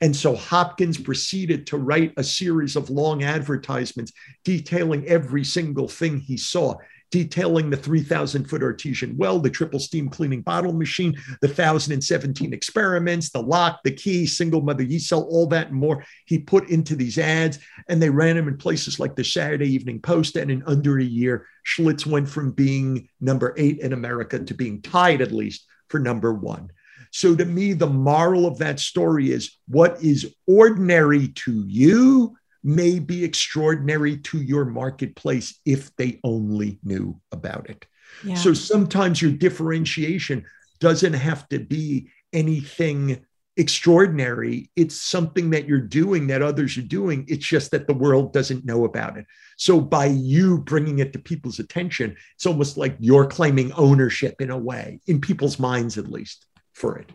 And 0.00 0.14
so 0.14 0.34
Hopkins 0.34 0.96
proceeded 0.96 1.66
to 1.68 1.76
write 1.76 2.14
a 2.16 2.24
series 2.24 2.76
of 2.76 2.90
long 2.90 3.24
advertisements 3.24 4.12
detailing 4.44 5.06
every 5.06 5.44
single 5.44 5.88
thing 5.88 6.20
he 6.20 6.36
saw, 6.36 6.76
detailing 7.10 7.68
the 7.68 7.76
3,000 7.76 8.48
foot 8.48 8.62
artesian 8.62 9.16
well, 9.16 9.40
the 9.40 9.50
triple 9.50 9.80
steam 9.80 10.08
cleaning 10.08 10.42
bottle 10.42 10.72
machine, 10.72 11.16
the 11.40 11.48
1,017 11.48 12.52
experiments, 12.52 13.30
the 13.30 13.42
lock, 13.42 13.80
the 13.82 13.90
key, 13.90 14.24
single 14.24 14.60
mother 14.60 14.84
yeast 14.84 15.08
cell, 15.08 15.22
all 15.22 15.46
that 15.48 15.68
and 15.68 15.76
more. 15.76 16.04
He 16.26 16.38
put 16.38 16.68
into 16.70 16.94
these 16.94 17.18
ads, 17.18 17.58
and 17.88 18.00
they 18.00 18.10
ran 18.10 18.36
them 18.36 18.46
in 18.46 18.56
places 18.56 19.00
like 19.00 19.16
the 19.16 19.24
Saturday 19.24 19.68
Evening 19.68 20.00
Post. 20.00 20.36
And 20.36 20.50
in 20.50 20.62
under 20.64 20.98
a 21.00 21.04
year, 21.04 21.46
Schlitz 21.66 22.06
went 22.06 22.28
from 22.28 22.52
being 22.52 23.08
number 23.20 23.52
eight 23.58 23.80
in 23.80 23.92
America 23.92 24.38
to 24.38 24.54
being 24.54 24.80
tied 24.80 25.22
at 25.22 25.32
least 25.32 25.66
for 25.88 25.98
number 25.98 26.32
one. 26.32 26.70
So 27.12 27.34
to 27.34 27.44
me, 27.44 27.72
the 27.72 27.88
moral 27.88 28.46
of 28.46 28.58
that 28.58 28.80
story 28.80 29.30
is 29.30 29.56
what 29.66 30.02
is 30.02 30.34
ordinary 30.46 31.28
to 31.28 31.64
you 31.66 32.36
may 32.64 32.98
be 32.98 33.24
extraordinary 33.24 34.18
to 34.18 34.42
your 34.42 34.64
marketplace 34.64 35.60
if 35.64 35.94
they 35.96 36.20
only 36.24 36.78
knew 36.82 37.20
about 37.32 37.70
it. 37.70 37.86
Yeah. 38.24 38.34
So 38.34 38.52
sometimes 38.52 39.22
your 39.22 39.32
differentiation 39.32 40.44
doesn't 40.80 41.14
have 41.14 41.48
to 41.48 41.58
be 41.58 42.10
anything 42.32 43.24
extraordinary. 43.56 44.70
It's 44.76 45.00
something 45.00 45.50
that 45.50 45.66
you're 45.66 45.80
doing 45.80 46.28
that 46.28 46.42
others 46.42 46.76
are 46.78 46.82
doing. 46.82 47.24
It's 47.28 47.46
just 47.46 47.72
that 47.72 47.86
the 47.86 47.94
world 47.94 48.32
doesn't 48.32 48.64
know 48.64 48.84
about 48.84 49.16
it. 49.16 49.26
So 49.56 49.80
by 49.80 50.06
you 50.06 50.58
bringing 50.58 51.00
it 51.00 51.12
to 51.12 51.18
people's 51.18 51.58
attention, 51.58 52.16
it's 52.36 52.46
almost 52.46 52.76
like 52.76 52.96
you're 53.00 53.26
claiming 53.26 53.72
ownership 53.72 54.40
in 54.40 54.50
a 54.50 54.58
way, 54.58 55.00
in 55.06 55.20
people's 55.20 55.58
minds 55.58 55.98
at 55.98 56.10
least 56.10 56.46
for 56.78 56.96
it. 56.98 57.10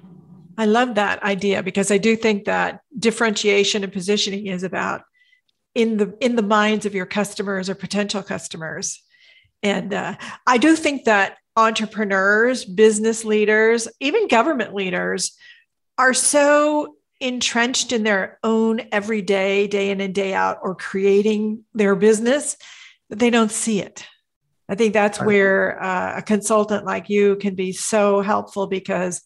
I 0.58 0.66
love 0.66 0.96
that 0.96 1.24
idea 1.24 1.64
because 1.64 1.90
I 1.90 1.98
do 1.98 2.16
think 2.16 2.46
that 2.46 2.82
differentiation 2.98 3.84
and 3.84 3.92
positioning 3.92 4.48
is 4.48 4.64
about 4.64 5.02
in 5.74 5.98
the 5.98 6.16
in 6.22 6.36
the 6.36 6.44
minds 6.44 6.86
of 6.86 6.94
your 6.94 7.08
customers 7.08 7.70
or 7.70 7.76
potential 7.76 8.22
customers. 8.22 9.02
And 9.64 9.94
uh, 9.94 10.16
I 10.46 10.58
do 10.58 10.76
think 10.76 11.06
that 11.06 11.38
entrepreneurs, 11.56 12.66
business 12.66 13.24
leaders, 13.24 13.88
even 14.00 14.28
government 14.28 14.74
leaders 14.74 15.36
are 15.98 16.14
so 16.14 16.96
entrenched 17.20 17.94
in 17.94 18.04
their 18.04 18.40
own 18.44 18.82
everyday, 18.92 19.68
day 19.68 19.90
in 19.90 20.02
and 20.02 20.14
day 20.14 20.34
out, 20.34 20.60
or 20.62 20.76
creating 20.76 21.64
their 21.74 21.96
business 21.96 22.58
that 23.10 23.20
they 23.20 23.30
don't 23.30 23.52
see 23.52 23.80
it. 23.80 24.06
I 24.68 24.76
think 24.76 24.94
that's 24.94 25.20
where 25.20 25.82
uh, 25.82 26.18
a 26.18 26.22
consultant 26.22 26.86
like 26.86 27.10
you 27.10 27.36
can 27.38 27.56
be 27.56 27.72
so 27.72 28.22
helpful 28.22 28.68
because 28.68 29.22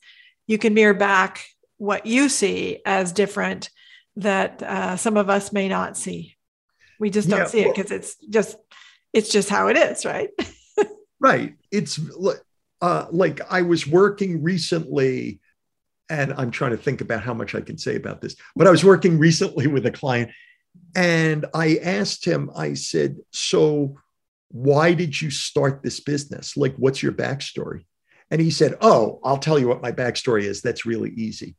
you 0.48 0.58
can 0.58 0.74
mirror 0.74 0.94
back 0.94 1.46
what 1.78 2.06
you 2.06 2.30
see 2.30 2.80
as 2.86 3.12
different 3.12 3.70
that 4.16 4.64
uh, 4.64 4.98
some 4.98 5.16
of 5.16 5.30
us 5.30 5.54
may 5.54 5.68
not 5.68 5.96
see. 5.96 6.36
We 7.00 7.12
just 7.12 7.30
don't 7.30 7.40
yeah, 7.40 7.46
see 7.46 7.62
it 7.62 7.76
because 7.76 7.92
it's 7.92 8.16
just 8.30 8.58
it's 9.14 9.30
just 9.30 9.50
how 9.50 9.68
it 9.68 9.78
is, 9.78 10.06
right? 10.06 10.30
right. 11.20 11.56
It's 11.72 12.00
uh, 12.82 13.06
like 13.12 13.42
I 13.50 13.62
was 13.62 13.86
working 13.86 14.42
recently, 14.42 15.40
and 16.10 16.34
I'm 16.34 16.50
trying 16.50 16.72
to 16.72 16.78
think 16.78 17.02
about 17.02 17.22
how 17.22 17.36
much 17.36 17.54
I 17.54 17.62
can 17.62 17.78
say 17.78 17.96
about 17.96 18.22
this. 18.22 18.36
But 18.56 18.68
I 18.68 18.72
was 18.72 18.84
working 18.84 19.20
recently 19.20 19.68
with 19.68 19.86
a 19.86 19.92
client, 19.92 20.32
and 20.96 21.46
I 21.54 21.78
asked 21.84 22.26
him. 22.26 22.50
I 22.56 22.74
said, 22.74 23.18
"So, 23.32 23.98
why 24.50 24.94
did 24.94 25.22
you 25.22 25.30
start 25.30 25.84
this 25.84 26.00
business? 26.00 26.58
Like, 26.58 26.76
what's 26.78 27.04
your 27.04 27.14
backstory?" 27.14 27.86
And 28.30 28.42
he 28.42 28.52
said, 28.52 28.76
Oh, 28.82 29.20
I'll 29.24 29.38
tell 29.38 29.58
you 29.58 29.68
what 29.68 29.82
my 29.82 29.92
backstory 29.92 30.44
is. 30.44 30.62
That's 30.62 30.86
really 30.86 31.12
easy. 31.12 31.56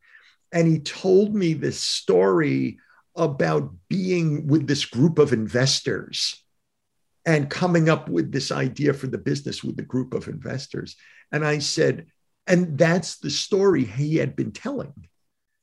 And 0.53 0.67
he 0.67 0.79
told 0.81 1.35
me 1.35 1.55
this 1.55 1.83
story 1.83 2.79
about 3.17 3.73
being 3.89 4.47
with 4.47 4.67
this 4.67 4.85
group 4.85 5.19
of 5.19 5.33
investors 5.33 6.43
and 7.27 7.51
coming 7.51 7.89
up 7.89 8.09
with 8.09 8.33
this 8.33 8.51
idea 8.51 8.95
for 8.95 9.07
the 9.07 9.19
business 9.19 9.63
with 9.63 9.77
the 9.77 9.83
group 9.83 10.15
of 10.15 10.29
investors. 10.29 10.97
And 11.33 11.45
I 11.45 11.59
said, 11.59 12.07
and 12.47 12.79
that's 12.79 13.19
the 13.19 13.31
story 13.31 13.85
he 13.85 14.17
had 14.17 14.35
been 14.35 14.53
telling. 14.53 14.95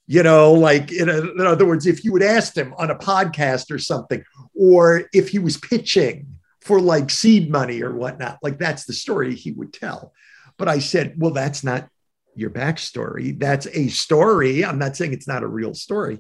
You 0.08 0.22
know, 0.22 0.54
like 0.54 0.92
in, 0.92 1.10
a, 1.10 1.32
in 1.32 1.42
other 1.42 1.66
words, 1.66 1.88
if 1.88 2.04
you 2.04 2.12
would 2.12 2.22
asked 2.22 2.56
him 2.56 2.76
on 2.78 2.92
a 2.92 2.96
podcast 2.96 3.72
or 3.72 3.80
something, 3.80 4.24
or 4.54 5.10
if 5.12 5.30
he 5.30 5.40
was 5.40 5.58
pitching 5.58 6.28
for 6.62 6.80
like 6.80 7.10
seed 7.10 7.50
money 7.50 7.82
or 7.82 7.96
whatnot, 7.96 8.38
like 8.44 8.60
that's 8.60 8.86
the 8.86 8.94
story 8.94 9.34
he 9.34 9.52
would 9.52 9.74
tell. 9.74 10.14
But 10.58 10.68
I 10.68 10.80
said, 10.80 11.16
well, 11.18 11.32
that's 11.32 11.64
not 11.64 11.88
your 12.36 12.50
backstory. 12.50 13.38
That's 13.40 13.68
a 13.68 13.88
story. 13.88 14.64
I'm 14.64 14.80
not 14.80 14.96
saying 14.96 15.14
it's 15.14 15.28
not 15.28 15.44
a 15.44 15.48
real 15.48 15.74
story, 15.74 16.20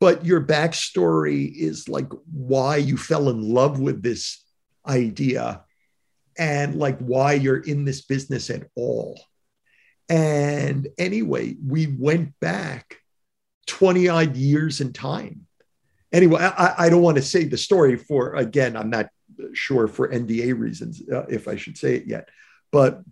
but 0.00 0.24
your 0.24 0.40
backstory 0.40 1.52
is 1.54 1.88
like 1.88 2.10
why 2.30 2.76
you 2.76 2.96
fell 2.96 3.28
in 3.28 3.42
love 3.42 3.78
with 3.78 4.02
this 4.02 4.44
idea 4.86 5.62
and 6.38 6.76
like 6.76 6.98
why 6.98 7.34
you're 7.34 7.60
in 7.60 7.84
this 7.84 8.02
business 8.02 8.50
at 8.50 8.68
all. 8.74 9.20
And 10.08 10.88
anyway, 10.98 11.56
we 11.64 11.86
went 11.86 12.38
back 12.40 12.98
20 13.66 14.08
odd 14.08 14.36
years 14.36 14.80
in 14.80 14.92
time. 14.92 15.46
Anyway, 16.12 16.42
I, 16.42 16.74
I, 16.76 16.88
don't 16.90 17.00
want 17.00 17.16
to 17.16 17.22
say 17.22 17.44
the 17.44 17.56
story 17.56 17.96
for, 17.96 18.34
again, 18.34 18.76
I'm 18.76 18.90
not 18.90 19.08
sure 19.54 19.88
for 19.88 20.08
NDA 20.08 20.58
reasons, 20.58 21.02
uh, 21.10 21.24
if 21.28 21.48
I 21.48 21.56
should 21.56 21.78
say 21.78 21.94
it 21.94 22.06
yet. 22.06 22.28
But 22.70 23.02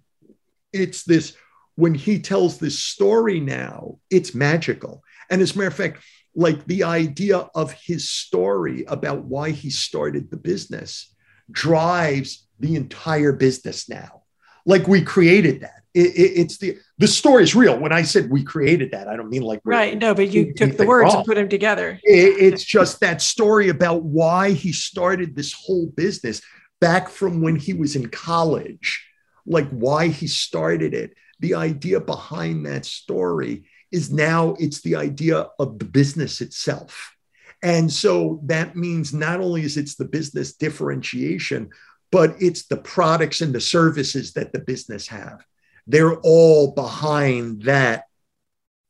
it's 0.73 1.05
this 1.05 1.37
when 1.77 1.95
he 1.95 2.19
tells 2.19 2.59
this 2.59 2.79
story 2.79 3.41
now, 3.41 3.99
it's 4.11 4.35
magical. 4.35 5.03
And 5.31 5.41
as 5.41 5.55
a 5.55 5.59
matter 5.59 5.69
of 5.69 5.75
fact, 5.75 6.03
like 6.35 6.67
the 6.67 6.85
idea 6.85 7.49
of 7.55 7.73
his 7.73 8.11
story 8.11 8.85
about 8.87 9.25
why 9.25 9.51
he 9.51 9.71
started 9.71 10.31
the 10.31 10.37
business 10.37 11.15
drives 11.51 12.47
the 12.61 12.77
entire 12.77 13.33
business 13.33 13.89
now. 13.89 14.23
Like 14.67 14.87
we 14.87 15.03
created 15.03 15.63
that. 15.63 15.83
It, 15.93 16.15
it, 16.15 16.33
it's 16.41 16.59
the 16.59 16.79
the 16.99 17.09
story 17.09 17.43
is 17.43 17.57
real. 17.57 17.77
When 17.77 17.93
I 17.93 18.03
said 18.03 18.31
we 18.31 18.45
created 18.45 18.93
that, 18.93 19.09
I 19.09 19.17
don't 19.17 19.29
mean 19.29 19.43
like 19.43 19.61
right. 19.65 19.99
No, 19.99 20.15
but 20.15 20.29
you 20.29 20.55
took 20.55 20.77
the 20.77 20.87
words 20.87 21.07
wrong. 21.07 21.17
and 21.17 21.27
put 21.27 21.35
them 21.35 21.49
together. 21.49 21.99
It, 22.05 22.53
it's 22.53 22.63
just 22.63 23.01
that 23.01 23.21
story 23.21 23.71
about 23.71 24.05
why 24.05 24.53
he 24.53 24.71
started 24.71 25.35
this 25.35 25.53
whole 25.53 25.87
business 25.87 26.43
back 26.81 27.09
from 27.09 27.43
when 27.43 27.57
he 27.57 27.73
was 27.73 27.97
in 27.97 28.09
college 28.09 29.05
like 29.51 29.69
why 29.71 30.09
he 30.09 30.29
started 30.29 30.95
it. 30.95 31.15
The 31.41 31.55
idea 31.55 32.01
behind 32.01 32.65
that 32.67 32.87
story 32.87 33.65
is 33.91 34.13
now 34.13 34.55
it's 34.59 34.81
the 34.83 34.97
idea 34.97 35.49
of 35.59 35.79
the 35.79 35.85
business 35.85 36.41
itself. 36.41 37.17
And 37.63 37.93
so 37.93 38.41
that 38.45 38.77
means 38.77 39.13
not 39.13 39.41
only 39.41 39.63
is 39.63 39.77
it's 39.77 39.97
the 39.97 40.05
business 40.05 40.55
differentiation, 40.55 41.71
but 42.13 42.37
it's 42.41 42.67
the 42.67 42.77
products 42.77 43.41
and 43.41 43.53
the 43.53 43.61
services 43.61 44.33
that 44.35 44.53
the 44.53 44.61
business 44.61 45.09
have. 45.09 45.45
They're 45.87 46.17
all 46.21 46.73
behind 46.73 47.63
that 47.65 48.05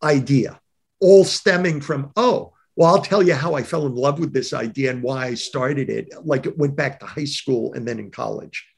idea, 0.02 0.60
all 1.00 1.24
stemming 1.24 1.80
from, 1.80 2.12
oh, 2.16 2.52
well, 2.76 2.94
I'll 2.94 3.02
tell 3.02 3.22
you 3.22 3.34
how 3.34 3.54
I 3.54 3.62
fell 3.62 3.86
in 3.86 3.94
love 3.94 4.18
with 4.18 4.32
this 4.32 4.52
idea 4.52 4.90
and 4.90 5.02
why 5.02 5.26
I 5.26 5.34
started 5.34 5.88
it. 5.88 6.08
Like 6.24 6.46
it 6.46 6.56
went 6.56 6.76
back 6.76 7.00
to 7.00 7.06
high 7.06 7.24
school 7.24 7.72
and 7.72 7.88
then 7.88 7.98
in 7.98 8.10
college 8.10 8.69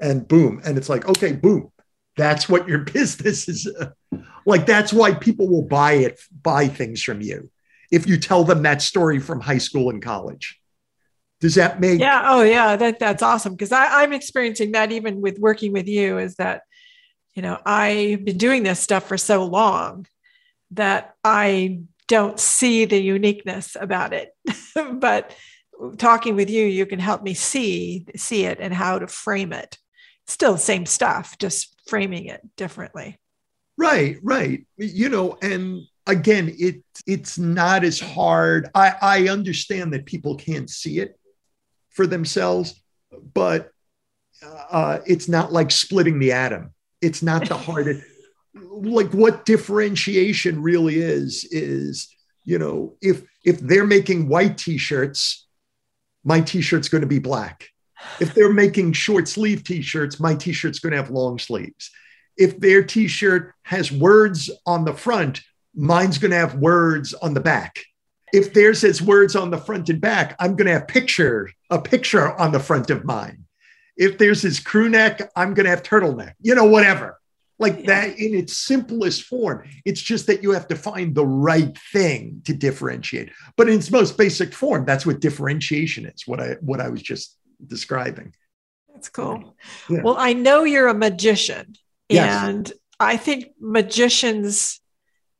and 0.00 0.26
boom. 0.26 0.60
And 0.64 0.78
it's 0.78 0.88
like, 0.88 1.08
okay, 1.08 1.32
boom. 1.32 1.72
That's 2.16 2.48
what 2.48 2.68
your 2.68 2.78
business 2.92 3.48
is. 3.48 3.70
like, 4.44 4.66
that's 4.66 4.92
why 4.92 5.14
people 5.14 5.48
will 5.48 5.62
buy 5.62 5.92
it, 5.92 6.20
buy 6.42 6.68
things 6.68 7.02
from 7.02 7.20
you. 7.20 7.50
If 7.90 8.06
you 8.06 8.18
tell 8.18 8.44
them 8.44 8.62
that 8.62 8.82
story 8.82 9.18
from 9.18 9.40
high 9.40 9.58
school 9.58 9.90
and 9.90 10.02
college. 10.02 10.60
Does 11.40 11.54
that 11.54 11.80
make 11.80 12.00
Yeah. 12.00 12.22
Oh 12.26 12.42
yeah. 12.42 12.76
That 12.76 12.98
that's 12.98 13.22
awesome. 13.22 13.56
Cause 13.56 13.70
I, 13.70 14.02
I'm 14.02 14.12
experiencing 14.12 14.72
that 14.72 14.90
even 14.90 15.20
with 15.20 15.38
working 15.38 15.72
with 15.72 15.86
you 15.86 16.18
is 16.18 16.34
that, 16.34 16.62
you 17.34 17.42
know, 17.42 17.58
I've 17.64 18.24
been 18.24 18.36
doing 18.36 18.64
this 18.64 18.80
stuff 18.80 19.06
for 19.06 19.16
so 19.16 19.44
long 19.44 20.06
that 20.72 21.14
I 21.22 21.82
don't 22.08 22.40
see 22.40 22.86
the 22.86 23.00
uniqueness 23.00 23.76
about 23.80 24.12
it. 24.12 24.34
but 24.94 25.34
talking 25.96 26.34
with 26.34 26.50
you, 26.50 26.64
you 26.64 26.86
can 26.86 26.98
help 26.98 27.22
me 27.22 27.34
see 27.34 28.06
see 28.16 28.44
it 28.44 28.58
and 28.60 28.74
how 28.74 28.98
to 28.98 29.06
frame 29.06 29.52
it 29.52 29.78
still 30.28 30.52
the 30.52 30.58
same 30.58 30.86
stuff, 30.86 31.36
just 31.38 31.74
framing 31.88 32.26
it 32.26 32.40
differently. 32.56 33.18
Right, 33.76 34.18
right. 34.22 34.64
You 34.76 35.08
know, 35.08 35.38
and 35.42 35.82
again, 36.06 36.54
it 36.58 36.82
it's 37.06 37.38
not 37.38 37.84
as 37.84 37.98
hard. 37.98 38.68
I, 38.74 38.94
I 39.00 39.28
understand 39.28 39.92
that 39.92 40.06
people 40.06 40.36
can't 40.36 40.68
see 40.68 40.98
it 40.98 41.18
for 41.90 42.06
themselves, 42.06 42.80
but 43.34 43.70
uh, 44.42 44.98
it's 45.06 45.28
not 45.28 45.52
like 45.52 45.70
splitting 45.70 46.18
the 46.18 46.32
atom. 46.32 46.74
It's 47.00 47.22
not 47.22 47.48
the 47.48 47.56
hardest. 47.56 48.04
like 48.54 49.12
what 49.12 49.44
differentiation 49.44 50.60
really 50.62 50.96
is 50.96 51.44
is 51.50 52.08
you 52.44 52.58
know 52.58 52.96
if 53.00 53.22
if 53.44 53.60
they're 53.60 53.86
making 53.86 54.28
white 54.28 54.58
t-shirts, 54.58 55.46
my 56.24 56.40
t-shirt's 56.40 56.88
going 56.88 57.02
to 57.02 57.06
be 57.06 57.20
black 57.20 57.68
if 58.20 58.34
they're 58.34 58.52
making 58.52 58.92
short 58.92 59.28
sleeve 59.28 59.64
t-shirts, 59.64 60.20
my 60.20 60.34
t-shirt's 60.34 60.78
going 60.78 60.92
to 60.92 60.98
have 60.98 61.10
long 61.10 61.38
sleeves. 61.38 61.90
If 62.36 62.60
their 62.60 62.82
t-shirt 62.82 63.54
has 63.62 63.90
words 63.90 64.50
on 64.66 64.84
the 64.84 64.94
front, 64.94 65.42
mine's 65.74 66.18
going 66.18 66.30
to 66.30 66.36
have 66.36 66.54
words 66.54 67.14
on 67.14 67.34
the 67.34 67.40
back. 67.40 67.84
If 68.32 68.52
theirs 68.52 68.82
has 68.82 69.00
words 69.00 69.34
on 69.36 69.50
the 69.50 69.58
front 69.58 69.88
and 69.88 70.00
back, 70.00 70.36
I'm 70.38 70.54
going 70.54 70.66
to 70.66 70.72
have 70.72 70.88
picture 70.88 71.50
a 71.70 71.80
picture 71.80 72.32
on 72.38 72.52
the 72.52 72.60
front 72.60 72.90
of 72.90 73.04
mine. 73.04 73.44
If 73.96 74.18
theirs 74.18 74.42
his 74.42 74.60
crew 74.60 74.88
neck, 74.88 75.30
I'm 75.34 75.54
going 75.54 75.64
to 75.64 75.70
have 75.70 75.82
turtleneck. 75.82 76.34
You 76.40 76.54
know, 76.54 76.66
whatever. 76.66 77.18
Like 77.58 77.86
that 77.86 78.18
in 78.18 78.34
its 78.34 78.56
simplest 78.56 79.24
form. 79.24 79.68
It's 79.84 80.00
just 80.00 80.28
that 80.28 80.44
you 80.44 80.52
have 80.52 80.68
to 80.68 80.76
find 80.76 81.14
the 81.14 81.26
right 81.26 81.76
thing 81.92 82.42
to 82.44 82.54
differentiate. 82.54 83.32
But 83.56 83.68
in 83.68 83.74
its 83.74 83.90
most 83.90 84.16
basic 84.16 84.54
form, 84.54 84.84
that's 84.84 85.04
what 85.04 85.20
differentiation 85.20 86.06
is. 86.06 86.22
What 86.26 86.38
I 86.38 86.56
what 86.60 86.80
I 86.80 86.88
was 86.88 87.02
just 87.02 87.36
describing. 87.64 88.34
That's 88.92 89.08
cool. 89.08 89.56
Yeah. 89.88 90.02
Well, 90.02 90.16
I 90.18 90.32
know 90.32 90.64
you're 90.64 90.88
a 90.88 90.94
magician, 90.94 91.76
yes. 92.08 92.44
and 92.44 92.72
I 92.98 93.16
think 93.16 93.52
magicians 93.60 94.80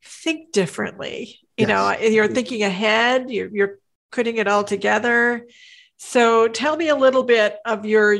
think 0.05 0.53
differently. 0.53 1.41
You 1.57 1.66
yes. 1.66 1.69
know, 1.69 2.07
you're 2.07 2.29
thinking 2.29 2.62
ahead, 2.62 3.31
you're, 3.31 3.49
you're 3.49 3.79
putting 4.12 4.37
it 4.37 4.47
all 4.47 4.62
together. 4.62 5.47
So 5.97 6.47
tell 6.47 6.77
me 6.77 6.89
a 6.89 6.97
little 6.97 7.25
bit 7.25 7.57
of 7.64 7.85
your 7.85 8.19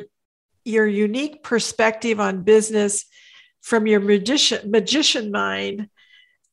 your 0.65 0.87
unique 0.87 1.43
perspective 1.43 2.21
on 2.21 2.43
business 2.43 3.07
from 3.63 3.87
your 3.87 4.01
magician 4.01 4.71
magician 4.71 5.31
mind. 5.31 5.89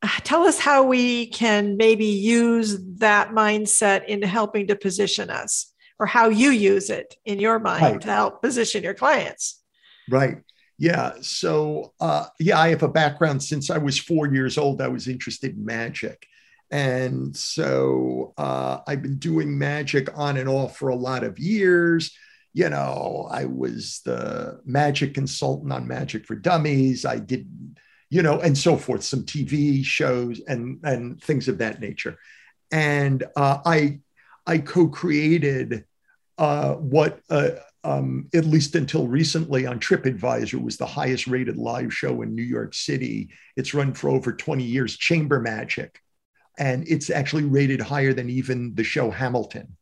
Uh, 0.02 0.10
tell 0.24 0.44
us 0.44 0.60
how 0.60 0.84
we 0.84 1.28
can 1.28 1.78
maybe 1.78 2.06
use 2.06 2.78
that 2.98 3.32
mindset 3.32 4.06
in 4.06 4.22
helping 4.22 4.68
to 4.68 4.76
position 4.76 5.30
us 5.30 5.74
or 6.00 6.06
how 6.06 6.30
you 6.30 6.50
use 6.50 6.90
it 6.90 7.16
in 7.26 7.40
your 7.40 7.60
mind 7.60 7.84
right. 7.84 8.02
to 8.02 8.08
help 8.08 8.42
position 8.42 8.84
your 8.84 8.94
clients. 8.94 9.62
Right. 10.10 10.38
Yeah. 10.78 11.14
So, 11.22 11.94
uh, 12.00 12.28
yeah, 12.40 12.60
I 12.60 12.70
have 12.70 12.84
a 12.84 12.88
background 12.88 13.42
since 13.42 13.70
I 13.70 13.78
was 13.78 13.98
four 13.98 14.28
years 14.28 14.58
old. 14.58 14.82
I 14.82 14.90
was 14.90 15.08
interested 15.08 15.56
in 15.56 15.66
magic. 15.66 16.28
And 16.72 17.36
so 17.36 18.34
uh, 18.38 18.80
I've 18.86 19.02
been 19.02 19.18
doing 19.18 19.58
magic 19.58 20.10
on 20.18 20.38
and 20.38 20.50
off 20.50 20.78
for 20.78 20.90
a 20.90 20.96
lot 20.96 21.24
of 21.24 21.40
years. 21.40 22.12
You 22.54 22.70
know, 22.70 23.28
I 23.32 23.46
was 23.46 24.02
the 24.06 24.62
magic 24.66 25.14
consultant 25.14 25.72
on 25.72 25.88
Magic 25.88 26.26
for 26.26 26.36
Dummies. 26.36 27.06
I 27.06 27.20
did, 27.20 27.48
you 28.10 28.22
know, 28.22 28.40
and 28.40 28.58
so 28.58 28.78
forth, 28.78 29.04
some 29.04 29.24
TV 29.24 29.84
shows 29.84 30.42
and 30.48 30.80
and 30.84 31.22
things 31.22 31.48
of 31.48 31.58
that 31.60 31.82
nature. 31.82 32.18
And 32.72 33.24
uh, 33.36 33.60
I 33.66 34.00
I 34.46 34.60
co-created 34.60 35.86
uh, 36.38 36.74
what 36.76 37.22
uh, 37.30 37.52
um, 37.84 38.30
at 38.34 38.46
least 38.46 38.76
until 38.76 39.08
recently 39.08 39.66
on 39.66 39.80
TripAdvisor 39.80 40.62
was 40.62 40.78
the 40.78 40.86
highest 40.86 41.28
rated 41.28 41.58
live 41.58 41.94
show 41.94 42.22
in 42.22 42.36
New 42.36 42.44
York 42.44 42.74
City. 42.74 43.30
It's 43.56 43.74
run 43.74 43.94
for 43.94 44.10
over 44.10 44.34
20 44.34 44.64
years, 44.64 44.98
Chamber 44.98 45.40
Magic 45.40 46.02
and 46.58 46.88
it's 46.88 47.10
actually 47.10 47.44
rated 47.44 47.82
higher 47.82 48.14
than 48.14 48.30
even 48.30 48.74
the 48.76 48.84
show 48.84 49.12
Hamilton. 49.12 49.76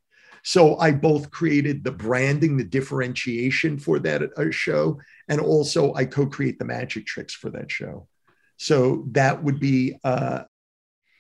So 0.43 0.77
I 0.77 0.91
both 0.91 1.31
created 1.31 1.83
the 1.83 1.91
branding, 1.91 2.57
the 2.57 2.63
differentiation 2.65 3.77
for 3.77 3.99
that 3.99 4.23
uh, 4.37 4.51
show, 4.51 4.99
and 5.29 5.39
also 5.39 5.93
I 5.93 6.05
co-create 6.05 6.59
the 6.59 6.65
magic 6.65 7.05
tricks 7.05 7.33
for 7.33 7.49
that 7.51 7.71
show. 7.71 8.07
So 8.57 9.05
that 9.11 9.41
would 9.41 9.59
be, 9.59 9.97
uh, 10.03 10.43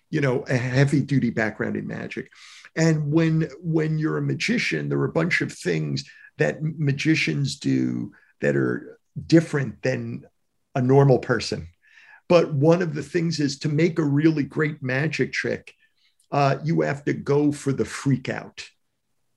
you 0.09 0.21
know, 0.21 0.43
a 0.47 0.57
heavy-duty 0.57 1.29
background 1.29 1.77
in 1.77 1.87
magic. 1.87 2.29
And 2.75 3.11
when 3.11 3.49
when 3.61 3.99
you're 3.99 4.17
a 4.17 4.21
magician, 4.21 4.89
there 4.89 4.99
are 4.99 5.05
a 5.05 5.11
bunch 5.11 5.41
of 5.41 5.51
things 5.51 6.05
that 6.37 6.57
magicians 6.61 7.57
do 7.57 8.13
that 8.41 8.55
are 8.55 8.99
different 9.27 9.81
than 9.83 10.25
a 10.75 10.81
normal 10.81 11.19
person. 11.19 11.67
But 12.27 12.53
one 12.53 12.81
of 12.81 12.95
the 12.95 13.03
things 13.03 13.39
is 13.39 13.59
to 13.59 13.69
make 13.69 13.99
a 13.99 14.03
really 14.03 14.43
great 14.43 14.81
magic 14.81 15.33
trick, 15.33 15.73
uh, 16.31 16.57
you 16.63 16.81
have 16.81 17.05
to 17.05 17.13
go 17.13 17.51
for 17.51 17.71
the 17.71 17.85
freak 17.85 18.27
out, 18.29 18.67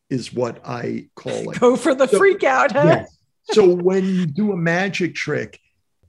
is 0.09 0.33
what 0.33 0.61
I 0.65 1.09
call 1.15 1.51
it. 1.51 1.61
Go 1.61 1.77
for 1.77 1.95
the 1.95 2.07
so, 2.07 2.17
freak 2.17 2.43
out, 2.45 2.73
huh? 2.73 2.85
Yes. 2.87 3.19
So 3.51 3.69
when 3.69 4.05
you 4.07 4.27
do 4.27 4.53
a 4.53 4.57
magic 4.57 5.15
trick, 5.15 5.61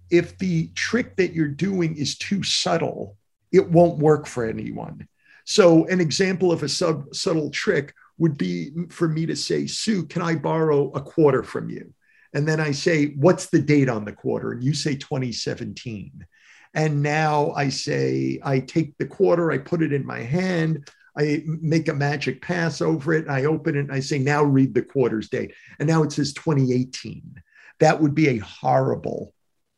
if 0.10 0.38
the 0.38 0.68
trick 0.76 1.18
that 1.18 1.34
you're 1.34 1.48
doing 1.48 1.98
is 1.98 2.18
too 2.18 2.42
subtle, 2.42 3.18
it 3.52 3.70
won't 3.70 4.00
work 4.00 4.26
for 4.26 4.46
anyone. 4.46 5.08
So 5.50 5.86
an 5.86 6.02
example 6.02 6.52
of 6.52 6.62
a 6.62 6.68
sub 6.68 7.16
subtle 7.16 7.50
trick 7.50 7.94
would 8.18 8.38
be 8.38 8.72
for 8.90 9.08
me 9.08 9.26
to 9.28 9.36
say, 9.36 9.66
Sue, 9.66 10.06
can 10.06 10.22
I 10.22 10.36
borrow 10.36 10.92
a 10.92 11.02
quarter 11.02 11.42
from 11.42 11.70
you? 11.70 11.94
And 12.34 12.46
then 12.46 12.60
I 12.60 12.72
say, 12.72 13.14
what's 13.16 13.46
the 13.46 13.62
date 13.62 13.88
on 13.88 14.04
the 14.04 14.12
quarter? 14.12 14.52
And 14.52 14.62
you 14.62 14.74
say 14.74 14.98
2017. 14.98 16.26
And 16.74 17.02
now 17.02 17.52
I 17.52 17.70
say, 17.70 18.42
I 18.44 18.60
take 18.60 18.98
the 18.98 19.06
quarter, 19.06 19.50
I 19.50 19.58
put 19.60 19.82
it 19.82 19.94
in 19.94 20.06
my 20.06 20.20
hand, 20.20 20.86
I 21.18 21.44
make 21.46 21.88
a 21.88 21.94
magic 21.94 22.42
pass 22.42 22.82
over 22.82 23.14
it, 23.14 23.30
I 23.30 23.46
open 23.46 23.78
it, 23.78 23.80
and 23.80 23.92
I 23.92 24.02
say, 24.02 24.20
now 24.20 24.44
read 24.44 24.74
the 24.74 24.82
quarter's 24.82 25.30
date. 25.30 25.54
And 25.80 25.88
now 25.88 26.04
it 26.04 26.12
says 26.12 26.34
2018. 26.34 27.42
That 27.80 28.02
would 28.02 28.14
be 28.14 28.28
a 28.28 28.38
horrible 28.40 29.34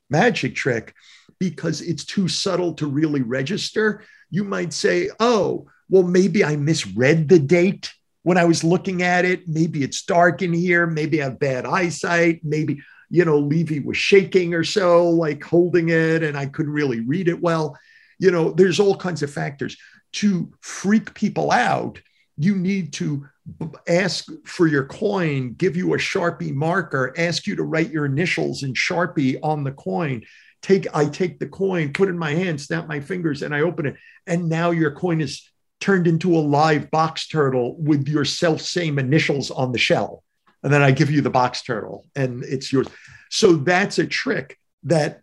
magic 0.10 0.56
trick 0.56 0.96
because 1.40 1.82
it's 1.82 2.06
too 2.06 2.28
subtle 2.28 2.74
to 2.74 2.88
really 2.88 3.22
register. 3.22 4.04
You 4.30 4.44
might 4.44 4.74
say, 4.74 5.10
oh, 5.20 5.68
well, 5.90 6.04
maybe 6.04 6.44
I 6.44 6.56
misread 6.56 7.30
the 7.30 7.40
date 7.40 7.94
when 8.24 8.38
I 8.38 8.46
was 8.46 8.64
looking 8.64 9.02
at 9.02 9.26
it. 9.26 9.48
Maybe 9.48 9.84
it's 9.84 10.04
dark 10.04 10.42
in 10.42 10.54
here. 10.54 10.86
Maybe 10.86 11.22
I 11.22 11.26
have 11.26 11.40
bad 11.40 11.66
eyesight. 11.66 12.42
Maybe 12.44 12.82
you 13.10 13.26
know, 13.26 13.40
Levy 13.40 13.80
was 13.80 13.98
shaking 13.98 14.54
or 14.54 14.64
so, 14.64 15.10
like 15.10 15.44
holding 15.44 15.90
it, 15.90 16.24
and 16.24 16.38
I 16.38 16.46
couldn't 16.46 16.74
really 16.74 17.02
read 17.02 17.28
it 17.28 17.42
well. 17.42 17.78
You 18.20 18.32
know, 18.32 18.52
there's 18.52 18.80
all 18.80 18.96
kinds 18.96 19.24
of 19.24 19.32
factors. 19.32 19.76
To 20.14 20.52
freak 20.62 21.14
people 21.14 21.52
out, 21.52 22.00
you 22.38 22.56
need 22.56 22.94
to 22.94 23.28
ask 23.88 24.26
for 24.46 24.68
your 24.68 24.86
coin, 24.86 25.54
give 25.54 25.76
you 25.76 25.94
a 25.94 25.98
Sharpie 25.98 26.54
marker, 26.54 27.14
ask 27.18 27.48
you 27.48 27.56
to 27.56 27.64
write 27.64 27.90
your 27.90 28.06
initials 28.06 28.64
in 28.64 28.74
Sharpie 28.74 29.40
on 29.42 29.64
the 29.64 29.72
coin. 29.72 30.24
Take, 30.62 30.88
I 30.93 31.05
take 31.05 31.39
the 31.39 31.47
coin, 31.47 31.93
put 31.93 32.10
it 32.10 32.12
in 32.12 32.18
my 32.18 32.32
hand, 32.32 32.60
snap 32.60 32.88
my 32.88 32.99
fingers, 32.99 33.41
and 33.41 33.55
I 33.55 33.62
open 33.62 33.86
it. 33.86 33.95
And 34.28 34.49
now 34.49 34.72
your 34.72 34.91
coin 34.91 35.22
is 35.22 35.49
turned 35.80 36.07
into 36.07 36.36
a 36.36 36.39
live 36.39 36.91
box 36.91 37.28
turtle 37.28 37.78
with 37.78 38.07
your 38.07 38.26
self 38.26 38.62
same 38.62 38.99
initials 38.99 39.51
on 39.51 39.72
the 39.72 39.78
shell 39.78 40.24
and 40.64 40.74
then 40.74 40.82
I 40.82 40.91
give 40.91 41.10
you 41.10 41.22
the 41.22 41.30
box 41.30 41.62
turtle 41.62 42.05
and 42.16 42.43
it's 42.43 42.72
yours. 42.72 42.88
So 43.30 43.53
that's 43.53 43.99
a 43.99 44.05
trick 44.05 44.57
that 44.84 45.22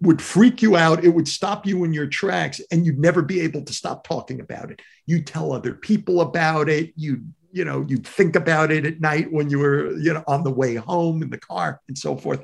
would 0.00 0.20
freak 0.20 0.62
you 0.62 0.76
out. 0.76 1.04
It 1.04 1.10
would 1.10 1.28
stop 1.28 1.66
you 1.66 1.84
in 1.84 1.92
your 1.92 2.08
tracks 2.08 2.60
and 2.70 2.84
you'd 2.84 2.98
never 2.98 3.22
be 3.22 3.40
able 3.40 3.64
to 3.64 3.72
stop 3.72 4.06
talking 4.06 4.40
about 4.40 4.70
it. 4.70 4.80
You 5.06 5.22
tell 5.22 5.52
other 5.52 5.74
people 5.74 6.20
about 6.20 6.68
it. 6.68 6.92
You, 6.96 7.22
you 7.52 7.64
know, 7.64 7.84
you 7.88 7.98
think 7.98 8.34
about 8.34 8.72
it 8.72 8.84
at 8.86 9.00
night 9.00 9.30
when 9.30 9.50
you 9.50 9.60
were, 9.60 9.92
you 9.96 10.12
know, 10.14 10.24
on 10.26 10.42
the 10.42 10.50
way 10.50 10.74
home 10.74 11.22
in 11.22 11.30
the 11.30 11.38
car 11.38 11.80
and 11.86 11.96
so 11.96 12.16
forth. 12.16 12.42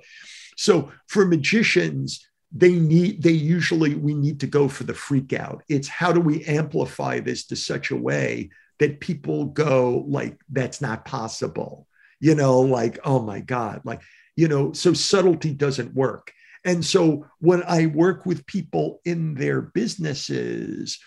So 0.59 0.93
for 1.07 1.25
magicians, 1.25 2.27
they 2.53 2.73
need, 2.73 3.23
they 3.23 3.33
usually, 3.33 3.95
we 3.95 4.15
need 4.15 4.41
to 4.41 4.47
go 4.47 4.69
for 4.69 4.85
the 4.85 4.95
freak 4.95 5.33
out. 5.33 5.63
It's 5.69 5.89
how 5.89 6.13
do 6.13 6.21
we 6.21 6.45
amplify 6.45 7.21
this 7.21 7.47
to 7.47 7.57
such 7.57 7.91
a 7.91 7.97
way 7.97 8.51
that 8.79 9.01
people 9.01 9.47
go 9.47 10.05
like, 10.07 10.39
that's 10.51 10.81
not 10.81 11.05
possible 11.05 11.89
you 12.21 12.35
know, 12.35 12.61
like, 12.61 12.99
oh 13.05 13.21
my 13.21 13.41
God, 13.41 13.81
like, 13.85 14.03
you 14.37 14.49
know, 14.49 14.73
so 14.73 14.93
subtlety 14.93 15.53
doesn't 15.53 15.95
work. 15.95 16.33
And 16.65 16.85
so 16.85 17.27
when 17.39 17.63
I 17.67 17.87
work 17.87 18.27
with 18.27 18.47
people 18.47 19.01
in 19.05 19.35
their 19.35 19.63
businesses, 19.63 20.99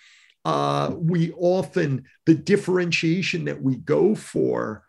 uh, 0.45 0.91
we 0.95 1.32
often, 1.34 2.06
the 2.26 2.36
differentiation 2.36 3.45
that 3.45 3.62
we 3.62 3.76
go 3.76 4.16
for 4.16 4.84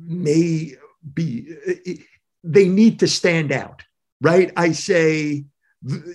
may 0.00 0.74
be, 1.14 1.54
they 2.42 2.68
need 2.68 3.00
to 3.00 3.06
stand 3.06 3.52
out, 3.52 3.82
right? 4.20 4.52
I 4.56 4.72
say, 4.72 5.44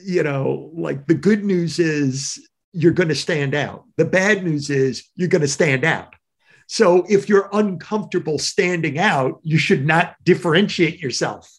you 0.04 0.24
know, 0.24 0.72
like 0.74 1.08
the 1.08 1.14
good 1.14 1.43
news 1.43 1.80
is 1.80 2.45
you're 2.74 2.91
going 2.91 3.10
to 3.10 3.16
stand 3.16 3.56
out. 3.56 3.86
The 3.97 4.06
bad 4.06 4.43
news 4.43 4.70
is 4.70 5.04
you're 5.16 5.30
going 5.30 5.41
to 5.41 5.47
stand 5.47 5.86
out. 5.86 6.14
So 6.68 7.06
if 7.08 7.30
you're 7.30 7.49
uncomfortable 7.54 8.39
standing 8.39 8.97
out, 8.97 9.39
you 9.43 9.58
should 9.58 9.86
not 9.86 10.16
differentiate 10.24 10.99
yourself. 10.99 11.49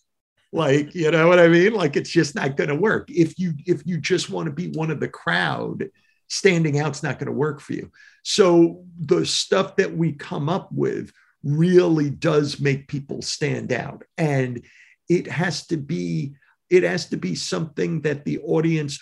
Like, 0.53 0.95
you 0.95 1.11
know 1.11 1.29
what 1.29 1.41
I 1.41 1.49
mean? 1.49 1.73
Like 1.73 1.97
it's 1.97 2.11
just 2.11 2.35
not 2.35 2.57
going 2.57 2.69
to 2.69 2.77
work. 2.77 3.11
If 3.11 3.39
you 3.39 3.55
if 3.67 3.87
you 3.87 4.01
just 4.01 4.31
want 4.31 4.47
to 4.47 4.53
be 4.53 4.71
one 4.71 4.91
of 4.91 5.01
the 5.01 5.09
crowd, 5.09 5.89
standing 6.29 6.79
out's 6.79 7.03
not 7.03 7.19
going 7.19 7.27
to 7.27 7.33
work 7.33 7.61
for 7.61 7.73
you. 7.73 7.91
So 8.23 8.85
the 8.99 9.27
stuff 9.27 9.77
that 9.77 9.97
we 9.97 10.13
come 10.13 10.49
up 10.49 10.71
with 10.73 11.13
really 11.43 12.09
does 12.09 12.61
make 12.61 12.89
people 12.89 13.21
stand 13.21 13.73
out 13.73 14.05
and 14.17 14.63
it 15.09 15.27
has 15.27 15.67
to 15.67 15.77
be 15.77 16.35
it 16.71 16.83
has 16.83 17.07
to 17.07 17.17
be 17.17 17.35
something 17.35 18.01
that 18.03 18.25
the 18.25 18.39
audience 18.41 18.99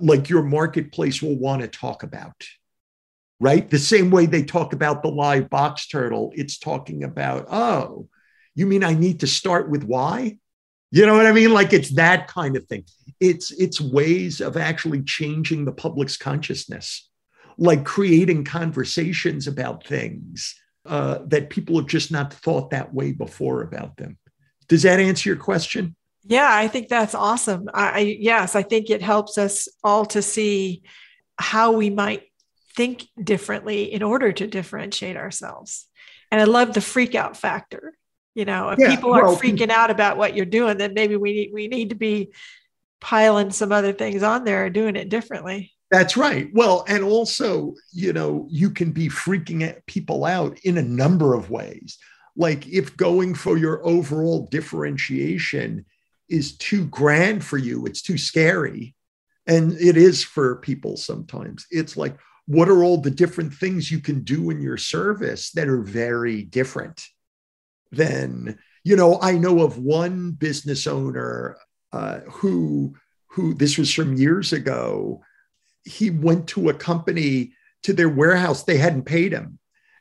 like 0.00 0.28
your 0.28 0.42
marketplace 0.42 1.22
will 1.22 1.38
want 1.38 1.62
to 1.62 1.68
talk 1.68 2.02
about 2.02 2.34
right? 3.40 3.68
The 3.68 3.78
same 3.78 4.10
way 4.10 4.26
they 4.26 4.42
talk 4.42 4.72
about 4.72 5.02
the 5.02 5.10
live 5.10 5.50
box 5.50 5.88
turtle, 5.88 6.32
it's 6.34 6.58
talking 6.58 7.04
about, 7.04 7.46
oh, 7.50 8.08
you 8.54 8.66
mean 8.66 8.82
I 8.82 8.94
need 8.94 9.20
to 9.20 9.26
start 9.26 9.68
with 9.68 9.84
why? 9.84 10.38
You 10.90 11.04
know 11.04 11.16
what 11.16 11.26
I 11.26 11.32
mean? 11.32 11.52
Like 11.52 11.72
it's 11.72 11.94
that 11.96 12.28
kind 12.28 12.56
of 12.56 12.64
thing. 12.66 12.84
It's 13.20 13.50
it's 13.50 13.80
ways 13.80 14.40
of 14.40 14.56
actually 14.56 15.02
changing 15.02 15.64
the 15.64 15.72
public's 15.72 16.16
consciousness, 16.16 17.10
like 17.58 17.84
creating 17.84 18.44
conversations 18.44 19.46
about 19.46 19.86
things 19.86 20.54
uh, 20.86 21.18
that 21.26 21.50
people 21.50 21.76
have 21.76 21.88
just 21.88 22.10
not 22.10 22.32
thought 22.32 22.70
that 22.70 22.94
way 22.94 23.12
before 23.12 23.62
about 23.62 23.96
them. 23.96 24.16
Does 24.68 24.82
that 24.82 25.00
answer 25.00 25.28
your 25.28 25.36
question? 25.36 25.94
Yeah, 26.24 26.48
I 26.50 26.68
think 26.68 26.88
that's 26.88 27.14
awesome. 27.14 27.68
I, 27.72 27.90
I 27.90 27.98
yes, 28.00 28.56
I 28.56 28.62
think 28.62 28.90
it 28.90 29.02
helps 29.02 29.38
us 29.38 29.68
all 29.84 30.06
to 30.06 30.22
see 30.22 30.82
how 31.38 31.72
we 31.72 31.90
might 31.90 32.24
think 32.74 33.06
differently 33.22 33.92
in 33.92 34.02
order 34.02 34.32
to 34.32 34.46
differentiate 34.46 35.16
ourselves. 35.16 35.86
And 36.30 36.40
I 36.40 36.44
love 36.44 36.74
the 36.74 36.80
freak 36.80 37.14
out 37.14 37.36
factor. 37.36 37.94
You 38.34 38.44
know, 38.44 38.68
if 38.68 38.78
yeah, 38.78 38.94
people 38.94 39.14
are 39.14 39.24
well, 39.24 39.36
freaking 39.36 39.70
out 39.70 39.90
about 39.90 40.18
what 40.18 40.36
you're 40.36 40.44
doing, 40.44 40.76
then 40.76 40.92
maybe 40.92 41.16
we 41.16 41.32
need, 41.32 41.50
we 41.54 41.68
need 41.68 41.88
to 41.90 41.94
be 41.94 42.32
piling 43.00 43.50
some 43.50 43.72
other 43.72 43.92
things 43.92 44.22
on 44.22 44.44
there 44.44 44.66
and 44.66 44.74
doing 44.74 44.96
it 44.96 45.08
differently. 45.08 45.72
That's 45.90 46.16
right. 46.16 46.50
Well, 46.52 46.84
and 46.88 47.04
also, 47.04 47.74
you 47.92 48.12
know, 48.12 48.46
you 48.50 48.70
can 48.70 48.90
be 48.90 49.08
freaking 49.08 49.80
people 49.86 50.24
out 50.24 50.58
in 50.64 50.76
a 50.76 50.82
number 50.82 51.34
of 51.34 51.48
ways. 51.48 51.96
Like 52.36 52.66
if 52.66 52.96
going 52.96 53.34
for 53.34 53.56
your 53.56 53.84
overall 53.86 54.46
differentiation 54.50 55.86
is 56.28 56.56
too 56.56 56.86
grand 56.86 57.44
for 57.44 57.58
you, 57.58 57.86
it's 57.86 58.02
too 58.02 58.18
scary. 58.18 58.94
And 59.46 59.72
it 59.74 59.96
is 59.96 60.22
for 60.22 60.56
people 60.56 60.96
sometimes. 60.96 61.66
It's 61.70 61.96
like, 61.96 62.18
what 62.46 62.68
are 62.68 62.84
all 62.84 62.98
the 62.98 63.10
different 63.10 63.54
things 63.54 63.90
you 63.90 64.00
can 64.00 64.22
do 64.22 64.50
in 64.50 64.60
your 64.60 64.76
service 64.76 65.50
that 65.52 65.68
are 65.68 65.82
very 65.82 66.42
different 66.42 67.04
than 67.92 68.58
you 68.82 68.96
know 68.96 69.18
i 69.22 69.30
know 69.32 69.62
of 69.62 69.78
one 69.78 70.32
business 70.32 70.88
owner 70.88 71.56
uh, 71.92 72.20
who 72.30 72.94
who 73.28 73.54
this 73.54 73.78
was 73.78 73.92
from 73.92 74.16
years 74.16 74.52
ago. 74.52 75.22
He 75.84 76.10
went 76.10 76.48
to 76.48 76.68
a 76.68 76.74
company 76.74 77.52
to 77.82 77.92
their 77.92 78.08
warehouse. 78.08 78.64
They 78.64 78.78
hadn't 78.78 79.04
paid 79.04 79.32
him, 79.32 79.58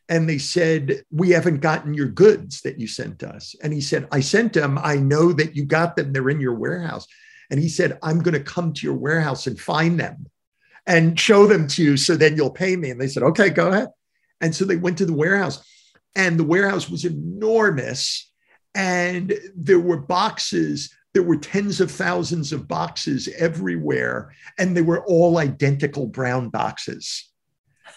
and 0.09 0.29
they 0.29 0.37
said, 0.37 1.03
"We 1.11 1.29
haven't 1.29 1.61
gotten 1.61 1.93
your 1.93 2.09
goods 2.09 2.61
that 2.61 2.79
you 2.79 2.87
sent 2.87 3.23
us." 3.23 3.55
And 3.63 3.73
he 3.73 3.81
said, 3.81 4.07
"I 4.11 4.21
sent 4.21 4.53
them. 4.53 4.77
I 4.77 4.95
know 4.97 5.33
that 5.33 5.55
you 5.55 5.65
got 5.65 5.95
them. 5.95 6.13
They're 6.13 6.29
in 6.29 6.41
your 6.41 6.55
warehouse." 6.55 7.07
And 7.49 7.59
he 7.59 7.69
said, 7.69 7.99
"I'm 8.01 8.19
going 8.19 8.33
to 8.33 8.39
come 8.39 8.73
to 8.73 8.85
your 8.85 8.95
warehouse 8.95 9.47
and 9.47 9.59
find 9.59 9.99
them." 9.99 10.27
And 10.87 11.19
show 11.19 11.47
them 11.47 11.67
to 11.69 11.83
you 11.83 11.97
so 11.97 12.15
then 12.15 12.35
you'll 12.35 12.51
pay 12.51 12.75
me. 12.75 12.91
And 12.91 13.01
they 13.01 13.07
said, 13.07 13.23
okay, 13.23 13.49
go 13.49 13.69
ahead. 13.69 13.87
And 14.39 14.53
so 14.53 14.65
they 14.65 14.75
went 14.75 14.99
to 14.99 15.05
the 15.07 15.13
warehouse, 15.13 15.65
and 16.15 16.39
the 16.39 16.43
warehouse 16.43 16.87
was 16.87 17.05
enormous. 17.05 18.31
And 18.75 19.33
there 19.55 19.79
were 19.79 19.97
boxes, 19.97 20.93
there 21.15 21.23
were 21.23 21.37
tens 21.37 21.81
of 21.81 21.89
thousands 21.89 22.53
of 22.53 22.67
boxes 22.67 23.27
everywhere. 23.35 24.31
And 24.59 24.77
they 24.77 24.83
were 24.83 25.03
all 25.05 25.39
identical 25.39 26.05
brown 26.05 26.49
boxes, 26.49 27.31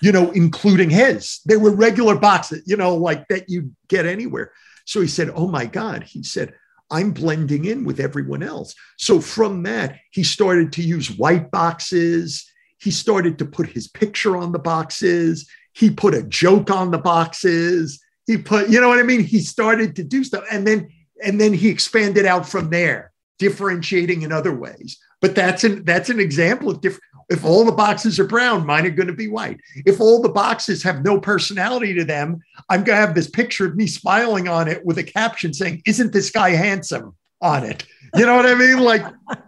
you 0.00 0.12
know, 0.12 0.30
including 0.30 0.90
his. 0.90 1.40
They 1.46 1.56
were 1.56 1.74
regular 1.74 2.16
boxes, 2.16 2.62
you 2.66 2.76
know, 2.76 2.94
like 2.94 3.26
that 3.28 3.48
you 3.48 3.72
get 3.88 4.06
anywhere. 4.06 4.52
So 4.84 5.00
he 5.00 5.08
said, 5.08 5.30
Oh 5.34 5.48
my 5.48 5.66
God. 5.66 6.04
He 6.04 6.22
said, 6.22 6.54
I'm 6.90 7.12
blending 7.12 7.66
in 7.66 7.84
with 7.84 8.00
everyone 8.00 8.42
else. 8.42 8.74
So 8.96 9.20
from 9.20 9.62
that, 9.64 9.98
he 10.10 10.24
started 10.24 10.72
to 10.74 10.82
use 10.82 11.10
white 11.10 11.50
boxes. 11.50 12.50
He 12.80 12.90
started 12.90 13.38
to 13.38 13.44
put 13.44 13.68
his 13.68 13.88
picture 13.88 14.36
on 14.36 14.52
the 14.52 14.58
boxes 14.58 15.46
he 15.78 15.90
put 15.90 16.14
a 16.14 16.22
joke 16.24 16.70
on 16.70 16.90
the 16.90 16.98
boxes 16.98 18.02
he 18.26 18.36
put 18.36 18.68
you 18.68 18.80
know 18.80 18.88
what 18.88 18.98
i 18.98 19.02
mean 19.02 19.22
he 19.22 19.40
started 19.40 19.96
to 19.96 20.04
do 20.04 20.24
stuff 20.24 20.44
and 20.50 20.66
then 20.66 20.88
and 21.24 21.40
then 21.40 21.52
he 21.52 21.68
expanded 21.68 22.26
out 22.26 22.48
from 22.48 22.70
there 22.70 23.12
differentiating 23.38 24.22
in 24.22 24.32
other 24.32 24.54
ways 24.54 24.98
but 25.20 25.34
that's 25.34 25.64
an 25.64 25.84
that's 25.84 26.10
an 26.10 26.20
example 26.20 26.68
of 26.68 26.80
different 26.80 27.04
if 27.28 27.44
all 27.44 27.64
the 27.64 27.72
boxes 27.72 28.18
are 28.18 28.26
brown 28.26 28.64
mine 28.66 28.86
are 28.86 28.90
going 28.90 29.06
to 29.06 29.12
be 29.12 29.28
white 29.28 29.60
if 29.86 30.00
all 30.00 30.20
the 30.22 30.28
boxes 30.28 30.82
have 30.82 31.04
no 31.04 31.20
personality 31.20 31.94
to 31.94 32.04
them 32.04 32.40
i'm 32.68 32.84
going 32.84 32.96
to 32.96 33.06
have 33.06 33.14
this 33.14 33.28
picture 33.28 33.66
of 33.66 33.76
me 33.76 33.86
smiling 33.86 34.48
on 34.48 34.68
it 34.68 34.84
with 34.84 34.98
a 34.98 35.04
caption 35.04 35.52
saying 35.52 35.82
isn't 35.86 36.12
this 36.12 36.30
guy 36.30 36.50
handsome 36.50 37.14
on 37.40 37.64
it 37.64 37.84
you 38.14 38.26
know 38.26 38.36
what 38.36 38.46
i 38.46 38.54
mean 38.54 38.78
like 38.78 39.04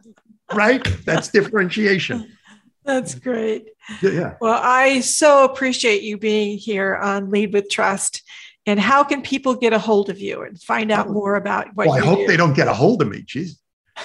right 0.53 0.87
that's 1.05 1.29
differentiation 1.29 2.27
that's 2.85 3.15
great. 3.15 3.67
Yeah. 4.03 4.37
Well, 4.41 4.59
I 4.61 5.01
so 5.01 5.45
appreciate 5.45 6.03
you 6.03 6.17
being 6.17 6.59
here 6.59 6.97
on 6.97 7.31
Lead 7.31 7.53
with 7.53 7.69
Trust. 7.71 8.23
And 8.67 8.79
how 8.79 9.05
can 9.05 9.23
people 9.23 9.55
get 9.55 9.73
a 9.73 9.79
hold 9.79 10.11
of 10.11 10.19
you 10.19 10.43
and 10.43 10.61
find 10.61 10.91
out 10.91 11.09
oh. 11.09 11.13
more 11.13 11.37
about 11.37 11.69
what 11.75 11.89
well, 11.89 11.97
I 11.97 12.01
hope 12.01 12.19
do? 12.21 12.27
they 12.27 12.37
don't 12.37 12.55
get 12.55 12.69
a 12.69 12.75
hold 12.75 13.03
of 13.03 13.09
me. 13.09 13.23
Jeez. 13.23 13.59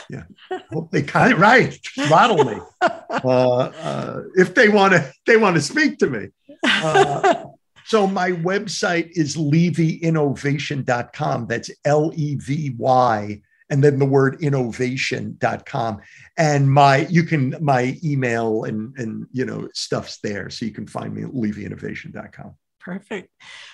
Yeah. 0.09 0.23
hope 0.71 0.91
they 0.91 1.01
kind 1.01 1.33
of 1.33 1.39
right. 1.39 1.79
Throttle 2.07 2.43
me. 2.43 2.57
Uh, 3.23 3.71
uh, 3.81 4.23
if 4.35 4.55
they 4.55 4.67
want 4.67 4.91
to, 4.93 5.09
they 5.25 5.37
want 5.37 5.55
to 5.55 5.61
speak 5.61 5.97
to 5.97 6.07
me. 6.07 6.27
Uh, 6.63 7.45
so 7.85 8.05
my 8.05 8.31
website 8.31 9.09
is 9.13 9.37
levyinnovation.com. 9.37 11.47
That's 11.47 11.71
L 11.85 12.11
E 12.13 12.35
V 12.35 12.75
Y 12.77 13.41
and 13.69 13.83
then 13.83 13.99
the 13.99 14.05
word 14.05 14.41
innovation.com 14.41 16.01
and 16.37 16.71
my 16.71 16.97
you 17.07 17.23
can 17.23 17.55
my 17.61 17.97
email 18.03 18.63
and 18.65 18.95
and 18.97 19.27
you 19.31 19.45
know 19.45 19.67
stuff's 19.73 20.19
there 20.19 20.49
so 20.49 20.65
you 20.65 20.71
can 20.71 20.87
find 20.87 21.13
me 21.13 21.23
at 21.23 21.31
levyinnovation.com 21.31 22.53
perfect 22.79 23.29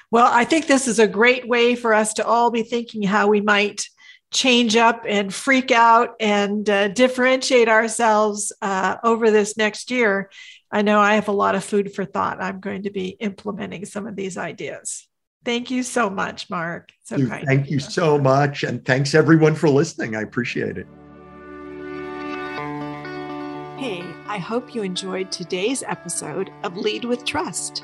well 0.09 0.29
i 0.31 0.45
think 0.45 0.67
this 0.67 0.87
is 0.87 0.99
a 0.99 1.07
great 1.07 1.47
way 1.47 1.75
for 1.75 1.93
us 1.93 2.13
to 2.13 2.25
all 2.25 2.51
be 2.51 2.63
thinking 2.63 3.03
how 3.03 3.27
we 3.27 3.41
might 3.41 3.87
change 4.31 4.75
up 4.75 5.03
and 5.07 5.33
freak 5.33 5.71
out 5.71 6.15
and 6.19 6.69
uh, 6.69 6.87
differentiate 6.87 7.67
ourselves 7.67 8.53
uh, 8.61 8.97
over 9.03 9.29
this 9.29 9.57
next 9.57 9.91
year 9.91 10.29
i 10.71 10.81
know 10.81 10.99
i 10.99 11.15
have 11.15 11.27
a 11.27 11.33
lot 11.33 11.55
of 11.55 11.63
food 11.63 11.93
for 11.93 12.05
thought 12.05 12.41
i'm 12.41 12.59
going 12.59 12.83
to 12.83 12.91
be 12.91 13.09
implementing 13.09 13.85
some 13.85 14.07
of 14.07 14.15
these 14.15 14.37
ideas 14.37 15.07
Thank 15.43 15.71
you 15.71 15.81
so 15.81 16.09
much, 16.09 16.49
Mark. 16.49 16.91
So 17.03 17.15
you, 17.15 17.27
kind. 17.27 17.45
Thank 17.47 17.71
you 17.71 17.79
so 17.79 18.19
much. 18.19 18.63
And 18.63 18.85
thanks 18.85 19.15
everyone 19.15 19.55
for 19.55 19.69
listening. 19.69 20.15
I 20.15 20.21
appreciate 20.21 20.77
it. 20.77 20.85
Hey, 23.79 24.05
I 24.27 24.37
hope 24.37 24.75
you 24.75 24.83
enjoyed 24.83 25.31
today's 25.31 25.81
episode 25.81 26.51
of 26.63 26.77
Lead 26.77 27.05
with 27.05 27.25
Trust 27.25 27.83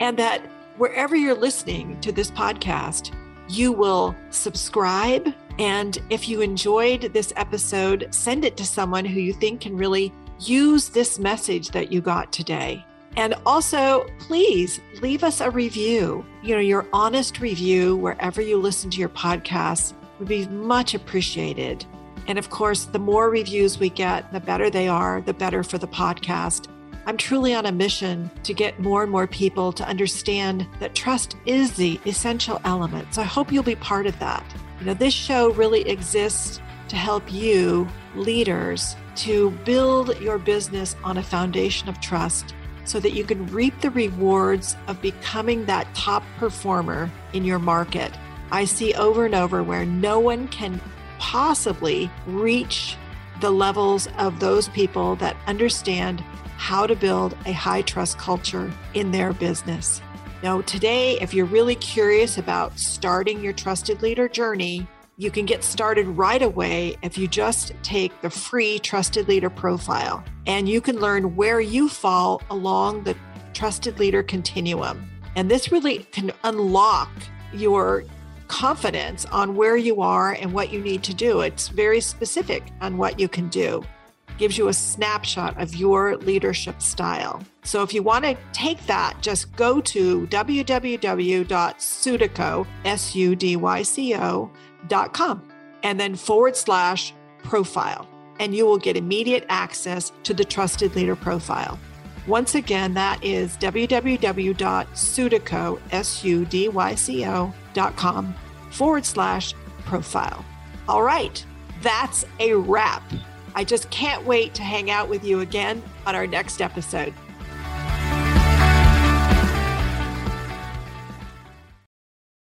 and 0.00 0.18
that 0.18 0.42
wherever 0.76 1.14
you're 1.14 1.36
listening 1.36 2.00
to 2.00 2.10
this 2.10 2.32
podcast, 2.32 3.14
you 3.48 3.70
will 3.70 4.16
subscribe. 4.30 5.32
And 5.60 5.98
if 6.08 6.26
you 6.26 6.40
enjoyed 6.40 7.12
this 7.12 7.34
episode, 7.36 8.08
send 8.12 8.46
it 8.46 8.56
to 8.56 8.64
someone 8.64 9.04
who 9.04 9.20
you 9.20 9.34
think 9.34 9.60
can 9.60 9.76
really 9.76 10.10
use 10.38 10.88
this 10.88 11.18
message 11.18 11.68
that 11.72 11.92
you 11.92 12.00
got 12.00 12.32
today. 12.32 12.82
And 13.18 13.34
also, 13.44 14.06
please 14.20 14.80
leave 15.02 15.22
us 15.22 15.42
a 15.42 15.50
review. 15.50 16.24
You 16.42 16.54
know, 16.54 16.62
your 16.62 16.88
honest 16.94 17.40
review 17.40 17.94
wherever 17.96 18.40
you 18.40 18.56
listen 18.56 18.88
to 18.88 19.00
your 19.00 19.10
podcast 19.10 19.92
would 20.18 20.28
be 20.28 20.46
much 20.48 20.94
appreciated. 20.94 21.84
And 22.26 22.38
of 22.38 22.48
course, 22.48 22.86
the 22.86 22.98
more 22.98 23.28
reviews 23.28 23.78
we 23.78 23.90
get, 23.90 24.32
the 24.32 24.40
better 24.40 24.70
they 24.70 24.88
are, 24.88 25.20
the 25.20 25.34
better 25.34 25.62
for 25.62 25.76
the 25.76 25.88
podcast. 25.88 26.68
I'm 27.04 27.18
truly 27.18 27.54
on 27.54 27.66
a 27.66 27.72
mission 27.72 28.30
to 28.44 28.54
get 28.54 28.80
more 28.80 29.02
and 29.02 29.12
more 29.12 29.26
people 29.26 29.72
to 29.72 29.86
understand 29.86 30.66
that 30.78 30.94
trust 30.94 31.36
is 31.44 31.72
the 31.72 32.00
essential 32.06 32.62
element. 32.64 33.12
So 33.12 33.20
I 33.20 33.26
hope 33.26 33.52
you'll 33.52 33.62
be 33.62 33.74
part 33.74 34.06
of 34.06 34.18
that. 34.20 34.42
You 34.80 34.86
know, 34.86 34.94
this 34.94 35.12
show 35.12 35.52
really 35.52 35.88
exists 35.88 36.58
to 36.88 36.96
help 36.96 37.30
you, 37.30 37.86
leaders, 38.14 38.96
to 39.16 39.50
build 39.64 40.18
your 40.20 40.38
business 40.38 40.96
on 41.04 41.18
a 41.18 41.22
foundation 41.22 41.88
of 41.90 42.00
trust 42.00 42.54
so 42.84 42.98
that 43.00 43.12
you 43.12 43.24
can 43.24 43.46
reap 43.48 43.78
the 43.80 43.90
rewards 43.90 44.76
of 44.88 45.02
becoming 45.02 45.66
that 45.66 45.94
top 45.94 46.22
performer 46.38 47.10
in 47.34 47.44
your 47.44 47.58
market. 47.58 48.10
I 48.50 48.64
see 48.64 48.94
over 48.94 49.26
and 49.26 49.34
over 49.34 49.62
where 49.62 49.84
no 49.84 50.18
one 50.18 50.48
can 50.48 50.80
possibly 51.18 52.10
reach 52.26 52.96
the 53.42 53.50
levels 53.50 54.08
of 54.18 54.40
those 54.40 54.68
people 54.68 55.14
that 55.16 55.36
understand 55.46 56.20
how 56.56 56.86
to 56.86 56.96
build 56.96 57.36
a 57.46 57.52
high 57.52 57.82
trust 57.82 58.18
culture 58.18 58.72
in 58.94 59.12
their 59.12 59.34
business. 59.34 60.00
Now, 60.42 60.62
today, 60.62 61.18
if 61.20 61.34
you're 61.34 61.44
really 61.44 61.74
curious 61.74 62.38
about 62.38 62.78
starting 62.78 63.44
your 63.44 63.52
trusted 63.52 64.00
leader 64.00 64.26
journey, 64.26 64.88
you 65.18 65.30
can 65.30 65.44
get 65.44 65.62
started 65.62 66.06
right 66.06 66.40
away 66.40 66.96
if 67.02 67.18
you 67.18 67.28
just 67.28 67.74
take 67.82 68.18
the 68.22 68.30
free 68.30 68.78
Trusted 68.78 69.28
Leader 69.28 69.50
profile 69.50 70.24
and 70.46 70.66
you 70.66 70.80
can 70.80 70.98
learn 70.98 71.36
where 71.36 71.60
you 71.60 71.90
fall 71.90 72.40
along 72.48 73.04
the 73.04 73.14
Trusted 73.52 73.98
Leader 73.98 74.22
continuum. 74.22 75.10
And 75.36 75.50
this 75.50 75.70
really 75.70 76.04
can 76.04 76.32
unlock 76.42 77.10
your 77.52 78.04
confidence 78.48 79.26
on 79.26 79.56
where 79.56 79.76
you 79.76 80.00
are 80.00 80.32
and 80.32 80.54
what 80.54 80.72
you 80.72 80.80
need 80.80 81.02
to 81.02 81.12
do. 81.12 81.40
It's 81.40 81.68
very 81.68 82.00
specific 82.00 82.62
on 82.80 82.96
what 82.96 83.20
you 83.20 83.28
can 83.28 83.50
do. 83.50 83.84
Gives 84.40 84.58
you 84.58 84.68
a 84.68 84.72
snapshot 84.72 85.60
of 85.60 85.76
your 85.76 86.16
leadership 86.16 86.80
style. 86.80 87.42
So 87.62 87.82
if 87.82 87.92
you 87.92 88.02
want 88.02 88.24
to 88.24 88.38
take 88.52 88.86
that, 88.86 89.18
just 89.20 89.54
go 89.54 89.82
to 89.82 90.26
www.sudyco, 90.26 91.46
S-U-D-Y-C-O, 92.84 94.50
com 95.12 95.42
and 95.82 95.98
then 96.00 96.14
forward 96.14 96.56
slash 96.56 97.12
profile, 97.42 98.08
and 98.38 98.54
you 98.54 98.64
will 98.64 98.78
get 98.78 98.96
immediate 98.96 99.44
access 99.48 100.12
to 100.22 100.32
the 100.32 100.44
Trusted 100.44 100.94
Leader 100.96 101.16
profile. 101.16 101.78
Once 102.26 102.54
again, 102.54 102.94
that 102.94 103.22
is 103.24 103.58
www.sudyco, 103.58 105.80
S-U-D-Y-C-O.com 105.92 107.54
forward 108.70 109.04
slash 109.04 109.54
profile. 109.84 110.42
All 110.88 111.02
right, 111.02 111.44
that's 111.82 112.24
a 112.38 112.54
wrap. 112.54 113.02
I 113.54 113.64
just 113.64 113.90
can't 113.90 114.24
wait 114.24 114.54
to 114.54 114.62
hang 114.62 114.90
out 114.90 115.08
with 115.08 115.24
you 115.24 115.40
again 115.40 115.82
on 116.06 116.14
our 116.14 116.26
next 116.26 116.60
episode. 116.60 117.14